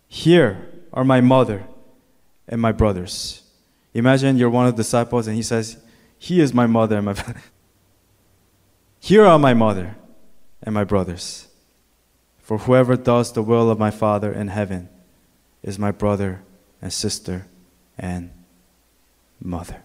Here 0.06 0.68
are 0.92 1.04
my 1.04 1.20
mother 1.20 1.64
and 2.46 2.60
my 2.60 2.70
brothers. 2.70 3.41
Imagine 3.94 4.36
you're 4.36 4.50
one 4.50 4.66
of 4.66 4.76
the 4.76 4.82
disciples 4.82 5.26
and 5.26 5.36
he 5.36 5.42
says, 5.42 5.76
He 6.18 6.40
is 6.40 6.54
my 6.54 6.66
mother 6.66 6.96
and 6.96 7.06
my 7.06 7.14
Here 9.00 9.24
are 9.24 9.38
my 9.38 9.52
mother 9.52 9.96
and 10.62 10.74
my 10.74 10.84
brothers. 10.84 11.48
For 12.38 12.58
whoever 12.58 12.96
does 12.96 13.32
the 13.32 13.42
will 13.42 13.70
of 13.70 13.78
my 13.78 13.90
Father 13.90 14.32
in 14.32 14.48
heaven 14.48 14.88
is 15.62 15.78
my 15.78 15.90
brother 15.90 16.42
and 16.80 16.92
sister 16.92 17.46
and 17.98 18.30
mother. 19.40 19.82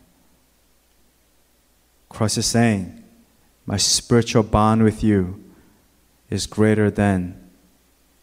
Christ 2.09 2.37
is 2.37 2.45
saying, 2.45 3.03
My 3.65 3.77
spiritual 3.77 4.43
bond 4.43 4.83
with 4.83 5.03
you 5.03 5.43
is 6.29 6.45
greater 6.45 6.89
than, 6.89 7.49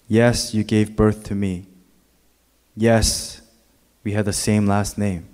yes, 0.08 0.54
you 0.54 0.64
gave 0.64 0.96
birth 0.96 1.24
to 1.24 1.34
me. 1.34 1.66
Yes, 2.76 3.40
we 4.02 4.12
had 4.12 4.24
the 4.24 4.32
same 4.32 4.66
last 4.66 4.98
name. 4.98 5.28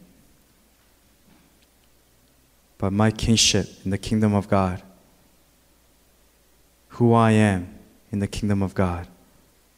But 2.81 2.95
my 2.95 3.11
kinship 3.11 3.69
in 3.85 3.91
the 3.91 3.99
kingdom 3.99 4.35
of 4.35 4.49
God 4.49 4.83
who 6.95 7.13
I 7.13 7.33
am 7.33 7.69
in 8.11 8.21
the 8.21 8.27
kingdom 8.27 8.63
of 8.63 8.75
God 8.75 9.07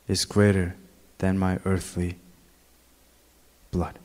is 0.06 0.24
greater 0.24 0.76
than 1.18 1.36
my 1.36 1.58
earthly 1.64 2.16
blood. 3.72 3.98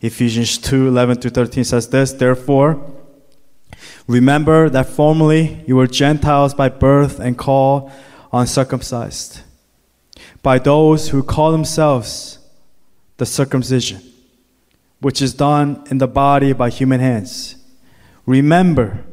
Ephesians 0.00 0.56
2 0.58 0.88
11 0.88 1.20
to 1.20 1.30
13 1.30 1.64
says 1.64 1.88
this 1.88 2.12
Therefore, 2.12 2.82
remember 4.06 4.70
that 4.70 4.86
formerly 4.86 5.62
you 5.66 5.76
were 5.76 5.86
Gentiles 5.86 6.54
by 6.54 6.70
birth 6.70 7.20
and 7.20 7.36
called 7.36 7.90
uncircumcised, 8.32 9.40
by 10.42 10.58
those 10.58 11.10
who 11.10 11.22
call 11.22 11.52
themselves 11.52 12.38
the 13.18 13.26
circumcision, 13.26 14.02
which 15.00 15.20
is 15.20 15.34
done 15.34 15.84
in 15.90 15.98
the 15.98 16.08
body 16.08 16.52
by 16.52 16.70
human 16.70 17.00
hands. 17.00 17.56
Remember 18.24 19.04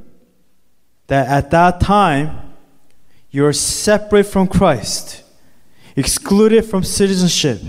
that 1.07 1.27
at 1.27 1.51
that 1.51 1.79
time 1.79 2.53
you're 3.29 3.53
separate 3.53 4.25
from 4.25 4.47
Christ, 4.47 5.23
excluded 5.95 6.65
from 6.65 6.83
citizenship 6.83 7.61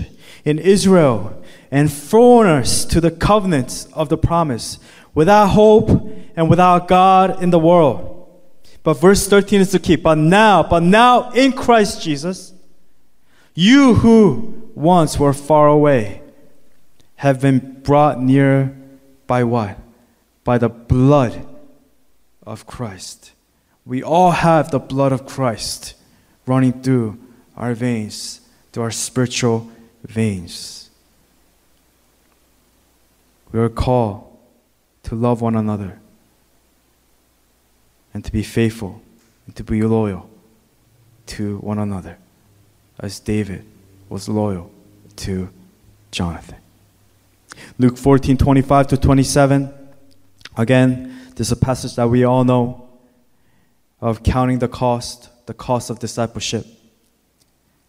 in 0.43 0.59
Israel, 0.59 1.43
and 1.71 1.91
foreigners 1.91 2.85
to 2.85 3.01
the 3.01 3.11
covenants 3.11 3.85
of 3.93 4.09
the 4.09 4.17
promise, 4.17 4.79
without 5.13 5.47
hope 5.47 5.89
and 6.35 6.49
without 6.49 6.87
God 6.87 7.41
in 7.41 7.49
the 7.49 7.59
world. 7.59 8.11
But 8.83 8.93
verse 8.95 9.27
13 9.27 9.61
is 9.61 9.71
the 9.71 9.79
key. 9.79 9.95
But 9.95 10.17
now, 10.19 10.61
but 10.61 10.83
now 10.83 11.31
in 11.31 11.51
Christ 11.51 12.03
Jesus, 12.03 12.53
you 13.55 13.95
who 13.95 14.69
once 14.75 15.17
were 15.17 15.33
far 15.33 15.67
away 15.67 16.21
have 17.17 17.41
been 17.41 17.81
brought 17.81 18.19
near 18.19 18.75
by 19.27 19.43
what? 19.43 19.77
By 20.43 20.57
the 20.57 20.69
blood 20.69 21.45
of 22.45 22.67
Christ. 22.67 23.31
We 23.85 24.03
all 24.03 24.31
have 24.31 24.71
the 24.71 24.79
blood 24.79 25.11
of 25.11 25.25
Christ 25.25 25.95
running 26.45 26.81
through 26.81 27.17
our 27.55 27.73
veins, 27.73 28.41
through 28.71 28.83
our 28.83 28.91
spiritual 28.91 29.69
veins. 30.03 30.89
We 33.51 33.59
are 33.59 33.69
called 33.69 34.37
to 35.03 35.15
love 35.15 35.41
one 35.41 35.55
another 35.55 35.99
and 38.13 38.23
to 38.25 38.31
be 38.31 38.43
faithful 38.43 39.01
and 39.45 39.55
to 39.55 39.63
be 39.63 39.81
loyal 39.81 40.29
to 41.27 41.57
one 41.59 41.79
another, 41.79 42.17
as 42.99 43.19
David 43.19 43.65
was 44.09 44.29
loyal 44.29 44.71
to 45.17 45.49
Jonathan. 46.11 46.57
Luke 47.77 47.97
14 47.97 48.37
25 48.37 48.87
to 48.87 48.97
27. 48.97 49.73
Again, 50.57 51.15
this 51.35 51.47
is 51.47 51.51
a 51.51 51.57
passage 51.57 51.95
that 51.95 52.09
we 52.09 52.23
all 52.23 52.43
know 52.43 52.89
of 53.99 54.23
counting 54.23 54.59
the 54.59 54.67
cost, 54.67 55.29
the 55.47 55.53
cost 55.53 55.89
of 55.89 55.99
discipleship. 55.99 56.65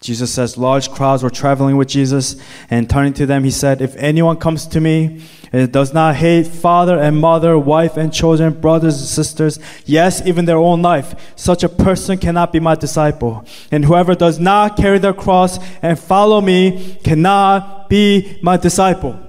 Jesus 0.01 0.33
says, 0.33 0.59
large 0.59 0.91
crowds 0.91 1.23
were 1.23 1.31
traveling 1.31 1.77
with 1.77 1.89
Jesus, 1.89 2.37
and 2.69 2.89
turning 2.89 3.15
to 3.15 3.25
them, 3.25 3.45
he 3.45 3.51
said, 3.51 3.81
If 3.81 3.97
anyone 3.97 4.37
comes 4.37 4.67
to 4.69 4.81
me 4.81 5.23
and 5.53 5.73
does 5.73 5.95
not 5.95 6.17
hate 6.17 6.47
father 6.47 6.99
and 6.99 7.19
mother, 7.19 7.59
wife 7.59 7.97
and 7.97 8.13
children, 8.13 8.61
brothers 8.61 8.99
and 8.99 9.09
sisters, 9.09 9.59
yes, 9.87 10.25
even 10.27 10.45
their 10.45 10.59
own 10.59 10.83
life, 10.83 11.33
such 11.35 11.65
a 11.65 11.69
person 11.69 12.19
cannot 12.19 12.53
be 12.53 12.61
my 12.61 12.75
disciple. 12.75 13.45
And 13.71 13.87
whoever 13.87 14.15
does 14.15 14.39
not 14.39 14.77
carry 14.77 14.99
their 14.99 15.15
cross 15.15 15.59
and 15.81 15.99
follow 15.99 16.41
me 16.43 16.99
cannot 17.03 17.89
be 17.89 18.39
my 18.43 18.59
disciple. 18.59 19.26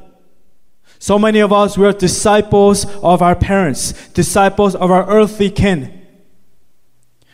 So 1.00 1.20
many 1.20 1.40
of 1.40 1.54
us, 1.54 1.78
we 1.78 1.86
are 1.86 1.94
disciples 1.94 2.86
of 3.04 3.22
our 3.22 3.36
parents, 3.36 4.08
disciples 4.10 4.76
of 4.76 4.90
our 4.92 5.08
earthly 5.08 5.50
kin. 5.50 5.94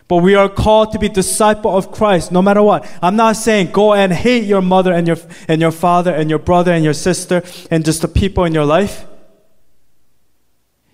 But 0.08 0.18
we 0.18 0.36
are 0.36 0.50
called 0.50 0.92
to 0.92 1.00
be 1.00 1.10
disciple 1.10 1.76
of 1.76 1.92
Christ 1.92 2.32
no 2.32 2.42
matter 2.42 2.62
what. 2.62 2.86
I'm 3.02 3.16
not 3.16 3.36
saying 3.36 3.72
go 3.72 3.94
and 3.94 4.12
hate 4.12 4.44
your 4.44 4.62
mother 4.62 4.94
and 4.94 5.08
your, 5.08 5.18
and 5.48 5.62
your 5.62 5.72
father 5.72 6.14
and 6.14 6.30
your 6.30 6.40
brother 6.40 6.74
and 6.74 6.84
your 6.84 6.94
sister 6.94 7.42
and 7.72 7.86
just 7.86 8.02
the 8.02 8.08
people 8.08 8.44
in 8.44 8.54
your 8.54 8.66
life. 8.66 9.06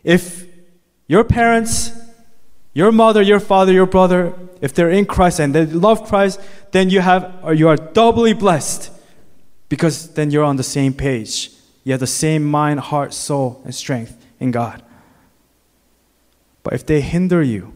If 0.03 0.45
your 1.07 1.24
parents, 1.24 1.91
your 2.74 2.91
mother, 2.91 3.22
your 3.22 3.39
father, 3.39 3.74
your 3.74 3.88
brother, 3.88 4.34
if 4.61 4.74
they're 4.74 4.91
in 4.91 5.05
Christ 5.05 5.39
and 5.39 5.55
they 5.55 5.65
love 5.65 6.07
Christ, 6.07 6.39
then 6.72 6.89
you 6.89 7.01
have 7.01 7.36
or 7.43 7.53
you 7.53 7.67
are 7.67 7.78
doubly 7.78 8.34
blessed 8.34 8.91
because 9.70 10.13
then 10.13 10.30
you're 10.30 10.43
on 10.43 10.55
the 10.57 10.63
same 10.63 10.93
page. 10.93 11.51
You 11.84 11.93
have 11.93 11.99
the 11.99 12.07
same 12.07 12.43
mind, 12.43 12.80
heart, 12.80 13.13
soul, 13.13 13.61
and 13.63 13.73
strength 13.73 14.25
in 14.39 14.51
God. 14.51 14.84
But 16.63 16.73
if 16.73 16.86
they 16.86 17.01
hinder 17.01 17.41
you, 17.41 17.73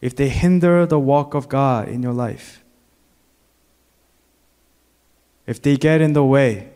if 0.00 0.14
they 0.14 0.28
hinder 0.28 0.86
the 0.86 0.98
walk 0.98 1.34
of 1.34 1.48
God 1.48 1.88
in 1.88 2.02
your 2.02 2.12
life, 2.12 2.62
if 5.46 5.60
they 5.60 5.76
get 5.76 6.00
in 6.00 6.12
the 6.12 6.24
way 6.24 6.70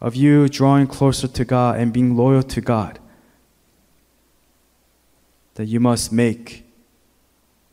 of 0.00 0.14
you 0.14 0.48
drawing 0.48 0.86
closer 0.86 1.28
to 1.28 1.44
God 1.44 1.78
and 1.78 1.92
being 1.92 2.16
loyal 2.16 2.42
to 2.42 2.60
God, 2.60 2.98
that 5.54 5.66
you 5.66 5.80
must 5.80 6.12
make 6.12 6.64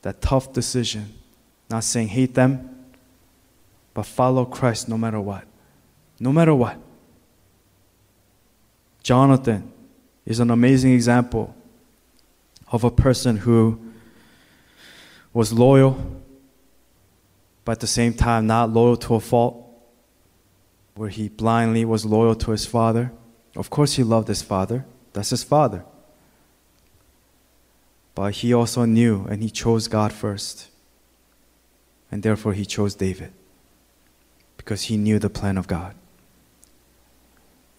that 0.03 0.21
tough 0.21 0.53
decision. 0.53 1.13
Not 1.69 1.83
saying 1.83 2.09
hate 2.09 2.35
them, 2.35 2.85
but 3.93 4.05
follow 4.05 4.45
Christ 4.45 4.87
no 4.87 4.97
matter 4.97 5.19
what. 5.19 5.45
No 6.21 6.31
matter 6.31 6.53
what. 6.53 6.77
Jonathan 9.01 9.73
is 10.23 10.39
an 10.39 10.51
amazing 10.51 10.93
example 10.93 11.55
of 12.71 12.83
a 12.83 12.91
person 12.91 13.37
who 13.37 13.79
was 15.33 15.51
loyal, 15.51 15.97
but 17.65 17.71
at 17.71 17.79
the 17.79 17.87
same 17.87 18.13
time 18.13 18.45
not 18.45 18.69
loyal 18.69 18.97
to 18.97 19.15
a 19.15 19.19
fault, 19.19 19.67
where 20.93 21.09
he 21.09 21.27
blindly 21.27 21.85
was 21.85 22.05
loyal 22.05 22.35
to 22.35 22.51
his 22.51 22.67
father. 22.67 23.11
Of 23.55 23.71
course, 23.71 23.95
he 23.95 24.03
loved 24.03 24.27
his 24.27 24.43
father, 24.43 24.85
that's 25.13 25.31
his 25.31 25.43
father. 25.43 25.83
But 28.13 28.33
he 28.35 28.53
also 28.53 28.85
knew 28.85 29.25
and 29.25 29.41
he 29.41 29.49
chose 29.49 29.87
God 29.87 30.13
first. 30.13 30.67
And 32.11 32.21
therefore, 32.21 32.53
he 32.53 32.65
chose 32.65 32.93
David 32.93 33.33
because 34.57 34.83
he 34.83 34.97
knew 34.97 35.17
the 35.17 35.29
plan 35.29 35.57
of 35.57 35.65
God. 35.65 35.95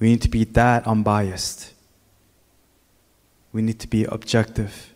We 0.02 0.08
need 0.08 0.22
to 0.22 0.28
be 0.28 0.42
that 0.42 0.84
unbiased. 0.84 1.72
We 3.52 3.62
need 3.62 3.78
to 3.78 3.86
be 3.86 4.02
objective 4.02 4.92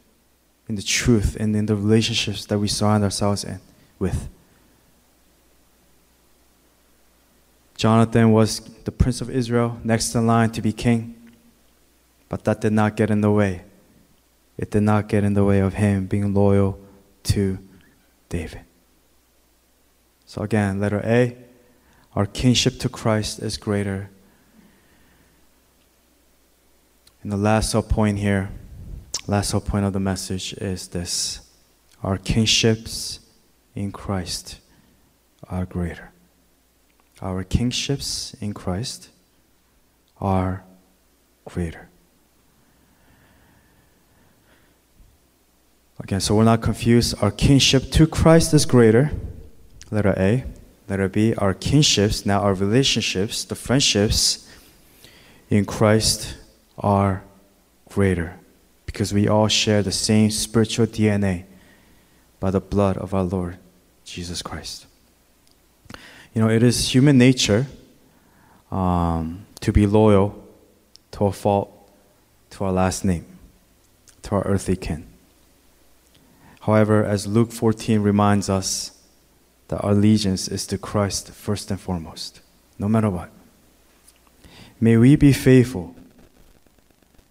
in 0.69 0.75
the 0.75 0.83
truth 0.83 1.37
and 1.39 1.55
in 1.55 1.67
the 1.67 1.77
relationships 1.77 2.45
that 2.47 2.59
we 2.59 2.67
surround 2.67 3.05
ourselves 3.05 3.45
in 3.45 3.61
with. 4.01 4.29
Jonathan 7.77 8.33
was 8.33 8.59
the 8.83 8.91
prince 8.91 9.21
of 9.21 9.31
Israel, 9.31 9.79
next 9.85 10.13
in 10.17 10.27
line 10.27 10.51
to 10.51 10.61
be 10.61 10.73
king, 10.73 11.15
but 12.29 12.43
that 12.43 12.61
did 12.61 12.73
not 12.73 12.97
get 12.97 13.09
in 13.09 13.21
the 13.21 13.31
way. 13.31 13.63
It 14.59 14.73
did 14.73 14.83
not 14.83 15.07
get 15.07 15.23
in 15.23 15.35
the 15.35 15.45
way 15.45 15.61
of 15.61 15.75
him 15.75 16.07
being 16.07 16.35
loyal 16.35 16.81
to 17.31 17.61
David. 18.29 18.63
So, 20.25 20.43
again, 20.43 20.81
letter 20.81 21.01
A, 21.05 21.37
our 22.17 22.27
kinship 22.27 22.81
to 22.81 22.89
Christ 22.89 23.39
is 23.39 23.57
greater. 23.57 24.11
And 27.27 27.33
the 27.33 27.37
last 27.39 27.75
point 27.89 28.21
here, 28.21 28.51
last 29.27 29.53
point 29.67 29.85
of 29.85 29.93
the 29.93 29.99
message 29.99 30.53
is 30.53 30.87
this 30.87 31.41
our 32.01 32.19
kingships 32.19 33.19
in 33.75 33.91
Christ 33.91 34.61
are 35.49 35.65
greater. 35.65 36.13
Our 37.21 37.43
kingships 37.43 38.37
in 38.41 38.55
Christ 38.55 39.09
are 40.21 40.63
greater. 41.45 41.89
Again, 45.99 46.21
so 46.21 46.37
we're 46.37 46.45
not 46.45 46.63
confused. 46.63 47.17
Our 47.21 47.33
kinship 47.33 47.91
to 47.91 48.07
Christ 48.07 48.55
is 48.55 48.65
greater. 48.65 49.11
Letter 49.91 50.15
A. 50.17 50.45
Letter 50.89 51.09
B. 51.09 51.35
Our 51.35 51.55
kinships, 51.55 52.25
now 52.25 52.43
our 52.43 52.55
relationships, 52.55 53.43
the 53.43 53.57
friendships 53.57 54.49
in 55.51 55.65
Christ 55.65 56.37
are 56.79 57.23
greater 57.89 58.39
because 58.85 59.13
we 59.13 59.29
all 59.29 59.49
share 59.49 59.83
the 59.83 59.93
same 59.93 60.31
spiritual 60.31 60.87
DNA 60.87 61.45
by 62.41 62.51
the 62.51 62.61
blood 62.61 62.97
of 62.99 63.15
our 63.15 63.25
Lord 63.25 63.57
Jesus 64.05 64.43
Christ. 64.43 64.87
You 66.35 66.43
know, 66.43 66.49
it 66.49 66.63
is 66.63 66.95
human 66.95 67.19
nature 67.19 67.67
um, 68.71 69.47
to 69.61 69.73
be 69.73 69.87
loyal 69.87 70.43
to 71.13 71.27
a 71.27 71.33
fault, 71.33 71.73
to 72.51 72.65
our 72.65 72.73
last 72.73 73.05
name, 73.05 73.25
to 74.23 74.35
our 74.35 74.43
earthly 74.43 74.77
kin. 74.77 75.07
However, 76.61 77.05
as 77.05 77.27
Luke 77.27 77.53
14 77.53 78.01
reminds 78.01 78.51
us, 78.51 78.93
that 79.69 79.83
our 79.83 79.91
allegiance 79.91 80.47
is 80.49 80.67
to 80.69 80.79
Christ 80.79 81.31
first 81.33 81.71
and 81.71 81.81
foremost, 81.81 82.41
no 82.79 82.89
matter 82.89 83.11
what. 83.11 83.31
May 84.81 84.97
we 84.97 85.17
be 85.17 85.33
faithful 85.33 85.96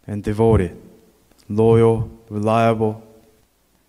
and 0.08 0.24
devoted, 0.24 0.80
loyal, 1.50 2.10
reliable, 2.30 3.04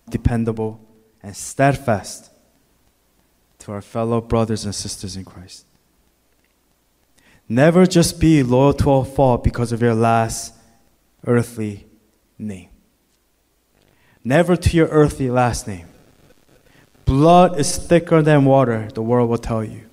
dependable, 0.09 0.79
and 1.21 1.35
steadfast 1.35 2.31
to 3.59 3.71
our 3.71 3.81
fellow 3.81 4.21
brothers 4.21 4.65
and 4.65 4.73
sisters 4.73 5.15
in 5.15 5.25
Christ. 5.25 5.65
Never 7.49 7.85
just 7.85 8.19
be 8.19 8.43
loyal 8.43 8.73
to 8.73 8.91
a 8.91 9.05
fault 9.05 9.43
because 9.43 9.71
of 9.71 9.81
your 9.81 9.95
last 9.95 10.53
earthly 11.25 11.85
name. 12.37 12.69
Never 14.23 14.57
to 14.57 14.69
your 14.75 14.87
earthly 14.87 15.29
last 15.29 15.67
name. 15.67 15.87
Blood 17.05 17.57
is 17.57 17.77
thicker 17.77 18.21
than 18.21 18.43
water, 18.43 18.89
the 18.93 19.01
world 19.01 19.29
will 19.29 19.37
tell 19.37 19.63
you. 19.63 19.86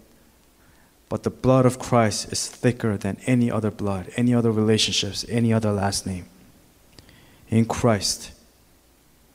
But 1.09 1.22
the 1.22 1.30
blood 1.30 1.66
of 1.66 1.78
Christ 1.78 2.32
is 2.32 2.48
thicker 2.48 2.96
than 2.96 3.18
any 3.26 3.50
other 3.50 3.70
blood, 3.70 4.11
any 4.16 4.34
other 4.34 4.50
relationships, 4.50 5.24
any 5.28 5.52
other 5.52 5.70
last 5.70 6.07
name. 6.07 6.26
In 7.48 7.66
Christ, 7.66 8.32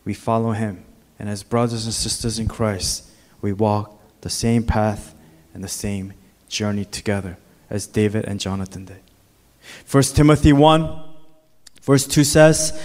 we 0.04 0.14
follow 0.14 0.52
Him. 0.52 0.84
And 1.20 1.30
as 1.30 1.44
brothers 1.44 1.86
and 1.86 1.94
sisters 1.94 2.40
in 2.40 2.48
Christ, 2.48 3.10
we 3.42 3.54
walk 3.54 3.98
the 4.22 4.30
same 4.30 4.64
path 4.64 5.14
and 5.54 5.64
the 5.64 5.70
same 5.70 6.14
journey 6.48 6.86
together 6.86 7.38
as 7.70 7.88
David 7.88 8.26
and 8.26 8.40
Jonathan 8.40 8.86
did. 8.86 9.00
1 9.90 10.04
Timothy 10.04 10.54
1, 10.54 11.04
verse 11.82 12.08
2 12.08 12.24
says, 12.24 12.82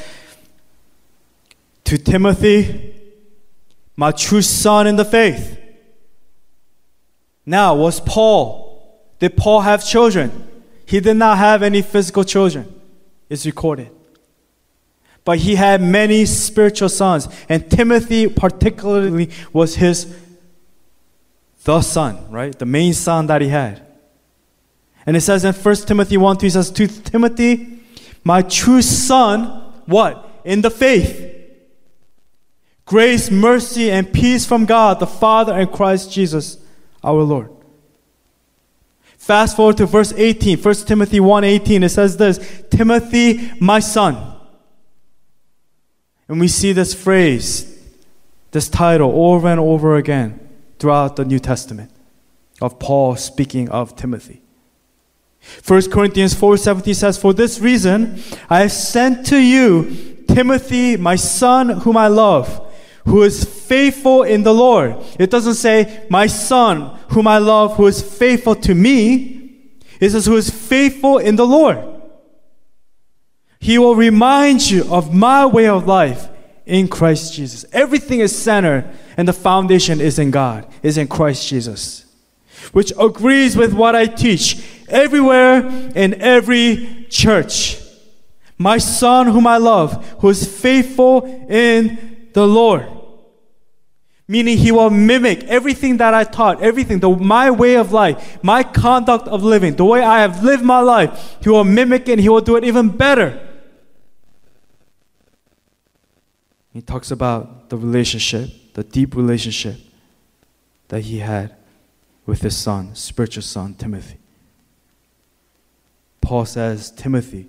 To 1.85 1.99
Timothy, 1.99 2.95
my 3.97 4.11
true 4.11 4.43
son 4.43 4.87
in 4.87 4.97
the 4.97 5.05
faith. 5.05 5.59
Now, 7.47 7.75
was 7.75 8.01
Paul, 8.01 8.64
did 9.19 9.37
Paul 9.37 9.63
have 9.63 9.85
children? 9.87 10.49
He 10.87 11.01
did 11.01 11.17
not 11.17 11.39
have 11.39 11.63
any 11.63 11.83
physical 11.83 12.25
children, 12.25 12.73
it's 13.29 13.47
recorded. 13.47 13.91
But 15.25 15.39
he 15.39 15.55
had 15.55 15.81
many 15.81 16.27
spiritual 16.27 16.91
sons, 16.91 17.29
and 17.49 17.71
Timothy, 17.71 18.29
particularly, 18.29 19.31
was 19.53 19.77
his 19.77 20.15
the 21.65 21.81
son, 21.81 22.31
right? 22.31 22.59
The 22.59 22.67
main 22.67 22.93
son 22.93 23.27
that 23.29 23.41
he 23.41 23.49
had. 23.49 23.81
And 25.07 25.17
it 25.17 25.23
says 25.23 25.45
in 25.45 25.55
1 25.55 25.77
Timothy 25.77 26.19
1 26.19 26.37
2, 26.37 26.47
he 26.47 26.51
says, 26.51 26.71
To 26.73 26.87
Timothy, 26.87 27.81
my 28.23 28.43
true 28.43 28.83
son, 28.83 29.47
what? 29.87 30.43
In 30.45 30.61
the 30.61 30.71
faith 30.71 31.35
Grace, 32.87 33.31
mercy, 33.31 33.91
and 33.91 34.13
peace 34.13 34.45
from 34.45 34.67
God, 34.67 35.01
the 35.01 35.07
Father, 35.07 35.55
and 35.55 35.71
Christ 35.73 36.13
Jesus, 36.13 36.59
our 37.03 37.23
Lord. 37.23 37.51
Fast 39.25 39.57
forward 39.57 39.79
to 39.79 39.87
verse 39.87 40.13
18, 40.15 40.59
1 40.59 40.75
Timothy 40.75 41.19
1 41.19 41.45
18, 41.45 41.83
it 41.83 41.89
says 41.89 42.19
this 42.19 42.63
Timothy, 42.69 43.51
my 43.59 43.81
son. 43.81 44.37
And 46.29 46.39
we 46.39 46.47
see 46.47 46.75
this 46.75 46.93
phrase, 46.93 47.83
this 48.51 48.69
title, 48.69 49.11
over 49.15 49.49
and 49.49 49.59
over 49.59 49.97
again 49.97 50.47
throughout 50.79 51.17
the 51.17 51.25
New 51.25 51.39
Testament 51.39 51.91
of 52.61 52.79
Paul 52.79 53.17
speaking 53.17 53.71
of 53.71 53.97
Timothy. 53.97 54.43
1 55.67 55.91
Corinthians 55.91 56.35
4 56.35 56.59
17 56.59 56.93
says, 56.93 57.17
For 57.17 57.33
this 57.33 57.61
reason 57.61 58.23
I 58.51 58.61
have 58.61 58.73
sent 58.73 59.25
to 59.29 59.39
you 59.39 60.23
Timothy, 60.29 60.99
my 60.99 61.17
son, 61.17 61.71
whom 61.71 61.97
I 61.97 62.09
love 62.09 62.64
who 63.05 63.23
is 63.23 63.45
faithful 63.45 64.23
in 64.23 64.43
the 64.43 64.55
Lord. 64.55 64.97
It 65.19 65.31
doesn't 65.31 65.55
say, 65.55 66.07
my 66.09 66.27
son, 66.27 66.99
whom 67.11 67.27
I 67.27 67.39
love, 67.39 67.77
who 67.77 67.87
is 67.87 68.03
faithful 68.03 68.55
to 68.57 68.75
me. 68.75 69.71
It 70.01 70.11
says, 70.11 70.27
who 70.27 70.37
is 70.37 70.51
faithful 70.51 71.19
in 71.19 71.37
the 71.37 71.47
Lord. 71.47 71.79
He 73.61 73.79
will 73.79 73.95
remind 73.95 74.71
you 74.71 74.85
of 74.93 75.15
my 75.15 75.47
way 75.47 75.69
of 75.69 75.87
life 75.87 76.29
in 76.67 76.89
Christ 76.89 77.35
Jesus. 77.35 77.65
Everything 77.73 78.21
is 78.21 78.37
centered 78.37 78.91
and 79.17 79.29
the 79.29 79.33
foundation 79.33 80.01
is 80.01 80.19
in 80.19 80.31
God, 80.31 80.67
is 80.83 80.99
in 80.99 81.09
Christ 81.09 81.49
Jesus, 81.49 82.07
which 82.73 82.93
agrees 82.99 83.57
with 83.57 83.73
what 83.73 83.95
I 83.95 84.07
teach 84.07 84.63
everywhere 84.89 85.67
in 85.95 86.21
every 86.21 87.07
church. 87.09 87.81
My 88.59 88.79
son, 88.79 89.29
whom 89.29 89.47
I 89.47 89.57
love, 89.57 90.07
who 90.21 90.29
is 90.29 90.47
faithful 90.61 91.25
in 91.49 92.14
the 92.35 92.47
Lord. 92.47 92.87
Meaning 94.29 94.59
he 94.59 94.73
will 94.73 94.91
mimic 94.91 95.45
everything 95.45 95.99
that 95.99 96.15
I 96.15 96.25
taught, 96.25 96.63
everything, 96.63 97.01
the, 97.01 97.11
my 97.11 97.51
way 97.51 97.77
of 97.77 97.93
life, 97.93 98.43
my 98.43 98.63
conduct 98.63 99.29
of 99.29 99.43
living, 99.43 99.77
the 99.77 99.85
way 99.85 100.03
I 100.03 100.21
have 100.21 100.43
lived 100.43 100.63
my 100.63 100.81
life. 100.81 101.37
He 101.43 101.49
will 101.51 101.65
mimic 101.65 102.09
it 102.09 102.13
and 102.13 102.21
he 102.21 102.29
will 102.29 102.41
do 102.41 102.57
it 102.57 102.65
even 102.65 102.89
better. 102.89 103.41
He 106.73 106.81
talks 106.81 107.11
about 107.11 107.69
the 107.69 107.77
relationship, 107.77 108.51
the 108.75 108.83
deep 108.83 109.15
relationship 109.15 109.77
that 110.89 111.01
he 111.01 111.19
had 111.19 111.55
with 112.27 112.41
his 112.41 112.57
son, 112.57 112.95
spiritual 112.95 113.43
son, 113.43 113.75
Timothy. 113.75 114.19
Paul 116.21 116.47
says 116.47 116.91
Timothy 116.91 117.49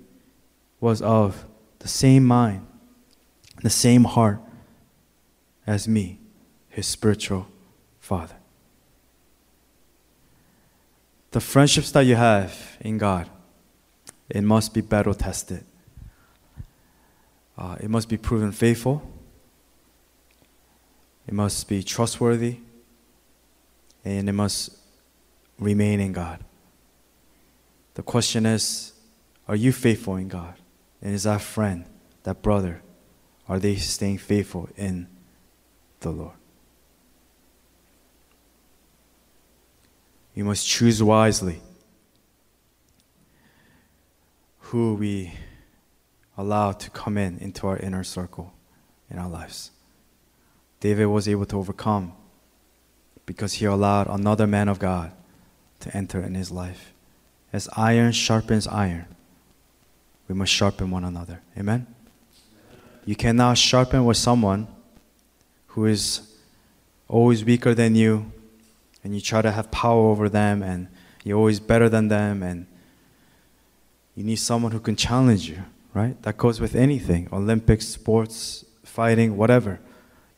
was 0.78 1.00
of 1.00 1.46
the 1.78 1.88
same 1.88 2.24
mind 2.24 2.66
the 3.62 3.70
same 3.70 4.04
heart 4.04 4.40
as 5.66 5.88
me, 5.88 6.18
his 6.68 6.86
spiritual 6.86 7.48
father. 7.98 8.36
The 11.32 11.40
friendships 11.40 11.90
that 11.90 12.02
you 12.02 12.16
have 12.16 12.76
in 12.80 12.98
God, 12.98 13.28
it 14.30 14.42
must 14.42 14.72
be 14.72 14.80
battle 14.80 15.14
tested. 15.14 15.64
Uh, 17.58 17.76
it 17.80 17.90
must 17.90 18.08
be 18.08 18.16
proven 18.16 18.52
faithful. 18.52 19.02
It 21.26 21.34
must 21.34 21.68
be 21.68 21.82
trustworthy. 21.82 22.58
And 24.04 24.28
it 24.28 24.32
must 24.32 24.76
remain 25.58 26.00
in 26.00 26.12
God. 26.12 26.44
The 27.94 28.02
question 28.02 28.46
is 28.46 28.92
are 29.48 29.56
you 29.56 29.72
faithful 29.72 30.16
in 30.16 30.28
God? 30.28 30.54
And 31.00 31.14
is 31.14 31.22
that 31.24 31.40
friend, 31.40 31.84
that 32.24 32.42
brother, 32.42 32.82
are 33.48 33.58
they 33.58 33.76
staying 33.76 34.18
faithful 34.18 34.68
in 34.76 35.08
the 36.06 36.12
Lord? 36.12 36.34
We 40.34 40.42
must 40.42 40.66
choose 40.68 41.02
wisely 41.02 41.60
who 44.58 44.94
we 44.94 45.32
allow 46.36 46.72
to 46.72 46.90
come 46.90 47.16
in 47.16 47.38
into 47.38 47.66
our 47.66 47.78
inner 47.78 48.04
circle 48.04 48.52
in 49.10 49.18
our 49.18 49.28
lives. 49.28 49.70
David 50.80 51.06
was 51.06 51.26
able 51.26 51.46
to 51.46 51.56
overcome 51.56 52.12
because 53.24 53.54
he 53.54 53.64
allowed 53.64 54.06
another 54.08 54.46
man 54.46 54.68
of 54.68 54.78
God 54.78 55.12
to 55.80 55.96
enter 55.96 56.20
in 56.22 56.34
his 56.34 56.50
life. 56.50 56.92
As 57.52 57.68
iron 57.76 58.12
sharpens 58.12 58.66
iron, 58.68 59.06
we 60.28 60.34
must 60.34 60.52
sharpen 60.52 60.90
one 60.90 61.04
another. 61.04 61.40
Amen? 61.58 61.86
You 63.04 63.16
cannot 63.16 63.56
sharpen 63.56 64.04
with 64.04 64.16
someone 64.16 64.68
who 65.76 65.84
is 65.84 66.22
always 67.06 67.44
weaker 67.44 67.74
than 67.74 67.94
you, 67.94 68.32
and 69.04 69.14
you 69.14 69.20
try 69.20 69.42
to 69.42 69.52
have 69.52 69.70
power 69.70 70.08
over 70.08 70.26
them, 70.26 70.62
and 70.62 70.88
you're 71.22 71.36
always 71.36 71.60
better 71.60 71.90
than 71.90 72.08
them, 72.08 72.42
and 72.42 72.66
you 74.14 74.24
need 74.24 74.36
someone 74.36 74.72
who 74.72 74.80
can 74.80 74.96
challenge 74.96 75.50
you, 75.50 75.62
right? 75.92 76.20
That 76.22 76.38
goes 76.38 76.60
with 76.60 76.74
anything 76.74 77.28
Olympics, 77.30 77.86
sports, 77.86 78.64
fighting, 78.84 79.36
whatever. 79.36 79.78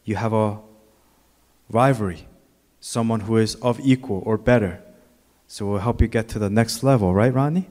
You 0.04 0.16
have 0.16 0.32
a 0.32 0.58
rivalry, 1.70 2.26
someone 2.80 3.20
who 3.20 3.36
is 3.36 3.54
of 3.56 3.78
equal 3.78 4.24
or 4.26 4.36
better. 4.38 4.82
So 5.46 5.66
it 5.66 5.68
will 5.70 5.78
help 5.78 6.00
you 6.00 6.08
get 6.08 6.28
to 6.30 6.40
the 6.40 6.50
next 6.50 6.82
level, 6.82 7.14
right, 7.14 7.32
Ronnie? 7.32 7.68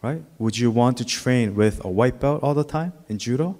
Right? 0.00 0.22
Would 0.38 0.56
you 0.56 0.70
want 0.70 0.96
to 0.98 1.04
train 1.04 1.54
with 1.54 1.84
a 1.84 1.90
white 1.90 2.18
belt 2.18 2.42
all 2.42 2.54
the 2.54 2.64
time 2.64 2.94
in 3.10 3.18
judo 3.18 3.58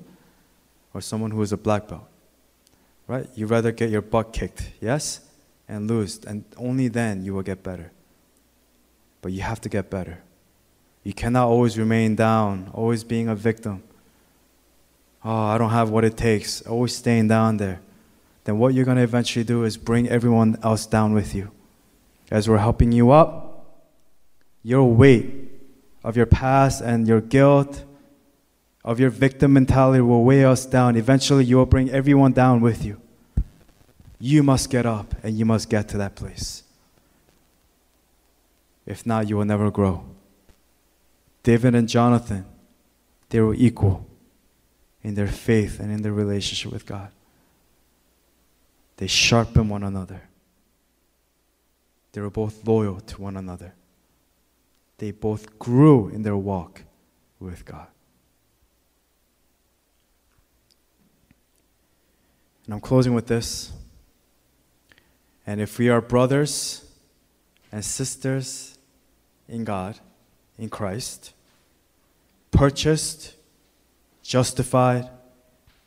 or 0.95 1.03
someone 1.03 1.31
who 1.31 1.43
is 1.43 1.53
a 1.53 1.59
black 1.59 1.89
belt? 1.89 2.09
Right? 3.09 3.27
You 3.35 3.47
rather 3.47 3.73
get 3.73 3.91
your 3.91 4.03
butt 4.03 4.33
kicked, 4.33 4.71
yes? 4.81 5.21
And 5.67 5.89
lose, 5.89 6.25
and 6.25 6.45
only 6.57 6.89
then 6.89 7.25
you 7.25 7.35
will 7.35 7.43
get 7.43 7.63
better. 7.63 7.91
But 9.21 9.33
you 9.33 9.43
have 9.43 9.61
to 9.63 9.69
get 9.69 9.91
better. 9.91 10.23
You 11.03 11.13
cannot 11.15 11.49
always 11.49 11.79
remain 11.79 12.15
down, 12.15 12.71
always 12.73 13.03
being 13.03 13.29
a 13.29 13.35
victim. 13.35 13.83
Oh, 15.25 15.31
I 15.31 15.59
don't 15.59 15.71
have 15.71 15.91
what 15.91 16.05
it 16.05 16.17
takes, 16.17 16.63
always 16.63 16.95
staying 16.95 17.29
down 17.29 17.57
there. 17.57 17.81
Then 18.45 18.59
what 18.59 18.73
you're 18.75 18.85
going 18.85 18.97
to 18.99 19.03
eventually 19.03 19.45
do 19.45 19.65
is 19.65 19.77
bring 19.77 20.09
everyone 20.09 20.59
else 20.63 20.87
down 20.87 21.13
with 21.13 21.35
you. 21.35 21.51
As 22.31 22.49
we're 22.49 22.59
helping 22.59 22.93
you 22.93 23.11
up, 23.11 23.67
your 24.63 24.85
weight 24.85 25.51
of 26.05 26.17
your 26.17 26.27
past 26.27 26.83
and 26.83 27.09
your 27.09 27.21
guilt, 27.21 27.85
of 28.85 29.01
your 29.01 29.11
victim 29.11 29.53
mentality 29.53 30.01
will 30.01 30.25
weigh 30.25 30.45
us 30.45 30.65
down. 30.67 30.97
Eventually, 30.97 31.45
you 31.45 31.57
will 31.57 31.67
bring 31.67 31.91
everyone 31.91 32.33
down 32.33 32.61
with 32.61 32.85
you. 32.85 33.01
You 34.19 34.43
must 34.43 34.71
get 34.71 34.87
up 34.87 35.15
and 35.23 35.39
you 35.39 35.45
must 35.45 35.69
get 35.69 35.89
to 35.91 35.99
that 35.99 36.15
place. 36.15 36.63
If 38.87 39.05
not, 39.05 39.29
you 39.29 39.37
will 39.37 39.45
never 39.45 39.71
grow. 39.71 40.05
David 41.43 41.75
and 41.75 41.89
Jonathan, 41.89 42.45
they 43.29 43.41
were 43.41 43.55
equal 43.55 44.07
in 45.03 45.15
their 45.15 45.29
faith 45.29 45.79
and 45.79 45.93
in 45.93 46.03
their 46.03 46.13
relationship 46.13 46.73
with 46.73 46.87
God. 46.87 47.11
They 48.97 49.07
sharpened 49.07 49.71
one 49.71 49.83
another. 49.83 50.23
They 52.13 52.21
were 52.21 52.31
both 52.31 52.67
loyal 52.67 53.01
to 53.01 53.23
one 53.23 53.37
another 53.37 53.75
they 54.99 55.13
both 55.13 55.59
grew 55.59 56.09
in 56.09 56.23
their 56.23 56.37
walk 56.37 56.83
with 57.41 57.65
God. 57.65 57.87
And 62.69 62.75
I'm 62.75 62.83
closing 62.83 63.15
with 63.15 63.29
this. 63.29 63.73
And 65.47 65.59
if 65.59 65.79
we 65.79 65.89
are 65.89 66.03
brothers 66.03 66.85
and 67.73 67.83
sisters 67.83 68.77
in 69.49 69.65
God, 69.65 69.99
in 70.59 70.69
Christ, 70.69 71.33
purchased, 72.51 73.37
justified, 74.23 75.09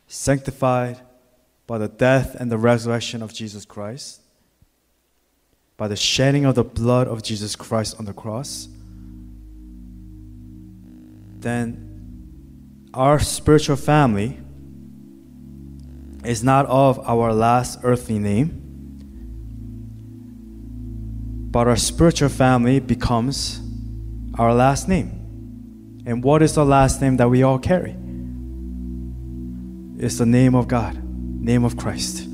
sanctified 0.08 0.98
by 1.68 1.78
the 1.78 1.86
death 1.86 2.34
and 2.34 2.50
the 2.50 2.58
resurrection 2.58 3.22
of 3.22 3.32
Jesus 3.32 3.64
Christ, 3.64 4.20
by 5.76 5.86
the 5.86 5.94
shedding 5.94 6.44
of 6.44 6.56
the 6.56 6.64
blood 6.64 7.06
of 7.06 7.22
Jesus 7.22 7.54
Christ 7.54 7.94
on 8.00 8.06
the 8.06 8.12
cross, 8.12 8.66
then 11.38 12.90
our 12.92 13.20
spiritual 13.20 13.76
family 13.76 14.41
is 16.24 16.42
not 16.44 16.66
of 16.66 16.98
our 17.08 17.32
last 17.32 17.80
earthly 17.82 18.18
name, 18.18 18.58
but 21.50 21.66
our 21.66 21.76
spiritual 21.76 22.28
family 22.28 22.80
becomes 22.80 23.60
our 24.38 24.54
last 24.54 24.88
name. 24.88 26.02
And 26.06 26.24
what 26.24 26.42
is 26.42 26.54
the 26.54 26.64
last 26.64 27.00
name 27.00 27.16
that 27.18 27.28
we 27.28 27.42
all 27.42 27.58
carry? 27.58 27.96
It's 29.98 30.18
the 30.18 30.26
name 30.26 30.54
of 30.54 30.66
God, 30.66 30.98
name 31.04 31.64
of 31.64 31.76
Christ. 31.76 32.26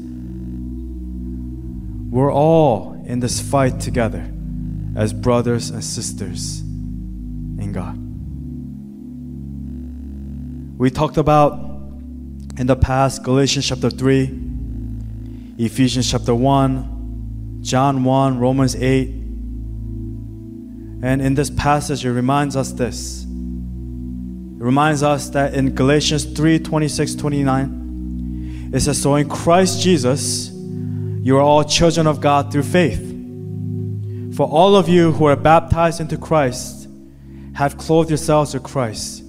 We're 2.11 2.33
all 2.33 3.03
in 3.07 3.21
this 3.21 3.41
fight 3.41 3.81
together 3.81 4.31
as 4.97 5.13
brothers 5.13 5.71
and 5.71 5.85
sisters 5.85 6.61
in 6.61 7.73
God. 7.73 7.97
We 10.79 10.91
talked 10.91 11.17
about 11.17 11.68
in 12.59 12.67
the 12.67 12.75
past 12.75 13.23
Galatians 13.23 13.69
chapter 13.69 13.89
3, 13.89 14.41
Ephesians 15.59 16.11
chapter 16.11 16.35
1, 16.35 17.61
John 17.63 18.03
1, 18.03 18.41
Romans 18.41 18.75
8. 18.75 19.09
And 21.01 21.23
in 21.23 21.35
this 21.35 21.51
passage, 21.51 22.05
it 22.05 22.11
reminds 22.11 22.57
us 22.57 22.73
this. 22.73 23.23
It 23.23 23.29
reminds 24.65 25.05
us 25.05 25.31
that 25.31 25.55
in 25.55 25.73
Galatians 25.77 26.25
3 26.25 26.59
26, 26.59 27.15
29, 27.15 28.71
it 28.75 28.81
says, 28.81 29.01
So 29.01 29.15
in 29.15 29.29
Christ 29.29 29.81
Jesus, 29.81 30.51
you 30.51 31.37
are 31.37 31.41
all 31.41 31.63
children 31.63 32.09
of 32.09 32.21
God 32.21 32.51
through 32.51 32.65
faith. 32.65 33.05
For 34.35 34.49
all 34.49 34.75
of 34.75 34.89
you 34.89 35.13
who 35.13 35.27
are 35.27 35.37
baptized 35.37 36.01
into 36.01 36.17
Christ 36.17 36.89
have 37.55 37.79
clothed 37.79 38.11
yourselves 38.11 38.53
with 38.53 38.65
Christ. 38.65 39.23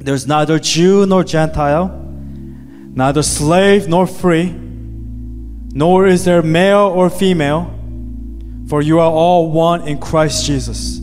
There's 0.00 0.26
neither 0.26 0.58
Jew 0.58 1.04
nor 1.06 1.24
Gentile, 1.24 1.88
neither 1.88 3.22
slave 3.22 3.86
nor 3.86 4.06
free, 4.06 4.50
nor 4.50 6.06
is 6.06 6.24
there 6.24 6.42
male 6.42 6.92
or 6.94 7.10
female, 7.10 7.72
for 8.68 8.80
you 8.80 8.98
are 8.98 9.10
all 9.10 9.50
one 9.50 9.86
in 9.86 9.98
Christ 9.98 10.46
Jesus. 10.46 11.00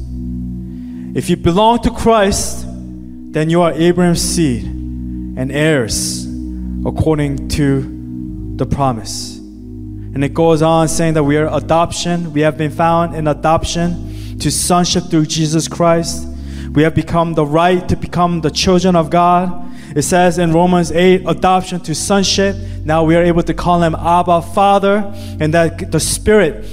If 1.16 1.30
you 1.30 1.38
belong 1.38 1.80
to 1.84 1.91
Christ, 1.91 2.66
then 2.68 3.50
you 3.50 3.62
are 3.62 3.72
Abraham's 3.74 4.22
seed 4.22 4.64
and 4.64 5.52
heirs 5.52 6.26
according 6.86 7.50
to 7.50 8.56
the 8.56 8.66
promise. 8.66 9.38
And 9.38 10.24
it 10.24 10.34
goes 10.34 10.64
on 10.64 10.88
saying 10.88 11.14
that 11.14 11.24
we 11.24 11.38
are 11.38 11.48
adoption, 11.56 12.34
we 12.34 12.41
have 12.41 12.58
been 12.58 12.72
found 12.72 13.16
in 13.16 13.28
adoption 13.28 14.39
to 14.39 14.50
sonship 14.50 15.06
through 15.12 15.28
Jesus 15.28 15.68
Christ. 15.68 16.28
We 16.78 16.84
have 16.84 16.93
become 16.93 17.34
the 17.34 17.43
right 17.43 17.89
to 17.89 17.95
become 17.95 18.41
the 18.41 18.51
children 18.51 18.95
of 18.95 19.09
God. 19.09 19.67
It 19.97 20.03
says 20.03 20.38
in 20.38 20.53
Romans 20.53 20.91
8, 20.91 21.23
adoption 21.25 21.80
to 21.80 21.95
sonship. 21.95 22.55
Now 22.86 23.03
we 23.03 23.15
are 23.15 23.23
able 23.23 23.41
to 23.41 23.53
call 23.55 23.82
him 23.82 23.95
Abba, 23.95 24.43
Father, 24.43 25.11
and 25.39 25.51
that 25.55 25.91
the 25.91 25.99
Spirit 25.99 26.63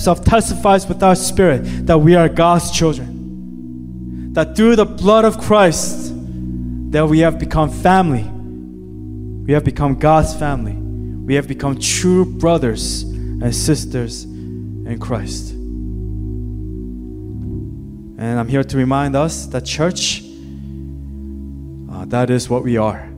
self 0.00 0.24
testifies 0.24 0.88
with 0.88 1.04
our 1.04 1.14
spirit 1.14 1.86
that 1.86 1.98
we 1.98 2.16
are 2.16 2.28
God's 2.28 2.72
children. 2.72 4.32
That 4.32 4.56
through 4.56 4.74
the 4.74 4.84
blood 4.84 5.24
of 5.24 5.38
Christ, 5.38 6.12
that 6.90 7.06
we 7.08 7.20
have 7.20 7.38
become 7.38 7.70
family. 7.70 8.24
We 8.24 9.52
have 9.52 9.62
become 9.62 10.00
God's 10.00 10.34
family. 10.34 10.72
We 10.72 11.36
have 11.36 11.46
become 11.46 11.78
true 11.78 12.24
brothers 12.24 13.02
and 13.02 13.54
sisters 13.54 14.24
in 14.24 14.98
Christ. 14.98 15.54
And 18.18 18.38
I'm 18.38 18.48
here 18.48 18.64
to 18.64 18.76
remind 18.76 19.14
us 19.14 19.46
that 19.46 19.64
church, 19.64 20.22
uh, 21.90 22.04
that 22.06 22.30
is 22.30 22.50
what 22.50 22.64
we 22.64 22.76
are. 22.76 23.08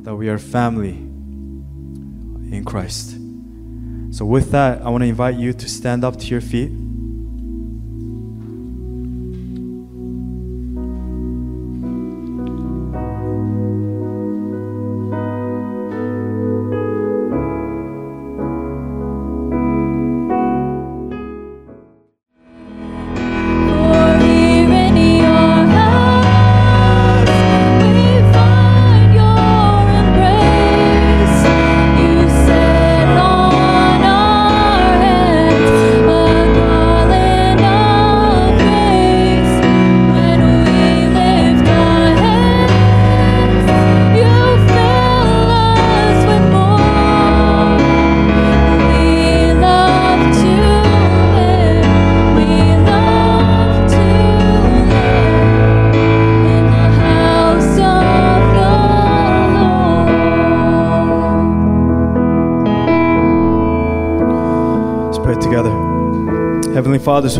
that 0.00 0.14
we 0.14 0.28
are 0.28 0.38
family 0.38 0.96
in 2.50 2.64
Christ. 2.64 3.16
So, 4.10 4.24
with 4.24 4.50
that, 4.52 4.82
I 4.82 4.88
want 4.88 5.02
to 5.02 5.08
invite 5.08 5.36
you 5.36 5.52
to 5.52 5.68
stand 5.68 6.04
up 6.04 6.18
to 6.18 6.26
your 6.26 6.40
feet. 6.40 6.70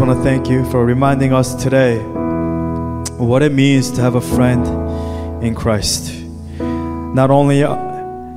Want 0.00 0.16
to 0.16 0.24
thank 0.24 0.48
you 0.48 0.64
for 0.70 0.86
reminding 0.86 1.34
us 1.34 1.54
today 1.62 1.98
what 3.18 3.42
it 3.42 3.52
means 3.52 3.90
to 3.90 4.00
have 4.00 4.14
a 4.14 4.20
friend 4.20 5.44
in 5.44 5.54
Christ. 5.54 6.24
Not 6.58 7.30
only 7.30 7.64
uh, 7.64 7.74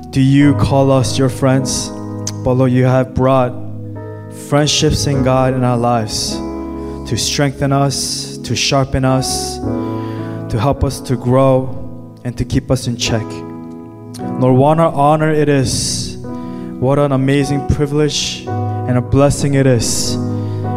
do 0.09 0.19
you 0.19 0.55
call 0.55 0.91
us 0.91 1.17
your 1.17 1.29
friends, 1.29 1.87
but 2.43 2.55
Lord, 2.55 2.73
you 2.73 2.83
have 2.83 3.13
brought 3.13 3.53
friendships 4.49 5.07
in 5.07 5.23
God 5.23 5.53
in 5.53 5.63
our 5.63 5.77
lives 5.77 6.35
to 7.09 7.15
strengthen 7.15 7.71
us, 7.71 8.37
to 8.39 8.57
sharpen 8.57 9.05
us, 9.05 9.57
to 9.59 10.57
help 10.59 10.83
us 10.83 10.99
to 10.99 11.15
grow, 11.15 12.19
and 12.25 12.37
to 12.37 12.43
keep 12.43 12.71
us 12.71 12.87
in 12.87 12.97
check. 12.97 13.23
Lord, 14.41 14.57
what 14.57 14.79
an 14.79 14.93
honor 14.93 15.31
it 15.31 15.47
is. 15.47 16.17
What 16.17 16.99
an 16.99 17.13
amazing 17.13 17.69
privilege 17.69 18.45
and 18.47 18.97
a 18.97 19.01
blessing 19.01 19.53
it 19.53 19.65
is 19.65 20.17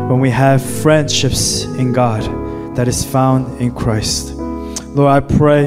when 0.09 0.21
we 0.21 0.31
have 0.31 0.65
friendships 0.65 1.65
in 1.65 1.93
God 1.93 2.23
that 2.77 2.87
is 2.87 3.05
found 3.05 3.61
in 3.61 3.75
Christ. 3.75 4.35
Lord, 4.35 5.11
I 5.11 5.21
pray 5.21 5.67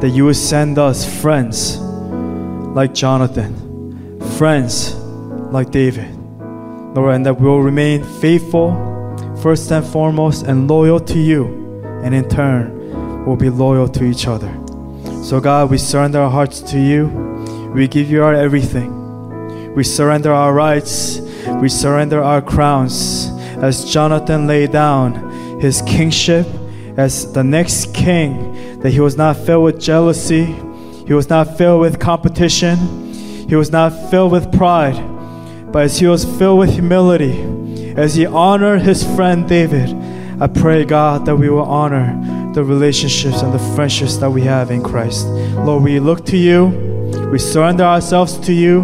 that 0.00 0.10
you 0.12 0.26
would 0.26 0.36
send 0.36 0.78
us 0.78 1.04
friends 1.20 1.78
like 1.78 2.94
Jonathan, 2.94 4.20
friends 4.38 4.94
like 4.94 5.70
David, 5.70 6.14
Lord, 6.94 7.16
and 7.16 7.26
that 7.26 7.40
we'll 7.40 7.58
remain 7.58 8.04
faithful 8.20 8.70
first 9.42 9.70
and 9.72 9.84
foremost 9.84 10.46
and 10.46 10.68
loyal 10.68 11.00
to 11.00 11.18
you, 11.18 11.80
and 12.04 12.14
in 12.14 12.28
turn, 12.28 13.24
we'll 13.26 13.36
be 13.36 13.50
loyal 13.50 13.88
to 13.88 14.04
each 14.04 14.26
other. 14.28 14.52
So, 15.24 15.40
God, 15.40 15.70
we 15.70 15.78
surrender 15.78 16.20
our 16.20 16.30
hearts 16.30 16.60
to 16.72 16.78
you. 16.78 17.08
We 17.74 17.88
give 17.88 18.10
you 18.10 18.22
our 18.22 18.34
everything. 18.34 19.74
We 19.74 19.82
surrender 19.82 20.32
our 20.32 20.52
rights. 20.52 21.18
We 21.60 21.68
surrender 21.68 22.22
our 22.22 22.42
crowns. 22.42 23.28
As 23.62 23.90
Jonathan 23.90 24.46
laid 24.46 24.72
down 24.72 25.60
his 25.60 25.82
kingship 25.82 26.46
as 26.96 27.32
the 27.32 27.42
next 27.44 27.94
king, 27.94 28.80
that 28.80 28.90
he 28.90 29.00
was 29.00 29.16
not 29.16 29.36
filled 29.36 29.64
with 29.64 29.80
jealousy, 29.80 30.44
he 31.06 31.12
was 31.12 31.28
not 31.28 31.56
filled 31.56 31.80
with 31.80 31.98
competition, 31.98 32.76
he 33.48 33.56
was 33.56 33.70
not 33.70 33.90
filled 34.10 34.32
with 34.32 34.52
pride, 34.52 34.96
but 35.72 35.84
as 35.84 35.98
he 35.98 36.06
was 36.06 36.24
filled 36.24 36.58
with 36.58 36.70
humility, 36.70 37.42
as 37.96 38.14
he 38.14 38.26
honored 38.26 38.82
his 38.82 39.04
friend 39.14 39.48
David, 39.48 39.94
I 40.40 40.46
pray, 40.48 40.84
God, 40.84 41.26
that 41.26 41.36
we 41.36 41.48
will 41.48 41.62
honor 41.62 42.52
the 42.54 42.64
relationships 42.64 43.42
and 43.42 43.52
the 43.52 43.74
friendships 43.74 44.16
that 44.18 44.30
we 44.30 44.42
have 44.42 44.70
in 44.70 44.82
Christ. 44.82 45.26
Lord, 45.26 45.82
we 45.82 46.00
look 46.00 46.24
to 46.26 46.36
you, 46.36 46.66
we 47.30 47.38
surrender 47.38 47.84
ourselves 47.84 48.38
to 48.38 48.52
you, 48.52 48.82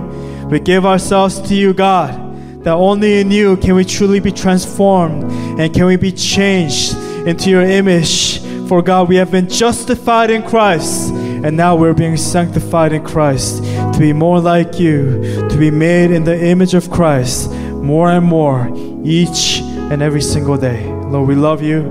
we 0.51 0.61
give 0.61 0.87
ourselves 0.87 1.41
to 1.43 1.55
you, 1.55 1.73
God, 1.73 2.30
that 2.63 2.73
only 2.73 3.21
in 3.21 3.31
you 3.31 3.57
can 3.57 3.75
we 3.75 3.85
truly 3.85 4.21
be 4.21 4.33
transformed 4.33 5.25
and 5.59 5.73
can 5.73 5.87
we 5.87 5.97
be 5.97 6.13
changed 6.13 6.95
into 7.27 7.51
your 7.51 7.63
image. 7.63 8.39
For 8.69 8.83
God, 8.83 9.09
we 9.09 9.17
have 9.17 9.31
been 9.31 9.49
justified 9.49 10.31
in 10.31 10.43
Christ, 10.43 11.11
and 11.11 11.57
now 11.57 11.75
we're 11.75 11.95
being 11.95 12.17
sanctified 12.17 12.93
in 12.93 13.05
Christ 13.05 13.65
to 13.65 13.97
be 13.99 14.13
more 14.13 14.39
like 14.41 14.79
you, 14.79 15.49
to 15.49 15.57
be 15.59 15.71
made 15.71 16.11
in 16.13 16.25
the 16.25 16.39
image 16.39 16.75
of 16.75 16.91
Christ 16.91 17.51
more 17.51 18.11
and 18.11 18.25
more 18.25 18.71
each 19.05 19.61
and 19.61 20.03
every 20.03 20.21
single 20.23 20.57
day. 20.57 20.87
Lord, 20.87 21.29
we 21.29 21.35
love 21.35 21.63
you, 21.63 21.83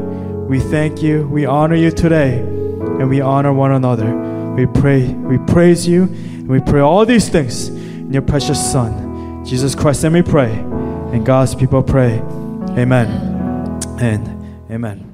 we 0.48 0.60
thank 0.60 1.02
you, 1.02 1.28
we 1.28 1.46
honor 1.46 1.76
you 1.76 1.92
today, 1.92 2.40
and 2.40 3.10
we 3.10 3.20
honor 3.22 3.52
one 3.52 3.72
another. 3.72 4.16
We 4.56 4.66
pray, 4.66 5.08
we 5.14 5.38
praise 5.40 5.88
you, 5.88 6.04
and 6.04 6.48
we 6.48 6.60
pray 6.62 6.80
all 6.80 7.06
these 7.06 7.28
things 7.28 7.68
in 7.68 8.14
your 8.14 8.22
precious 8.22 8.72
Son, 8.72 9.09
Jesus 9.50 9.74
Christ, 9.74 10.04
and 10.04 10.14
we 10.14 10.22
pray. 10.22 10.52
And 10.52 11.26
God's 11.26 11.56
people 11.56 11.82
pray, 11.82 12.20
Amen 12.78 13.08
and 14.00 14.72
Amen. 14.72 15.09